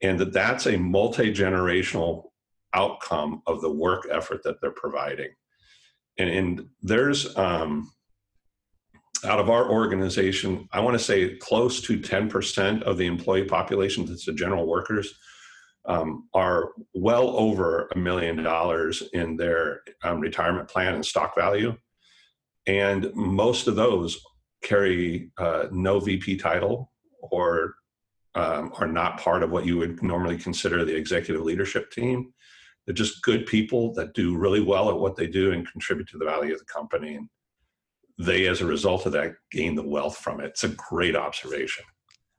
and 0.02 0.20
that 0.20 0.34
that's 0.34 0.66
a 0.66 0.78
multi 0.78 1.34
generational 1.34 2.26
outcome 2.74 3.41
of 3.48 3.62
the 3.62 3.72
work 3.72 4.08
effort 4.12 4.43
that 4.43 4.62
they're 4.62 4.72
providing. 4.72 5.30
And, 6.18 6.30
and 6.30 6.66
there's, 6.82 7.36
um, 7.38 7.91
out 9.24 9.39
of 9.39 9.50
our 9.50 9.70
organization, 9.70 10.68
I 10.72 10.80
want 10.80 10.98
to 10.98 11.04
say 11.04 11.36
close 11.38 11.82
to 11.82 12.00
10% 12.00 12.84
of 12.84 12.98
the 12.98 13.08
employee 13.08 13.45
population, 13.45 14.06
that's 14.06 14.26
the 14.26 14.34
general 14.34 14.68
workers, 14.68 15.14
um, 15.88 16.28
are 16.34 16.72
well 16.93 17.30
over 17.30 17.89
a 17.95 17.98
million 17.98 18.43
dollars 18.43 19.04
in 19.14 19.38
their 19.38 19.82
um, 20.04 20.20
retirement 20.20 20.68
plan 20.68 20.93
and 20.93 21.06
stock 21.06 21.36
value. 21.36 21.76
And 22.68 23.10
most 23.16 23.68
of 23.68 23.76
those 23.76 24.20
carry 24.64 25.32
uh, 25.38 25.68
no 25.72 25.99
VP 25.99 26.38
title 26.38 26.91
or 27.22 27.76
um, 28.36 28.72
are 28.78 28.88
not 28.88 29.20
part 29.20 29.43
of 29.43 29.49
what 29.49 29.66
you 29.66 29.78
would 29.78 30.01
normally 30.03 30.38
consider 30.38 30.86
the 30.86 30.95
executive 30.95 31.43
leadership 31.43 31.91
team. 31.91 32.34
They're 32.86 32.93
just 32.93 33.22
good 33.24 33.45
people 33.45 33.93
that 33.95 34.14
do 34.14 34.38
really 34.38 34.62
well 34.62 34.89
at 34.89 34.97
what 34.97 35.16
they 35.16 35.28
do 35.28 35.51
and 35.51 35.70
contribute 35.70 36.08
to 36.10 36.18
the 36.18 36.26
value 36.26 36.53
of 36.53 36.60
the 36.60 36.66
company. 36.66 37.16
And 37.16 37.28
they, 38.18 38.47
as 38.47 38.62
a 38.62 38.66
result 38.66 39.05
of 39.05 39.12
that, 39.14 39.34
gain 39.51 39.76
the 39.76 39.88
wealth 39.88 40.18
from 40.18 40.39
it. 40.39 40.47
It's 40.47 40.64
a 40.64 40.70
great 40.70 41.16
observation. 41.16 41.84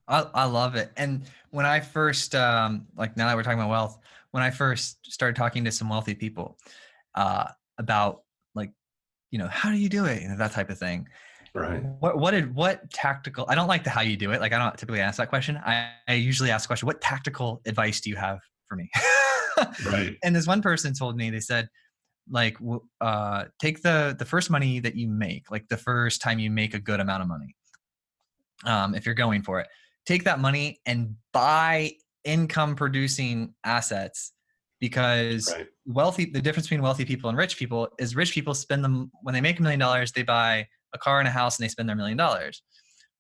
I, 0.06 0.26
I 0.34 0.44
love 0.44 0.74
it. 0.74 0.90
And 0.96 1.24
when 1.50 1.66
I 1.66 1.80
first, 1.80 2.34
um, 2.34 2.86
like 2.96 3.16
now 3.16 3.26
that 3.26 3.36
we're 3.36 3.42
talking 3.42 3.58
about 3.58 3.70
wealth, 3.70 3.98
when 4.30 4.42
I 4.42 4.50
first 4.50 4.98
started 5.12 5.36
talking 5.36 5.64
to 5.64 5.72
some 5.72 5.88
wealthy 5.88 6.14
people 6.14 6.58
uh, 7.14 7.48
about 7.76 8.22
like, 8.54 8.72
you 9.30 9.38
know, 9.38 9.48
how 9.48 9.70
do 9.70 9.76
you 9.76 9.88
do 9.88 10.06
it? 10.06 10.22
That 10.38 10.52
type 10.52 10.70
of 10.70 10.78
thing. 10.78 11.08
Right. 11.58 11.82
What 12.00 12.18
what 12.18 12.30
did 12.32 12.54
what 12.54 12.90
tactical? 12.90 13.46
I 13.48 13.54
don't 13.54 13.68
like 13.68 13.84
the 13.84 13.90
how 13.90 14.00
you 14.00 14.16
do 14.16 14.32
it. 14.32 14.40
Like 14.40 14.52
I 14.52 14.58
don't 14.58 14.76
typically 14.76 15.00
ask 15.00 15.18
that 15.18 15.28
question. 15.28 15.56
I, 15.58 15.90
I 16.06 16.14
usually 16.14 16.50
ask 16.50 16.64
the 16.64 16.68
question, 16.68 16.86
what 16.86 17.00
tactical 17.00 17.60
advice 17.66 18.00
do 18.00 18.10
you 18.10 18.16
have 18.16 18.38
for 18.68 18.76
me? 18.76 18.90
right. 19.86 20.16
And 20.22 20.34
this 20.34 20.46
one 20.46 20.62
person 20.62 20.94
told 20.94 21.16
me 21.16 21.30
they 21.30 21.40
said, 21.40 21.68
like, 22.30 22.56
uh, 23.00 23.44
take 23.60 23.82
the 23.82 24.14
the 24.18 24.24
first 24.24 24.50
money 24.50 24.80
that 24.80 24.94
you 24.94 25.08
make, 25.08 25.50
like 25.50 25.68
the 25.68 25.76
first 25.76 26.20
time 26.20 26.38
you 26.38 26.50
make 26.50 26.74
a 26.74 26.78
good 26.78 27.00
amount 27.00 27.22
of 27.22 27.28
money, 27.28 27.56
um, 28.64 28.94
if 28.94 29.06
you're 29.06 29.14
going 29.14 29.42
for 29.42 29.60
it, 29.60 29.68
take 30.06 30.24
that 30.24 30.38
money 30.38 30.80
and 30.86 31.16
buy 31.32 31.92
income 32.24 32.74
producing 32.74 33.54
assets 33.64 34.32
because 34.80 35.52
right. 35.56 35.66
wealthy 35.86 36.26
the 36.26 36.40
difference 36.40 36.66
between 36.66 36.82
wealthy 36.82 37.04
people 37.04 37.28
and 37.28 37.38
rich 37.38 37.56
people 37.56 37.88
is 37.98 38.14
rich 38.14 38.32
people 38.32 38.54
spend 38.54 38.84
them 38.84 39.10
when 39.22 39.32
they 39.32 39.40
make 39.40 39.58
a 39.58 39.62
million 39.62 39.80
dollars 39.80 40.12
they 40.12 40.22
buy 40.22 40.66
a 40.94 40.98
car 40.98 41.18
and 41.18 41.28
a 41.28 41.30
house 41.30 41.58
and 41.58 41.64
they 41.64 41.68
spend 41.68 41.88
their 41.88 41.96
million 41.96 42.16
dollars. 42.16 42.62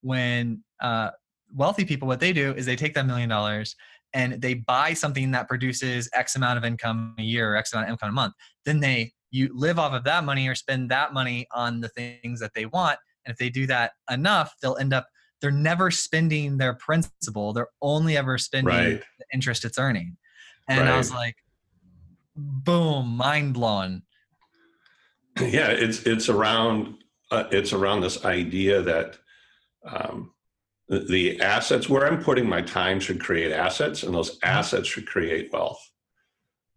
When 0.00 0.62
uh, 0.80 1.10
wealthy 1.54 1.84
people, 1.84 2.08
what 2.08 2.20
they 2.20 2.32
do 2.32 2.52
is 2.54 2.66
they 2.66 2.76
take 2.76 2.94
that 2.94 3.06
million 3.06 3.28
dollars 3.28 3.74
and 4.14 4.40
they 4.40 4.54
buy 4.54 4.94
something 4.94 5.30
that 5.32 5.48
produces 5.48 6.08
X 6.14 6.36
amount 6.36 6.58
of 6.58 6.64
income 6.64 7.14
a 7.18 7.22
year 7.22 7.52
or 7.52 7.56
X 7.56 7.72
amount 7.72 7.88
of 7.88 7.92
income 7.92 8.10
a 8.10 8.12
month. 8.12 8.34
Then 8.64 8.80
they 8.80 9.12
you 9.30 9.50
live 9.52 9.78
off 9.78 9.92
of 9.92 10.04
that 10.04 10.24
money 10.24 10.48
or 10.48 10.54
spend 10.54 10.90
that 10.90 11.12
money 11.12 11.46
on 11.52 11.80
the 11.80 11.88
things 11.88 12.40
that 12.40 12.52
they 12.54 12.66
want. 12.66 12.98
And 13.26 13.32
if 13.32 13.38
they 13.38 13.50
do 13.50 13.66
that 13.66 13.92
enough, 14.10 14.54
they'll 14.62 14.78
end 14.78 14.94
up 14.94 15.06
they're 15.40 15.50
never 15.50 15.90
spending 15.90 16.58
their 16.58 16.74
principal. 16.74 17.52
They're 17.52 17.68
only 17.80 18.16
ever 18.16 18.38
spending 18.38 18.74
right. 18.74 19.02
the 19.18 19.24
interest 19.32 19.64
it's 19.64 19.78
earning. 19.78 20.16
And 20.68 20.80
right. 20.80 20.90
I 20.90 20.96
was 20.96 21.12
like, 21.12 21.36
boom, 22.36 23.16
mind 23.16 23.54
blown. 23.54 24.02
Yeah, 25.40 25.68
it's 25.68 26.02
it's 26.02 26.28
around 26.28 26.96
uh, 27.30 27.44
it's 27.50 27.72
around 27.72 28.00
this 28.00 28.24
idea 28.24 28.82
that 28.82 29.18
um, 29.86 30.32
the, 30.88 31.00
the, 31.00 31.40
assets 31.40 31.88
where 31.88 32.06
I'm 32.06 32.22
putting 32.22 32.48
my 32.48 32.62
time 32.62 33.00
should 33.00 33.20
create 33.20 33.52
assets, 33.52 34.02
and 34.02 34.14
those 34.14 34.36
mm-hmm. 34.36 34.48
assets 34.48 34.88
should 34.88 35.06
create 35.06 35.52
wealth 35.52 35.80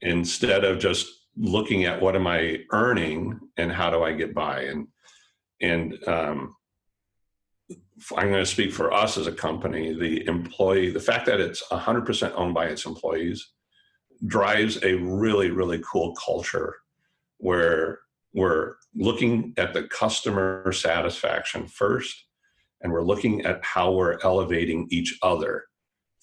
instead 0.02 0.64
of 0.64 0.80
just 0.80 1.08
looking 1.38 1.86
at 1.86 2.02
what 2.02 2.16
am 2.16 2.28
I 2.28 2.60
earning 2.72 3.40
and 3.58 3.72
how 3.72 3.90
do 3.90 4.04
I 4.04 4.14
get 4.14 4.34
by. 4.34 4.62
And 4.64 4.88
and 5.62 5.98
um, 6.08 6.56
I'm 8.18 8.30
going 8.30 8.44
to 8.44 8.46
speak 8.46 8.74
for 8.74 8.92
us 8.92 9.18
as 9.18 9.28
a 9.28 9.32
company. 9.32 9.94
The 9.94 10.26
employee, 10.28 10.90
the 10.90 11.00
fact 11.00 11.28
that 11.28 11.40
it's 11.40 11.64
100% 11.72 12.34
owned 12.36 12.56
by 12.56 12.66
its 12.66 12.86
employees, 12.86 13.52
drives 14.28 14.84
a 14.84 14.96
really 14.96 15.50
really 15.50 15.82
cool 15.90 16.14
culture 16.16 16.76
where 17.38 18.00
we're 18.34 18.76
looking 18.96 19.54
at 19.58 19.74
the 19.74 19.84
customer 19.84 20.72
satisfaction 20.72 21.68
first, 21.68 22.26
and 22.82 22.92
we're 22.92 23.04
looking 23.04 23.42
at 23.46 23.64
how 23.64 23.92
we're 23.92 24.20
elevating 24.24 24.88
each 24.90 25.18
other 25.22 25.66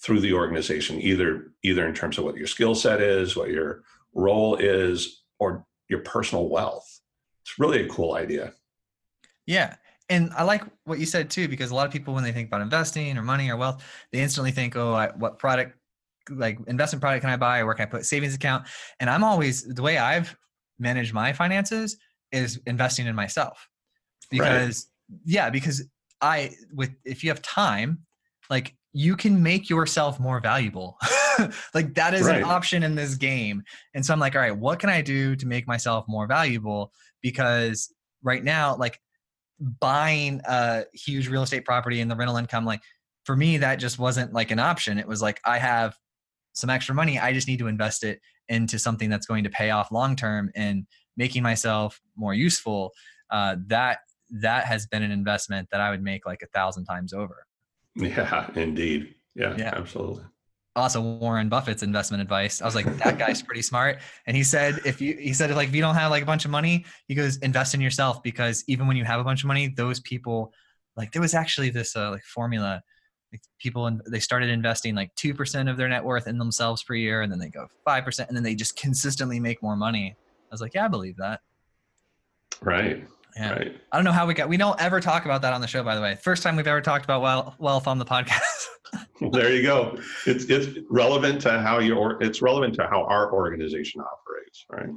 through 0.01 0.19
the 0.21 0.33
organization, 0.33 0.99
either 1.01 1.51
either 1.63 1.87
in 1.87 1.93
terms 1.93 2.17
of 2.17 2.23
what 2.23 2.35
your 2.35 2.47
skill 2.47 2.73
set 2.73 3.01
is, 3.01 3.35
what 3.35 3.49
your 3.49 3.83
role 4.13 4.55
is, 4.55 5.23
or 5.39 5.65
your 5.89 5.99
personal 5.99 6.49
wealth. 6.49 7.01
It's 7.43 7.59
really 7.59 7.83
a 7.83 7.89
cool 7.89 8.15
idea. 8.15 8.53
Yeah. 9.45 9.75
And 10.09 10.31
I 10.35 10.43
like 10.43 10.63
what 10.85 10.99
you 10.99 11.05
said 11.05 11.29
too, 11.29 11.47
because 11.47 11.71
a 11.71 11.75
lot 11.75 11.85
of 11.85 11.91
people, 11.91 12.13
when 12.13 12.23
they 12.23 12.31
think 12.31 12.47
about 12.47 12.61
investing 12.61 13.17
or 13.17 13.21
money 13.21 13.49
or 13.49 13.57
wealth, 13.57 13.83
they 14.11 14.19
instantly 14.19 14.51
think, 14.51 14.75
oh, 14.75 14.93
I, 14.93 15.09
what 15.09 15.37
product, 15.37 15.77
like 16.29 16.59
investment 16.67 17.01
product 17.01 17.21
can 17.21 17.29
I 17.29 17.37
buy? 17.37 17.59
Or 17.59 17.65
where 17.65 17.75
can 17.75 17.87
I 17.87 17.89
put 17.89 18.05
savings 18.05 18.35
account? 18.35 18.67
And 18.99 19.09
I'm 19.09 19.23
always, 19.23 19.63
the 19.63 19.81
way 19.81 19.97
I've 19.97 20.35
managed 20.79 21.13
my 21.13 21.33
finances 21.33 21.97
is 22.31 22.59
investing 22.65 23.07
in 23.07 23.15
myself. 23.15 23.67
Because 24.31 24.87
right. 25.09 25.19
yeah 25.25 25.49
because 25.49 25.83
i 26.21 26.51
with 26.73 26.91
if 27.03 27.23
you 27.23 27.29
have 27.29 27.41
time 27.41 27.99
like 28.49 28.75
you 28.91 29.15
can 29.15 29.41
make 29.41 29.69
yourself 29.69 30.19
more 30.19 30.39
valuable. 30.39 30.97
Like 31.73 31.93
that 31.93 32.13
is 32.13 32.23
right. 32.23 32.39
an 32.39 32.43
option 32.43 32.83
in 32.83 32.95
this 32.95 33.15
game. 33.15 33.63
And 33.95 34.05
so 34.05 34.11
i'm 34.11 34.19
like 34.19 34.35
all 34.35 34.41
right 34.41 34.55
what 34.55 34.77
can 34.77 34.89
i 34.89 35.01
do 35.01 35.37
to 35.37 35.47
make 35.47 35.67
myself 35.67 36.03
more 36.05 36.27
valuable? 36.27 36.91
Because 37.21 37.93
right 38.21 38.43
now 38.43 38.75
like 38.75 38.99
buying 39.79 40.41
a 40.43 40.83
huge 40.93 41.29
real 41.29 41.43
estate 41.43 41.63
property 41.63 42.01
and 42.01 42.11
the 42.11 42.15
rental 42.17 42.35
income 42.35 42.65
like 42.65 42.81
for 43.23 43.37
me 43.37 43.55
that 43.57 43.77
just 43.77 43.97
wasn't 43.99 44.33
like 44.33 44.51
an 44.51 44.59
option. 44.59 44.99
It 44.99 45.07
was 45.07 45.21
like 45.21 45.39
i 45.45 45.57
have 45.57 45.95
some 46.53 46.69
extra 46.69 46.93
money 46.93 47.19
i 47.19 47.31
just 47.33 47.47
need 47.47 47.59
to 47.59 47.67
invest 47.67 48.03
it 48.03 48.19
into 48.49 48.79
something 48.79 49.09
that's 49.09 49.25
going 49.25 49.43
to 49.43 49.49
pay 49.49 49.69
off 49.69 49.91
long 49.91 50.15
term 50.15 50.51
and 50.55 50.85
making 51.15 51.43
myself 51.43 52.01
more 52.15 52.33
useful, 52.33 52.91
uh, 53.29 53.55
that 53.67 53.99
that 54.31 54.65
has 54.65 54.87
been 54.87 55.03
an 55.03 55.11
investment 55.11 55.67
that 55.71 55.81
I 55.81 55.91
would 55.91 56.03
make 56.03 56.25
like 56.25 56.41
a 56.43 56.47
thousand 56.47 56.85
times 56.85 57.13
over. 57.13 57.45
Yeah, 57.95 58.49
indeed. 58.55 59.15
Yeah, 59.35 59.55
yeah. 59.57 59.73
absolutely. 59.75 60.23
Also, 60.75 61.01
Warren 61.01 61.49
Buffett's 61.49 61.83
investment 61.83 62.21
advice. 62.21 62.61
I 62.61 62.65
was 62.65 62.75
like, 62.75 62.85
that 62.97 63.17
guy's 63.17 63.41
pretty 63.41 63.63
smart. 63.63 63.99
And 64.27 64.37
he 64.37 64.43
said, 64.43 64.79
if 64.85 65.01
you, 65.01 65.15
he 65.17 65.33
said, 65.33 65.53
like, 65.55 65.69
if 65.69 65.75
you 65.75 65.81
don't 65.81 65.95
have 65.95 66.11
like 66.11 66.23
a 66.23 66.27
bunch 66.27 66.45
of 66.45 66.51
money, 66.51 66.85
he 67.07 67.15
goes, 67.15 67.37
invest 67.37 67.73
in 67.73 67.81
yourself 67.81 68.21
because 68.23 68.63
even 68.67 68.87
when 68.87 68.95
you 68.95 69.03
have 69.03 69.19
a 69.19 69.23
bunch 69.23 69.43
of 69.43 69.47
money, 69.47 69.73
those 69.75 69.99
people, 69.99 70.53
like, 70.95 71.11
there 71.11 71.21
was 71.21 71.33
actually 71.33 71.71
this 71.71 71.95
uh, 71.95 72.11
like 72.11 72.23
formula 72.23 72.81
people 73.59 73.87
and 73.87 74.01
they 74.07 74.19
started 74.19 74.49
investing 74.49 74.95
like 74.95 75.13
2% 75.15 75.69
of 75.69 75.77
their 75.77 75.87
net 75.87 76.03
worth 76.03 76.27
in 76.27 76.37
themselves 76.37 76.83
per 76.83 76.95
year 76.95 77.21
and 77.21 77.31
then 77.31 77.39
they 77.39 77.49
go 77.49 77.67
5% 77.87 78.27
and 78.27 78.35
then 78.35 78.43
they 78.43 78.55
just 78.55 78.75
consistently 78.75 79.39
make 79.39 79.61
more 79.61 79.75
money. 79.75 80.15
I 80.17 80.53
was 80.53 80.61
like 80.61 80.73
yeah 80.73 80.85
i 80.85 80.87
believe 80.87 81.17
that. 81.17 81.41
Right 82.61 83.07
yeah. 83.35 83.53
right. 83.53 83.81
I 83.91 83.97
don't 83.97 84.05
know 84.05 84.11
how 84.11 84.25
we 84.25 84.33
got 84.33 84.49
we 84.49 84.57
don't 84.57 84.79
ever 84.81 84.99
talk 84.99 85.25
about 85.25 85.41
that 85.43 85.53
on 85.53 85.61
the 85.61 85.67
show 85.67 85.83
by 85.83 85.95
the 85.95 86.01
way. 86.01 86.15
First 86.15 86.43
time 86.43 86.55
we've 86.55 86.67
ever 86.67 86.81
talked 86.81 87.05
about 87.05 87.21
wealth, 87.21 87.55
wealth 87.59 87.87
on 87.87 87.97
the 87.99 88.05
podcast. 88.05 88.65
There 89.31 89.53
you 89.53 89.61
go. 89.61 89.99
It's 90.25 90.45
it's 90.45 90.79
relevant 90.89 91.41
to 91.41 91.59
how 91.59 91.77
your 91.77 92.19
it's 92.23 92.41
relevant 92.41 92.73
to 92.75 92.87
how 92.87 93.03
our 93.03 93.31
organization 93.31 94.01
operates 94.01 94.65
right? 94.71 94.89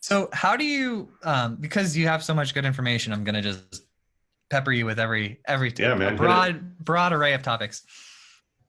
So 0.00 0.28
how 0.32 0.54
do 0.56 0.64
you 0.64 1.08
um 1.22 1.56
because 1.56 1.96
you 1.96 2.08
have 2.08 2.22
so 2.22 2.34
much 2.34 2.52
good 2.52 2.66
information 2.66 3.12
i'm 3.14 3.24
going 3.24 3.36
to 3.36 3.40
just 3.40 3.85
pepper 4.50 4.72
you 4.72 4.86
with 4.86 4.98
every 4.98 5.40
every 5.46 5.72
yeah, 5.78 5.94
man, 5.94 6.16
broad 6.16 6.78
broad 6.78 7.12
array 7.12 7.34
of 7.34 7.42
topics. 7.42 7.82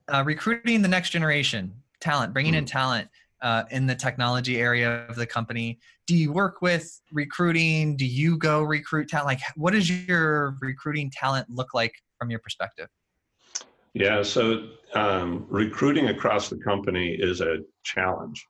Uh, 0.08 0.24
recruiting 0.26 0.82
the 0.82 0.88
next 0.88 1.10
generation 1.10 1.74
talent, 2.00 2.34
bringing 2.34 2.54
mm. 2.54 2.60
in 2.60 2.66
talent 2.66 3.10
uh, 3.42 3.64
in 3.72 3.86
the 3.86 3.96
technology 3.96 4.60
area 4.60 5.06
of 5.10 5.16
the 5.16 5.26
company. 5.26 5.80
Do 6.08 6.16
you 6.16 6.32
work 6.32 6.62
with 6.62 7.02
recruiting? 7.12 7.98
Do 7.98 8.06
you 8.06 8.38
go 8.38 8.64
recruit 8.64 9.10
talent? 9.10 9.28
Like, 9.28 9.42
what 9.56 9.74
does 9.74 9.90
your 9.90 10.58
recruiting 10.62 11.12
talent 11.12 11.50
look 11.50 11.74
like 11.74 11.94
from 12.18 12.30
your 12.30 12.40
perspective? 12.40 12.88
Yeah, 13.94 14.22
so 14.22 14.70
um, 14.94 15.46
recruiting 15.50 16.10
across 16.10 16.50
the 16.50 16.58
company 16.58 17.18
is 17.20 17.42
a 17.42 17.58
challenge 17.84 18.46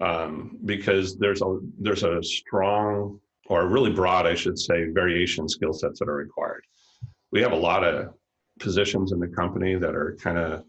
um, 0.00 0.58
because 0.64 1.18
there's 1.18 1.42
a 1.42 1.58
there's 1.78 2.02
a 2.02 2.22
strong 2.22 3.18
or 3.48 3.66
really 3.66 3.92
broad, 3.92 4.26
I 4.26 4.34
should 4.34 4.58
say, 4.58 4.86
variation 4.90 5.48
skill 5.48 5.72
sets 5.72 5.98
that 5.98 6.08
are 6.08 6.16
required. 6.16 6.64
We 7.32 7.40
have 7.42 7.52
a 7.52 7.56
lot 7.56 7.84
of 7.84 8.14
positions 8.58 9.12
in 9.12 9.20
the 9.20 9.28
company 9.28 9.74
that 9.74 9.94
are 9.94 10.16
kind 10.20 10.38
of 10.38 10.64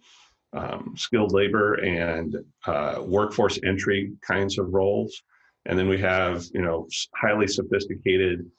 um, 0.54 0.94
skilled 0.98 1.34
labor 1.34 1.76
and 1.76 2.36
uh, 2.66 3.02
workforce 3.02 3.60
entry 3.64 4.14
kinds 4.26 4.58
of 4.58 4.74
roles. 4.74 5.22
And 5.66 5.78
then 5.78 5.88
we 5.88 6.00
have, 6.00 6.46
you 6.54 6.62
know, 6.62 6.88
highly 7.16 7.48
sophisticated 7.48 8.50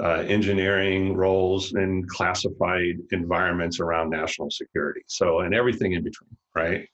uh, 0.00 0.24
engineering 0.26 1.14
roles 1.14 1.74
in 1.74 2.06
classified 2.08 2.96
environments 3.10 3.80
around 3.80 4.10
national 4.10 4.50
security. 4.50 5.02
So, 5.06 5.40
and 5.40 5.54
everything 5.54 5.92
in 5.92 6.02
between, 6.02 6.36
right? 6.54 6.88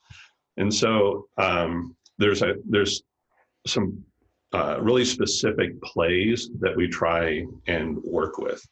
And 0.57 0.73
so 0.75 1.29
um, 1.37 1.97
there's 2.19 2.43
a 2.43 2.57
there's 2.69 3.03
some 3.67 4.05
uh, 4.53 4.79
really 4.81 5.05
specific 5.05 5.81
plays 5.83 6.51
that 6.61 6.77
we 6.77 6.89
try 6.89 7.45
and 7.67 7.99
work 8.03 8.39
with. 8.39 8.63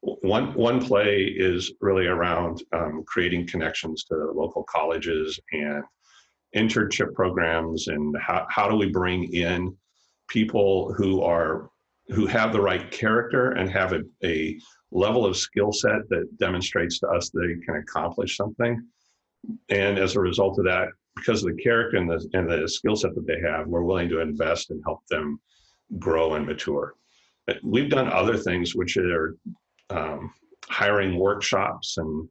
One 0.00 0.52
one 0.54 0.84
play 0.84 1.24
is 1.24 1.72
really 1.80 2.06
around 2.06 2.62
um, 2.72 3.04
creating 3.06 3.46
connections 3.46 4.04
to 4.04 4.32
local 4.34 4.62
colleges 4.64 5.40
and 5.52 5.82
internship 6.54 7.14
programs, 7.14 7.88
and 7.88 8.14
how 8.20 8.46
how 8.50 8.68
do 8.68 8.76
we 8.76 8.90
bring 8.90 9.32
in 9.32 9.74
people 10.28 10.92
who 10.94 11.22
are 11.22 11.70
who 12.08 12.26
have 12.26 12.52
the 12.52 12.60
right 12.60 12.90
character 12.90 13.52
and 13.52 13.70
have 13.70 13.94
a, 13.94 14.02
a 14.22 14.58
level 14.90 15.24
of 15.24 15.36
skill 15.36 15.72
set 15.72 16.06
that 16.10 16.28
demonstrates 16.38 16.98
to 17.00 17.08
us 17.08 17.30
they 17.30 17.56
can 17.64 17.76
accomplish 17.76 18.36
something. 18.36 18.86
And 19.70 19.98
as 19.98 20.16
a 20.16 20.20
result 20.20 20.58
of 20.58 20.66
that, 20.66 20.88
because 21.16 21.44
of 21.44 21.54
the 21.54 21.62
character 21.62 21.96
and 21.96 22.08
the 22.08 22.28
and 22.32 22.50
the 22.50 22.68
skill 22.68 22.96
set 22.96 23.14
that 23.14 23.26
they 23.26 23.40
have, 23.40 23.66
we're 23.66 23.82
willing 23.82 24.08
to 24.08 24.20
invest 24.20 24.70
and 24.70 24.82
help 24.84 25.06
them 25.08 25.40
grow 25.98 26.34
and 26.34 26.46
mature. 26.46 26.94
But 27.46 27.58
we've 27.62 27.90
done 27.90 28.08
other 28.08 28.36
things 28.36 28.74
which 28.74 28.96
are 28.96 29.36
um, 29.90 30.32
hiring 30.68 31.18
workshops 31.18 31.98
and 31.98 32.28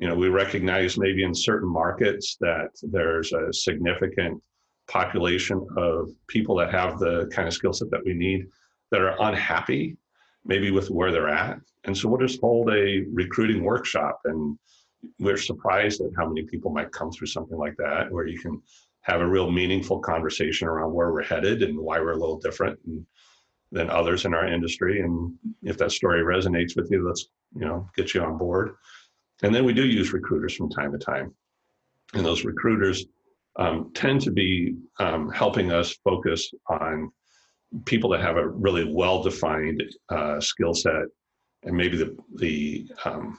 you 0.00 0.08
know 0.08 0.14
we 0.14 0.28
recognize 0.28 0.98
maybe 0.98 1.24
in 1.24 1.34
certain 1.34 1.68
markets 1.68 2.36
that 2.40 2.68
there's 2.82 3.32
a 3.32 3.52
significant 3.52 4.42
population 4.88 5.66
of 5.76 6.10
people 6.28 6.56
that 6.56 6.70
have 6.70 6.98
the 6.98 7.28
kind 7.32 7.48
of 7.48 7.54
skill 7.54 7.72
set 7.72 7.90
that 7.90 8.04
we 8.04 8.14
need 8.14 8.46
that 8.90 9.00
are 9.00 9.16
unhappy 9.20 9.96
maybe 10.44 10.70
with 10.70 10.90
where 10.90 11.10
they're 11.12 11.28
at 11.28 11.58
and 11.84 11.96
so 11.96 12.08
we'll 12.08 12.26
just 12.26 12.40
hold 12.40 12.70
a 12.70 13.04
recruiting 13.12 13.62
workshop 13.62 14.20
and 14.24 14.58
we're 15.18 15.36
surprised 15.36 16.00
at 16.00 16.10
how 16.16 16.28
many 16.28 16.42
people 16.42 16.70
might 16.70 16.92
come 16.92 17.10
through 17.10 17.26
something 17.28 17.58
like 17.58 17.76
that, 17.78 18.10
where 18.10 18.26
you 18.26 18.38
can 18.38 18.60
have 19.02 19.20
a 19.20 19.26
real 19.26 19.50
meaningful 19.50 20.00
conversation 20.00 20.66
around 20.68 20.92
where 20.92 21.12
we're 21.12 21.22
headed 21.22 21.62
and 21.62 21.78
why 21.78 22.00
we're 22.00 22.12
a 22.12 22.18
little 22.18 22.38
different 22.38 22.78
than 23.72 23.90
others 23.90 24.24
in 24.24 24.34
our 24.34 24.46
industry. 24.46 25.00
And 25.00 25.34
if 25.62 25.76
that 25.78 25.92
story 25.92 26.22
resonates 26.22 26.76
with 26.76 26.90
you, 26.90 27.06
let's 27.06 27.28
you 27.54 27.66
know 27.66 27.88
get 27.96 28.14
you 28.14 28.22
on 28.22 28.38
board. 28.38 28.76
And 29.42 29.54
then 29.54 29.64
we 29.64 29.72
do 29.72 29.86
use 29.86 30.12
recruiters 30.12 30.54
from 30.54 30.70
time 30.70 30.92
to 30.92 30.98
time, 30.98 31.34
and 32.14 32.24
those 32.24 32.44
recruiters 32.44 33.06
um, 33.56 33.90
tend 33.94 34.20
to 34.22 34.30
be 34.30 34.76
um, 34.98 35.30
helping 35.30 35.72
us 35.72 35.92
focus 36.04 36.50
on 36.68 37.10
people 37.84 38.10
that 38.10 38.20
have 38.20 38.36
a 38.36 38.48
really 38.48 38.92
well-defined 38.92 39.82
uh, 40.08 40.40
skill 40.40 40.74
set 40.74 41.06
and 41.66 41.76
maybe 41.76 41.96
the 41.96 42.16
the 42.36 42.90
um, 43.04 43.38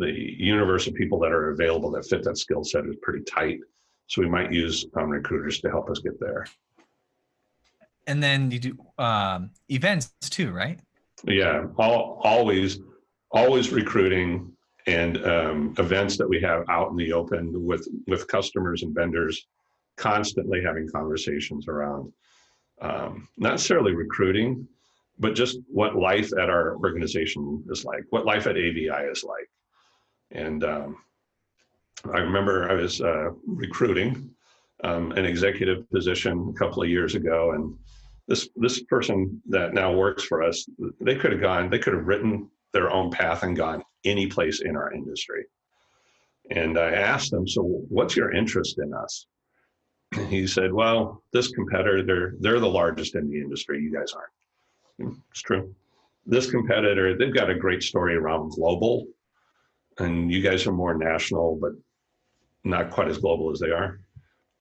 the 0.00 0.34
universe 0.38 0.86
of 0.86 0.94
people 0.94 1.18
that 1.20 1.30
are 1.30 1.50
available 1.50 1.90
that 1.92 2.06
fit 2.06 2.24
that 2.24 2.38
skill 2.38 2.64
set 2.64 2.86
is 2.86 2.96
pretty 3.02 3.22
tight. 3.24 3.58
So 4.06 4.22
we 4.22 4.28
might 4.28 4.52
use 4.52 4.86
um, 4.96 5.10
recruiters 5.10 5.60
to 5.60 5.70
help 5.70 5.88
us 5.90 6.00
get 6.00 6.18
there. 6.18 6.46
And 8.06 8.20
then 8.20 8.50
you 8.50 8.58
do 8.58 8.78
um, 8.98 9.50
events 9.68 10.10
too, 10.30 10.50
right? 10.50 10.80
Yeah, 11.24 11.66
all, 11.76 12.20
always, 12.24 12.80
always 13.30 13.70
recruiting 13.70 14.52
and 14.86 15.24
um, 15.24 15.74
events 15.78 16.16
that 16.16 16.28
we 16.28 16.40
have 16.40 16.64
out 16.68 16.90
in 16.90 16.96
the 16.96 17.12
open 17.12 17.64
with 17.64 17.86
with 18.06 18.26
customers 18.26 18.82
and 18.82 18.94
vendors, 18.94 19.46
constantly 19.96 20.62
having 20.64 20.88
conversations 20.88 21.68
around 21.68 22.10
um, 22.80 23.28
not 23.36 23.52
necessarily 23.52 23.92
recruiting, 23.92 24.66
but 25.18 25.34
just 25.34 25.58
what 25.68 25.96
life 25.96 26.32
at 26.32 26.48
our 26.48 26.76
organization 26.76 27.62
is 27.70 27.84
like, 27.84 28.04
what 28.10 28.24
life 28.24 28.46
at 28.46 28.56
AVI 28.56 29.10
is 29.10 29.22
like. 29.22 29.48
And 30.32 30.64
um, 30.64 30.96
I 32.12 32.18
remember 32.18 32.70
I 32.70 32.74
was 32.74 33.00
uh, 33.00 33.30
recruiting 33.46 34.30
um, 34.84 35.12
an 35.12 35.24
executive 35.24 35.90
position 35.90 36.52
a 36.54 36.58
couple 36.58 36.82
of 36.82 36.88
years 36.88 37.14
ago, 37.14 37.52
and 37.52 37.76
this 38.28 38.48
this 38.56 38.82
person 38.84 39.42
that 39.48 39.74
now 39.74 39.92
works 39.92 40.24
for 40.24 40.42
us, 40.42 40.66
they 41.00 41.16
could 41.16 41.32
have 41.32 41.40
gone, 41.40 41.68
they 41.68 41.78
could 41.78 41.94
have 41.94 42.06
written 42.06 42.48
their 42.72 42.90
own 42.90 43.10
path 43.10 43.42
and 43.42 43.56
gone 43.56 43.82
any 44.04 44.26
place 44.26 44.60
in 44.60 44.76
our 44.76 44.92
industry. 44.92 45.44
And 46.50 46.78
I 46.78 46.92
asked 46.92 47.30
them, 47.30 47.46
so 47.46 47.62
what's 47.88 48.16
your 48.16 48.32
interest 48.32 48.78
in 48.78 48.94
us? 48.94 49.26
He 50.28 50.46
said, 50.46 50.72
well, 50.72 51.22
this 51.32 51.48
competitor, 51.48 52.02
they're, 52.02 52.34
they're 52.40 52.60
the 52.60 52.68
largest 52.68 53.14
in 53.14 53.30
the 53.30 53.40
industry. 53.40 53.80
You 53.80 53.92
guys 53.92 54.12
aren't. 54.12 55.16
It's 55.30 55.42
true. 55.42 55.74
This 56.26 56.50
competitor, 56.50 57.16
they've 57.16 57.34
got 57.34 57.50
a 57.50 57.54
great 57.54 57.82
story 57.82 58.16
around 58.16 58.50
global 58.50 59.06
and 59.98 60.32
you 60.32 60.40
guys 60.40 60.66
are 60.66 60.72
more 60.72 60.94
national, 60.94 61.58
but 61.60 61.72
not 62.64 62.90
quite 62.90 63.08
as 63.08 63.18
global 63.18 63.50
as 63.50 63.60
they 63.60 63.70
are. 63.70 64.00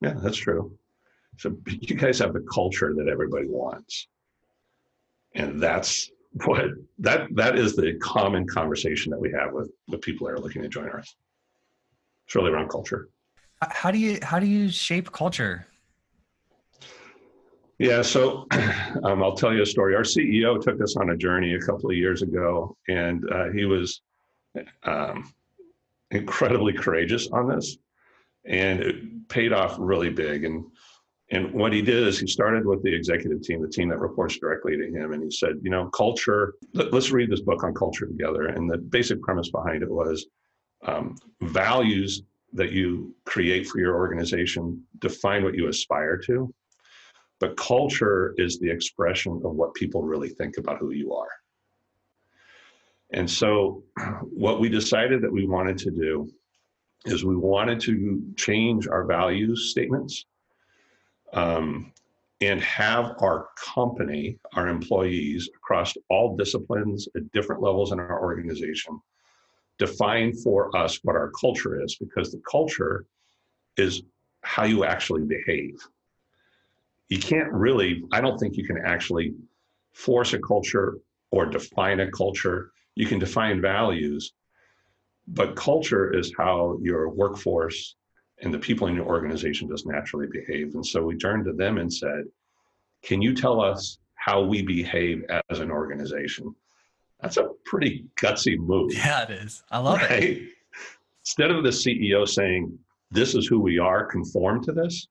Yeah, 0.02 0.14
that's 0.22 0.38
true. 0.38 0.78
So 1.38 1.56
you 1.68 1.96
guys 1.96 2.20
have 2.20 2.34
the 2.34 2.46
culture 2.52 2.94
that 2.96 3.08
everybody 3.08 3.48
wants. 3.48 4.08
And 5.36 5.62
that's 5.62 6.10
what 6.46 6.66
that 7.00 7.28
that 7.36 7.58
is 7.58 7.76
the 7.76 7.98
common 8.02 8.48
conversation 8.48 9.10
that 9.12 9.20
we 9.20 9.32
have 9.32 9.52
with 9.52 9.72
with 9.88 10.02
people 10.02 10.28
that 10.28 10.34
are 10.34 10.40
looking 10.40 10.62
to 10.62 10.70
join 10.70 10.90
us. 10.90 11.16
It's 12.26 12.36
really 12.36 12.52
around 12.52 12.70
culture. 12.70 13.10
How 13.62 13.92
do 13.92 13.98
you 13.98 14.20
how 14.22 14.40
do 14.40 14.46
you 14.46 14.70
shape 14.70 15.12
culture? 15.12 15.66
Yeah, 17.80 18.02
so 18.02 18.46
um, 19.04 19.24
I'll 19.24 19.36
tell 19.36 19.54
you 19.54 19.64
a 19.64 19.66
story. 19.66 19.96
Our 19.96 20.04
CEO 20.04 20.62
took 20.62 20.82
us 20.82 20.98
on 20.98 21.12
a 21.12 21.18
journey 21.18 21.56
a 21.56 21.60
couple 21.60 21.90
of 21.90 21.96
years 21.96 22.22
ago, 22.22 22.76
and 22.90 23.24
uh, 23.32 23.50
he 23.52 23.66
was 23.66 24.02
um, 24.84 25.32
incredibly 26.12 26.74
courageous 26.74 27.28
on 27.32 27.48
this, 27.48 27.78
and 28.46 28.80
it 28.82 29.30
paid 29.30 29.54
off 29.54 29.76
really 29.80 30.10
big. 30.10 30.44
And 30.44 30.66
and 31.32 31.54
what 31.54 31.74
he 31.74 31.82
did 31.82 32.08
is 32.08 32.20
he 32.20 32.28
started 32.28 32.66
with 32.66 32.82
the 32.82 32.94
executive 32.94 33.42
team, 33.44 33.62
the 33.62 33.68
team 33.68 33.90
that 33.90 34.00
reports 34.00 34.40
directly 34.40 34.76
to 34.78 34.88
him, 34.88 35.14
and 35.14 35.24
he 35.24 35.30
said, 35.30 35.60
you 35.62 35.70
know, 35.70 35.88
culture. 35.90 36.56
Let, 36.74 36.94
us 36.94 37.12
read 37.12 37.30
this 37.30 37.42
book 37.42 37.64
on 37.64 37.74
culture 37.74 38.08
together. 38.08 38.48
And 38.48 38.70
the 38.70 38.78
basic 38.78 39.22
premise 39.22 39.52
behind 39.52 39.84
it 39.84 39.92
was 39.92 40.26
um, 40.86 41.16
values 41.42 42.24
that 42.54 42.72
you 42.72 43.16
create 43.26 43.68
for 43.68 43.80
your 43.80 43.96
organization 43.96 44.84
define 45.00 45.44
what 45.44 45.54
you 45.54 45.68
aspire 45.68 46.18
to, 46.18 46.52
but 47.40 47.56
culture 47.58 48.34
is 48.38 48.60
the 48.60 48.70
expression 48.70 49.40
of 49.46 49.54
what 49.54 49.76
people 49.76 50.02
really 50.02 50.30
think 50.30 50.58
about 50.58 50.80
who 50.80 50.92
you 50.92 51.14
are. 51.14 51.30
And 53.12 53.30
so, 53.30 53.84
what 54.30 54.60
we 54.60 54.70
decided 54.70 55.22
that 55.22 55.32
we 55.32 55.48
wanted 55.48 55.78
to 55.80 55.92
do 55.92 56.32
is 57.06 57.24
we 57.24 57.36
wanted 57.36 57.80
to 57.82 58.22
change 58.36 58.88
our 58.88 59.06
values 59.06 59.72
statements 59.72 60.26
um, 61.34 61.92
and 62.42 62.62
have 62.62 63.16
our 63.20 63.48
company, 63.58 64.38
our 64.54 64.68
employees 64.68 65.50
across 65.56 65.96
all 66.10 66.36
disciplines 66.38 67.08
at 67.16 67.32
different 67.32 67.62
levels 67.62 67.92
in 67.92 68.00
our 68.00 68.22
organization, 68.22 69.00
define 69.78 70.34
for 70.34 70.76
us 70.76 71.00
what 71.04 71.16
our 71.16 71.32
culture 71.40 71.82
is 71.82 71.96
because 71.96 72.32
the 72.32 72.42
culture 72.50 73.06
is 73.78 74.04
how 74.42 74.64
you 74.64 74.84
actually 74.86 75.24
behave. 75.24 75.80
You 77.08 77.20
can't 77.20 77.52
really, 77.52 78.04
I 78.12 78.22
don't 78.22 78.38
think 78.38 78.56
you 78.56 78.66
can 78.66 78.78
actually 78.78 79.34
force 79.94 80.34
a 80.34 80.40
culture 80.40 81.00
or 81.32 81.46
define 81.46 82.00
a 82.02 82.12
culture. 82.12 82.72
You 83.00 83.06
can 83.06 83.18
define 83.18 83.62
values, 83.62 84.34
but 85.30 85.56
culture 85.56 86.14
is 86.14 86.34
how 86.38 86.78
your 86.82 87.08
workforce 87.08 87.96
and 88.42 88.54
the 88.54 88.60
people 88.60 88.88
in 88.88 88.96
your 88.96 89.06
organization 89.06 89.70
just 89.70 89.88
naturally 89.88 90.28
behave. 90.30 90.76
And 90.76 90.86
so 90.86 91.02
we 91.06 91.16
turned 91.16 91.46
to 91.46 91.54
them 91.54 91.78
and 91.78 91.92
said, 91.92 92.26
Can 93.02 93.22
you 93.22 93.34
tell 93.34 93.62
us 93.62 94.00
how 94.16 94.44
we 94.44 94.64
behave 94.64 95.24
as 95.50 95.60
an 95.60 95.72
organization? 95.72 96.54
That's 97.22 97.38
a 97.38 97.52
pretty 97.64 98.04
gutsy 98.22 98.58
move. 98.58 98.94
Yeah, 98.94 99.24
it 99.24 99.30
is. 99.30 99.64
I 99.72 99.78
love 99.78 100.02
right? 100.02 100.24
it. 100.24 100.50
Instead 101.22 101.52
of 101.52 101.64
the 101.64 101.70
CEO 101.70 102.28
saying, 102.28 102.78
This 103.12 103.34
is 103.34 103.48
who 103.48 103.62
we 103.62 103.80
are, 103.80 104.08
conform 104.08 104.62
to 104.66 104.74
this, 104.74 105.08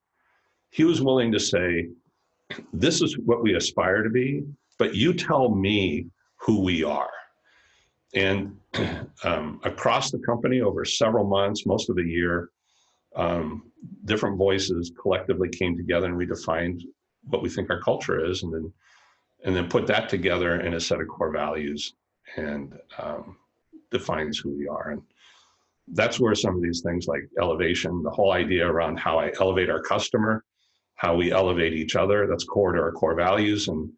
he 0.69 0.83
was 0.83 1.01
willing 1.01 1.31
to 1.31 1.39
say, 1.39 1.89
This 2.71 3.01
is 3.01 3.17
what 3.17 3.41
we 3.41 3.55
aspire 3.55 4.03
to 4.03 4.11
be, 4.11 4.43
but 4.77 4.93
you 4.93 5.11
tell 5.11 5.49
me 5.49 6.05
who 6.35 6.61
we 6.61 6.83
are. 6.83 7.09
And 8.15 8.57
um, 9.23 9.59
across 9.63 10.11
the 10.11 10.19
company 10.19 10.61
over 10.61 10.85
several 10.85 11.25
months, 11.25 11.65
most 11.65 11.89
of 11.89 11.95
the 11.95 12.03
year, 12.03 12.49
um, 13.15 13.71
different 14.05 14.37
voices 14.37 14.91
collectively 15.01 15.49
came 15.49 15.75
together 15.77 16.07
and 16.07 16.17
we 16.17 16.25
defined 16.25 16.83
what 17.23 17.41
we 17.41 17.49
think 17.49 17.69
our 17.69 17.81
culture 17.81 18.23
is, 18.23 18.43
and 18.43 18.53
then 18.53 18.73
and 19.43 19.55
then 19.55 19.69
put 19.69 19.87
that 19.87 20.09
together 20.09 20.61
in 20.61 20.73
a 20.73 20.79
set 20.79 20.99
of 20.99 21.07
core 21.07 21.31
values 21.31 21.93
and 22.35 22.77
um, 22.97 23.37
defines 23.91 24.37
who 24.37 24.49
we 24.49 24.67
are. 24.67 24.91
And 24.91 25.01
that's 25.93 26.19
where 26.19 26.35
some 26.35 26.55
of 26.55 26.61
these 26.61 26.81
things 26.81 27.07
like 27.07 27.23
elevation, 27.39 28.03
the 28.03 28.09
whole 28.09 28.31
idea 28.31 28.67
around 28.67 28.99
how 28.99 29.17
I 29.17 29.31
elevate 29.39 29.69
our 29.69 29.81
customer, 29.81 30.43
how 30.95 31.15
we 31.15 31.31
elevate 31.31 31.73
each 31.73 31.95
other, 31.95 32.27
that's 32.27 32.43
core 32.43 32.73
to 32.73 32.81
our 32.81 32.91
core 32.91 33.15
values. 33.15 33.69
And 33.69 33.89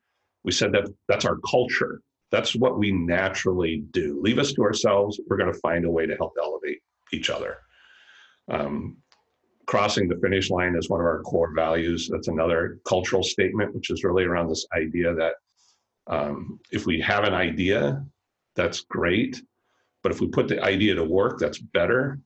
we 0.44 0.52
said 0.52 0.72
that 0.74 0.88
that's 1.08 1.26
our 1.26 1.38
culture. 1.50 2.02
That's 2.32 2.56
what 2.56 2.80
we 2.80 2.92
naturally 2.92 3.84
do. 3.92 4.20
Leave 4.22 4.40
us 4.40 4.54
to 4.54 4.64
ourselves. 4.64 5.20
We're 5.28 5.38
going 5.38 5.52
to 5.52 5.60
find 5.60 5.86
a 5.86 5.92
way 5.92 6.06
to 6.06 6.16
help 6.16 6.34
elevate 6.42 6.80
each 7.12 7.30
other. 7.30 7.58
Um, 8.50 8.98
crossing 9.68 10.08
the 10.08 10.18
finish 10.18 10.50
line 10.50 10.76
is 10.76 10.90
one 10.90 11.00
of 11.00 11.06
our 11.06 11.22
core 11.22 11.54
values. 11.54 12.10
That's 12.12 12.30
another 12.30 12.80
cultural 12.88 13.24
statement, 13.24 13.76
which 13.76 13.90
is 13.90 14.04
really 14.04 14.24
around 14.24 14.50
this 14.50 14.66
idea 14.76 15.14
that 15.16 15.34
um, 16.08 16.60
if 16.72 16.86
we 16.86 17.00
have 17.02 17.26
an 17.26 17.34
idea, 17.34 18.04
that's 18.56 18.82
great. 18.82 19.42
But 20.04 20.12
if 20.12 20.20
we 20.20 20.28
put 20.28 20.48
the 20.48 20.62
idea 20.64 20.96
to 20.96 21.04
work, 21.04 21.38
that's 21.38 21.60
better. 21.60 22.20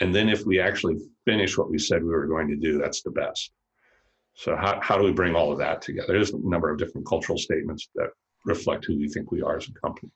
And 0.00 0.14
then 0.14 0.28
if 0.28 0.44
we 0.44 0.58
actually 0.58 0.96
finish 1.24 1.56
what 1.56 1.70
we 1.70 1.78
said 1.78 2.02
we 2.02 2.10
were 2.10 2.26
going 2.26 2.48
to 2.48 2.56
do, 2.56 2.78
that's 2.78 3.02
the 3.02 3.12
best. 3.12 3.52
So 4.34 4.56
how, 4.56 4.80
how 4.82 4.98
do 4.98 5.04
we 5.04 5.12
bring 5.12 5.36
all 5.36 5.52
of 5.52 5.58
that 5.58 5.80
together? 5.80 6.12
There's 6.12 6.32
a 6.32 6.38
number 6.38 6.70
of 6.70 6.78
different 6.78 7.06
cultural 7.06 7.38
statements 7.38 7.88
that 7.94 8.08
reflect 8.44 8.84
who 8.86 8.96
we 8.98 9.08
think 9.08 9.30
we 9.30 9.42
are 9.42 9.56
as 9.56 9.68
a 9.68 9.72
company. 9.80 10.10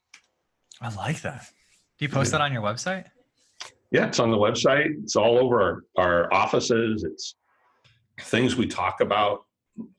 I 0.81 0.95
like 0.95 1.21
that. 1.23 1.47
Do 1.99 2.05
you 2.05 2.09
post 2.09 2.33
yeah. 2.33 2.39
that 2.39 2.45
on 2.45 2.53
your 2.53 2.63
website? 2.63 3.07
Yeah, 3.91 4.07
it's 4.07 4.21
on 4.21 4.31
the 4.31 4.37
website. 4.37 4.91
It's 5.03 5.17
all 5.17 5.39
over 5.39 5.63
our, 5.63 5.83
our 5.97 6.33
offices. 6.33 7.05
It's 7.05 7.37
things 8.21 8.57
we 8.57 8.67
talk 8.67 9.01
about 9.01 9.45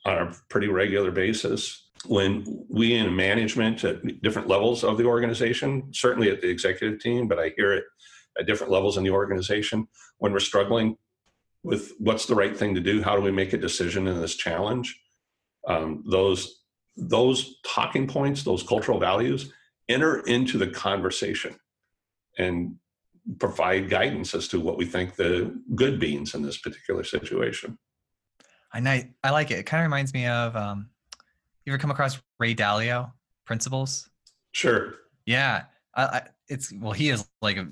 on 0.05 0.17
a 0.17 0.35
pretty 0.49 0.67
regular 0.67 1.11
basis. 1.11 1.87
When 2.05 2.65
we 2.69 2.95
in 2.95 3.13
management 3.13 3.83
at 3.83 4.21
different 4.21 4.47
levels 4.47 4.83
of 4.83 4.97
the 4.97 5.05
organization, 5.05 5.91
certainly 5.91 6.29
at 6.29 6.39
the 6.39 6.47
executive 6.47 6.99
team, 6.99 7.27
but 7.27 7.39
I 7.39 7.51
hear 7.57 7.73
it 7.73 7.83
at 8.39 8.45
different 8.45 8.71
levels 8.71 8.97
in 8.97 9.03
the 9.03 9.09
organization, 9.09 9.87
when 10.19 10.31
we're 10.31 10.39
struggling 10.39 10.95
with 11.63 11.91
what's 11.99 12.25
the 12.25 12.35
right 12.35 12.55
thing 12.55 12.73
to 12.75 12.81
do, 12.81 13.01
how 13.01 13.15
do 13.15 13.21
we 13.21 13.31
make 13.31 13.51
a 13.51 13.57
decision 13.57 14.07
in 14.07 14.21
this 14.21 14.35
challenge? 14.35 14.97
Um, 15.67 16.03
those 16.09 16.58
those 16.99 17.59
talking 17.65 18.07
points, 18.07 18.43
those 18.43 18.63
cultural 18.63 18.99
values, 18.99 19.51
enter 19.87 20.19
into 20.21 20.57
the 20.57 20.67
conversation, 20.67 21.55
and 22.37 22.75
provide 23.39 23.89
guidance 23.89 24.33
as 24.33 24.47
to 24.49 24.59
what 24.59 24.77
we 24.77 24.85
think 24.85 25.15
the 25.15 25.55
good 25.75 25.99
beans 25.99 26.33
in 26.33 26.41
this 26.41 26.57
particular 26.57 27.03
situation. 27.03 27.77
I 28.73 28.79
know, 28.79 29.01
I 29.23 29.31
like 29.31 29.51
it. 29.51 29.59
It 29.59 29.65
kind 29.65 29.81
of 29.81 29.85
reminds 29.85 30.13
me 30.13 30.27
of 30.27 30.55
um, 30.55 30.89
you 31.65 31.73
ever 31.73 31.79
come 31.79 31.91
across 31.91 32.19
Ray 32.39 32.55
Dalio 32.55 33.11
principles? 33.45 34.09
Sure. 34.51 34.95
Yeah, 35.25 35.63
I, 35.95 36.03
I, 36.03 36.21
it's 36.47 36.71
well, 36.73 36.91
he 36.91 37.09
is 37.09 37.27
like 37.41 37.57
a 37.57 37.67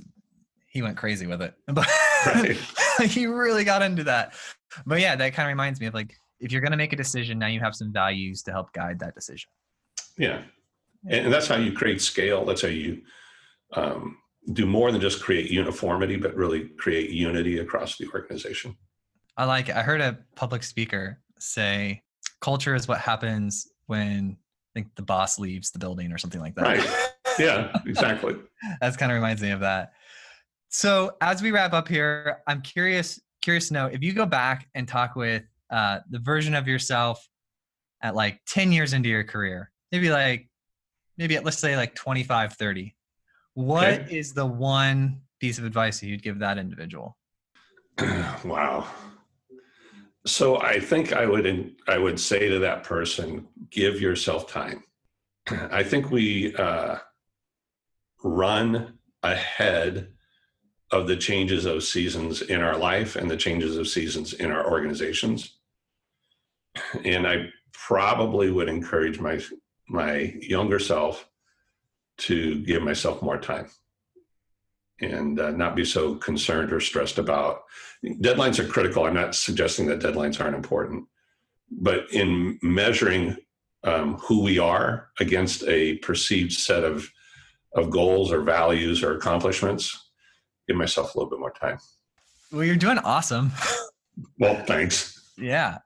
he 0.67 0.81
went 0.81 0.97
crazy 0.97 1.27
with 1.27 1.41
it, 1.41 1.53
but 1.67 1.87
right. 2.25 2.57
he 3.07 3.25
really 3.25 3.63
got 3.63 3.81
into 3.81 4.03
that. 4.05 4.33
But 4.85 4.99
yeah, 4.99 5.15
that 5.15 5.33
kind 5.33 5.47
of 5.47 5.49
reminds 5.49 5.79
me 5.79 5.87
of 5.87 5.93
like 5.93 6.15
if 6.39 6.51
you're 6.51 6.61
going 6.61 6.71
to 6.71 6.77
make 6.77 6.93
a 6.93 6.97
decision, 6.97 7.39
now 7.39 7.47
you 7.47 7.59
have 7.59 7.75
some 7.75 7.91
values 7.91 8.43
to 8.43 8.51
help 8.51 8.71
guide 8.73 8.99
that 8.99 9.15
decision. 9.15 9.49
Yeah, 10.17 10.43
and 11.09 11.31
that's 11.31 11.47
how 11.47 11.57
you 11.57 11.71
create 11.71 12.01
scale. 12.01 12.45
That's 12.45 12.61
how 12.61 12.67
you 12.67 13.01
um, 13.73 14.17
do 14.53 14.65
more 14.65 14.91
than 14.91 15.01
just 15.01 15.21
create 15.21 15.51
uniformity, 15.51 16.15
but 16.15 16.35
really 16.35 16.69
create 16.77 17.11
unity 17.11 17.59
across 17.59 17.97
the 17.97 18.07
organization. 18.13 18.75
I 19.35 19.45
like 19.45 19.69
it. 19.69 19.75
I 19.75 19.83
heard 19.83 20.01
a 20.01 20.17
public 20.35 20.63
speaker 20.63 21.19
say, 21.39 22.01
"Culture 22.41 22.75
is 22.75 22.87
what 22.87 22.99
happens 22.99 23.67
when 23.85 24.37
I 24.39 24.79
think 24.79 24.95
the 24.95 25.03
boss 25.03 25.37
leaves 25.37 25.71
the 25.71 25.79
building 25.79 26.11
or 26.11 26.17
something 26.17 26.41
like 26.41 26.55
that." 26.55 26.63
Right. 26.63 27.07
Yeah. 27.39 27.71
Exactly. 27.85 28.35
That's 28.81 28.97
kind 28.97 29.11
of 29.11 29.15
reminds 29.15 29.43
me 29.43 29.51
of 29.51 29.59
that. 29.59 29.93
So 30.69 31.17
as 31.21 31.43
we 31.43 31.51
wrap 31.51 31.71
up 31.71 31.87
here, 31.87 32.41
I'm 32.47 32.63
curious 32.63 33.21
curious 33.41 33.67
to 33.67 33.73
know 33.73 33.85
if 33.85 34.03
you 34.03 34.13
go 34.13 34.25
back 34.25 34.67
and 34.75 34.87
talk 34.87 35.15
with 35.15 35.43
uh, 35.69 35.99
the 36.09 36.19
version 36.19 36.55
of 36.55 36.67
yourself 36.67 37.27
at 38.01 38.15
like 38.15 38.39
10 38.47 38.71
years 38.71 38.93
into 38.93 39.09
your 39.09 39.23
career, 39.23 39.71
maybe 39.91 40.09
like 40.09 40.47
maybe 41.17 41.35
at 41.35 41.43
let's 41.43 41.57
say 41.57 41.75
like 41.75 41.95
25, 41.95 42.53
30 42.53 42.95
what 43.57 43.87
okay. 43.87 44.15
is 44.15 44.33
the 44.33 44.45
one 44.45 45.21
piece 45.39 45.57
of 45.57 45.65
advice 45.65 45.99
that 45.99 46.05
you'd 46.05 46.21
give 46.21 46.37
that 46.37 46.59
individual? 46.59 47.17
wow. 48.45 48.85
So 50.27 50.61
I 50.61 50.79
think 50.79 51.11
I 51.11 51.25
would 51.25 51.75
I 51.87 51.97
would 51.97 52.19
say 52.19 52.49
to 52.49 52.59
that 52.59 52.83
person, 52.83 53.47
give 53.71 53.99
yourself 53.99 54.47
time. 54.47 54.83
I 55.71 55.81
think 55.81 56.11
we 56.11 56.55
uh, 56.55 56.97
run 58.23 58.99
ahead 59.23 60.09
of 60.91 61.07
the 61.07 61.17
changes 61.17 61.65
of 61.65 61.83
seasons 61.83 62.43
in 62.43 62.61
our 62.61 62.77
life 62.77 63.15
and 63.15 63.29
the 63.29 63.37
changes 63.37 63.75
of 63.75 63.87
seasons 63.87 64.33
in 64.33 64.51
our 64.51 64.69
organizations. 64.69 65.56
And 67.03 67.27
I 67.27 67.49
probably 67.73 68.51
would 68.51 68.69
encourage 68.69 69.19
my 69.19 69.39
my 69.89 70.33
younger 70.41 70.79
self 70.79 71.29
to 72.17 72.61
give 72.63 72.83
myself 72.83 73.21
more 73.21 73.37
time 73.37 73.69
and 74.99 75.39
uh, 75.39 75.51
not 75.51 75.75
be 75.75 75.85
so 75.85 76.15
concerned 76.15 76.73
or 76.73 76.79
stressed 76.79 77.19
about 77.19 77.61
deadlines 78.03 78.59
are 78.59 78.67
critical. 78.67 79.05
I'm 79.05 79.13
not 79.13 79.35
suggesting 79.35 79.85
that 79.87 79.99
deadlines 79.99 80.41
aren't 80.41 80.55
important 80.55 81.07
but 81.71 82.11
in 82.11 82.59
measuring 82.61 83.35
um, 83.83 84.15
who 84.17 84.41
we 84.41 84.59
are 84.59 85.09
against 85.19 85.63
a 85.63 85.97
perceived 85.97 86.53
set 86.53 86.83
of 86.83 87.09
of 87.75 87.89
goals 87.91 88.31
or 88.31 88.41
values 88.41 89.03
or 89.03 89.15
accomplishments 89.15 90.09
give 90.67 90.77
myself 90.77 91.13
a 91.13 91.17
little 91.17 91.29
bit 91.29 91.39
more 91.39 91.51
time. 91.51 91.77
Well 92.51 92.63
you're 92.63 92.75
doing 92.75 92.97
awesome. 92.99 93.51
Well 94.39 94.63
thanks. 94.65 95.33
Yeah 95.37 95.77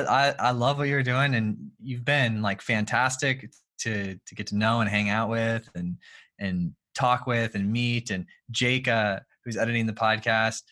I, 0.00 0.28
I 0.28 0.34
i 0.38 0.50
love 0.50 0.78
what 0.78 0.88
you're 0.88 1.02
doing 1.02 1.34
and 1.34 1.70
you've 1.82 2.04
been 2.04 2.42
like 2.42 2.62
fantastic 2.62 3.50
to 3.80 4.18
to 4.26 4.34
get 4.34 4.46
to 4.48 4.56
know 4.56 4.80
and 4.80 4.88
hang 4.88 5.08
out 5.10 5.28
with 5.28 5.68
and 5.74 5.96
and 6.38 6.72
talk 6.94 7.26
with 7.26 7.54
and 7.54 7.70
meet 7.70 8.10
and 8.10 8.26
Jake 8.50 8.88
uh, 8.88 9.20
who's 9.44 9.56
editing 9.56 9.86
the 9.86 9.92
podcast. 9.92 10.62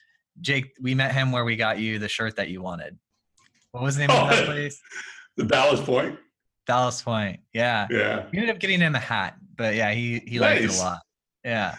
Jake, 0.40 0.72
we 0.80 0.94
met 0.94 1.12
him 1.12 1.32
where 1.32 1.44
we 1.44 1.56
got 1.56 1.78
you 1.78 1.98
the 1.98 2.08
shirt 2.08 2.36
that 2.36 2.48
you 2.48 2.62
wanted. 2.62 2.98
What 3.72 3.82
was 3.82 3.96
the 3.96 4.06
name 4.06 4.10
oh, 4.10 4.24
of 4.24 4.30
that 4.30 4.44
place? 4.46 4.80
The 5.36 5.44
Ballast 5.44 5.84
Point. 5.84 6.18
Ballast 6.66 7.04
Point. 7.04 7.40
Yeah. 7.52 7.86
Yeah. 7.90 8.26
We 8.32 8.38
ended 8.38 8.54
up 8.54 8.60
getting 8.60 8.80
him 8.80 8.94
a 8.94 9.00
hat, 9.00 9.36
but 9.56 9.74
yeah, 9.74 9.92
he 9.92 10.20
he 10.26 10.38
nice. 10.38 10.60
liked 10.60 10.64
it 10.64 10.78
a 10.78 10.82
lot. 10.82 10.98
Yeah. 11.44 11.74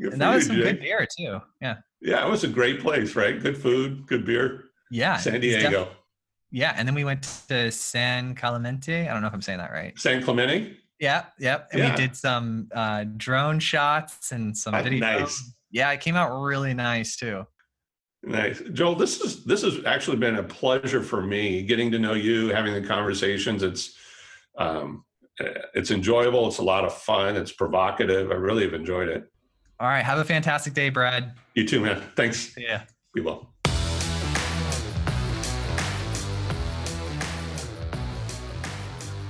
Good 0.00 0.12
and 0.12 0.22
that 0.22 0.34
was 0.34 0.46
some 0.46 0.56
Jake. 0.56 0.64
good 0.64 0.80
beer 0.80 1.06
too. 1.18 1.40
Yeah. 1.60 1.76
Yeah, 2.00 2.26
it 2.26 2.30
was 2.30 2.44
a 2.44 2.48
great 2.48 2.80
place, 2.80 3.16
right? 3.16 3.40
Good 3.40 3.56
food, 3.56 4.06
good 4.06 4.24
beer. 4.24 4.64
Yeah. 4.90 5.16
San 5.16 5.40
Diego. 5.40 5.88
Yeah, 6.50 6.74
and 6.76 6.86
then 6.86 6.94
we 6.94 7.04
went 7.04 7.22
to 7.48 7.70
San 7.70 8.34
Clemente. 8.34 9.08
I 9.08 9.12
don't 9.12 9.20
know 9.20 9.28
if 9.28 9.34
I'm 9.34 9.42
saying 9.42 9.58
that 9.58 9.72
right. 9.72 9.98
San 9.98 10.22
Clemente. 10.22 10.76
Yeah, 10.98 11.24
yep. 11.38 11.68
And 11.72 11.80
yeah. 11.80 11.90
we 11.90 11.96
did 11.96 12.16
some 12.16 12.68
uh, 12.74 13.04
drone 13.16 13.58
shots 13.58 14.32
and 14.32 14.56
some 14.56 14.72
video. 14.82 15.00
Nice. 15.00 15.52
Yeah, 15.70 15.90
it 15.92 16.00
came 16.00 16.16
out 16.16 16.40
really 16.40 16.72
nice 16.72 17.16
too. 17.16 17.46
Nice, 18.22 18.62
Joel. 18.72 18.94
This 18.94 19.20
is 19.20 19.44
this 19.44 19.62
has 19.62 19.84
actually 19.84 20.16
been 20.16 20.36
a 20.36 20.42
pleasure 20.42 21.02
for 21.02 21.22
me 21.22 21.62
getting 21.62 21.90
to 21.92 21.98
know 21.98 22.14
you, 22.14 22.48
having 22.48 22.72
the 22.72 22.86
conversations. 22.86 23.62
It's 23.62 23.96
um, 24.56 25.04
it's 25.38 25.90
enjoyable. 25.90 26.48
It's 26.48 26.58
a 26.58 26.64
lot 26.64 26.84
of 26.84 26.94
fun. 26.94 27.36
It's 27.36 27.52
provocative. 27.52 28.30
I 28.30 28.34
really 28.34 28.64
have 28.64 28.74
enjoyed 28.74 29.08
it. 29.08 29.30
All 29.78 29.88
right. 29.88 30.04
Have 30.04 30.18
a 30.18 30.24
fantastic 30.24 30.72
day, 30.72 30.88
Brad. 30.88 31.34
You 31.54 31.66
too, 31.66 31.80
man. 31.80 32.02
Thanks. 32.16 32.56
Yeah. 32.56 32.84
Be 33.14 33.20
well. 33.20 33.52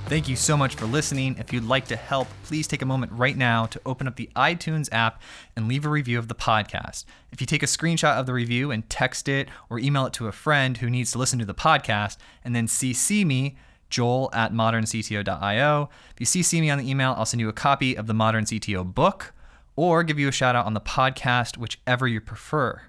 Thank 0.07 0.29
you 0.29 0.37
so 0.37 0.55
much 0.55 0.75
for 0.75 0.85
listening. 0.85 1.35
If 1.37 1.51
you'd 1.51 1.65
like 1.65 1.85
to 1.87 1.97
help, 1.97 2.29
please 2.43 2.65
take 2.65 2.81
a 2.81 2.85
moment 2.85 3.11
right 3.11 3.35
now 3.35 3.65
to 3.65 3.81
open 3.85 4.07
up 4.07 4.15
the 4.15 4.29
iTunes 4.37 4.87
app 4.93 5.21
and 5.53 5.67
leave 5.67 5.85
a 5.85 5.89
review 5.89 6.17
of 6.17 6.29
the 6.29 6.33
podcast. 6.33 7.03
If 7.33 7.41
you 7.41 7.45
take 7.45 7.61
a 7.61 7.65
screenshot 7.65 8.17
of 8.17 8.25
the 8.25 8.31
review 8.31 8.71
and 8.71 8.89
text 8.89 9.27
it 9.27 9.49
or 9.69 9.79
email 9.79 10.05
it 10.05 10.13
to 10.13 10.27
a 10.27 10.31
friend 10.31 10.77
who 10.77 10.89
needs 10.89 11.11
to 11.11 11.17
listen 11.17 11.39
to 11.39 11.45
the 11.45 11.53
podcast, 11.53 12.15
and 12.45 12.55
then 12.55 12.67
CC 12.67 13.25
me, 13.25 13.57
joel 13.89 14.29
at 14.31 14.53
moderncto.io. 14.53 15.89
If 16.13 16.19
you 16.21 16.25
CC 16.25 16.61
me 16.61 16.69
on 16.69 16.77
the 16.77 16.89
email, 16.89 17.13
I'll 17.17 17.25
send 17.25 17.41
you 17.41 17.49
a 17.49 17.53
copy 17.53 17.97
of 17.97 18.07
the 18.07 18.13
Modern 18.13 18.45
CTO 18.45 18.85
book 18.85 19.33
or 19.75 20.03
give 20.03 20.17
you 20.17 20.29
a 20.29 20.31
shout 20.31 20.55
out 20.55 20.65
on 20.65 20.73
the 20.73 20.79
podcast, 20.79 21.57
whichever 21.57 22.07
you 22.07 22.21
prefer. 22.21 22.81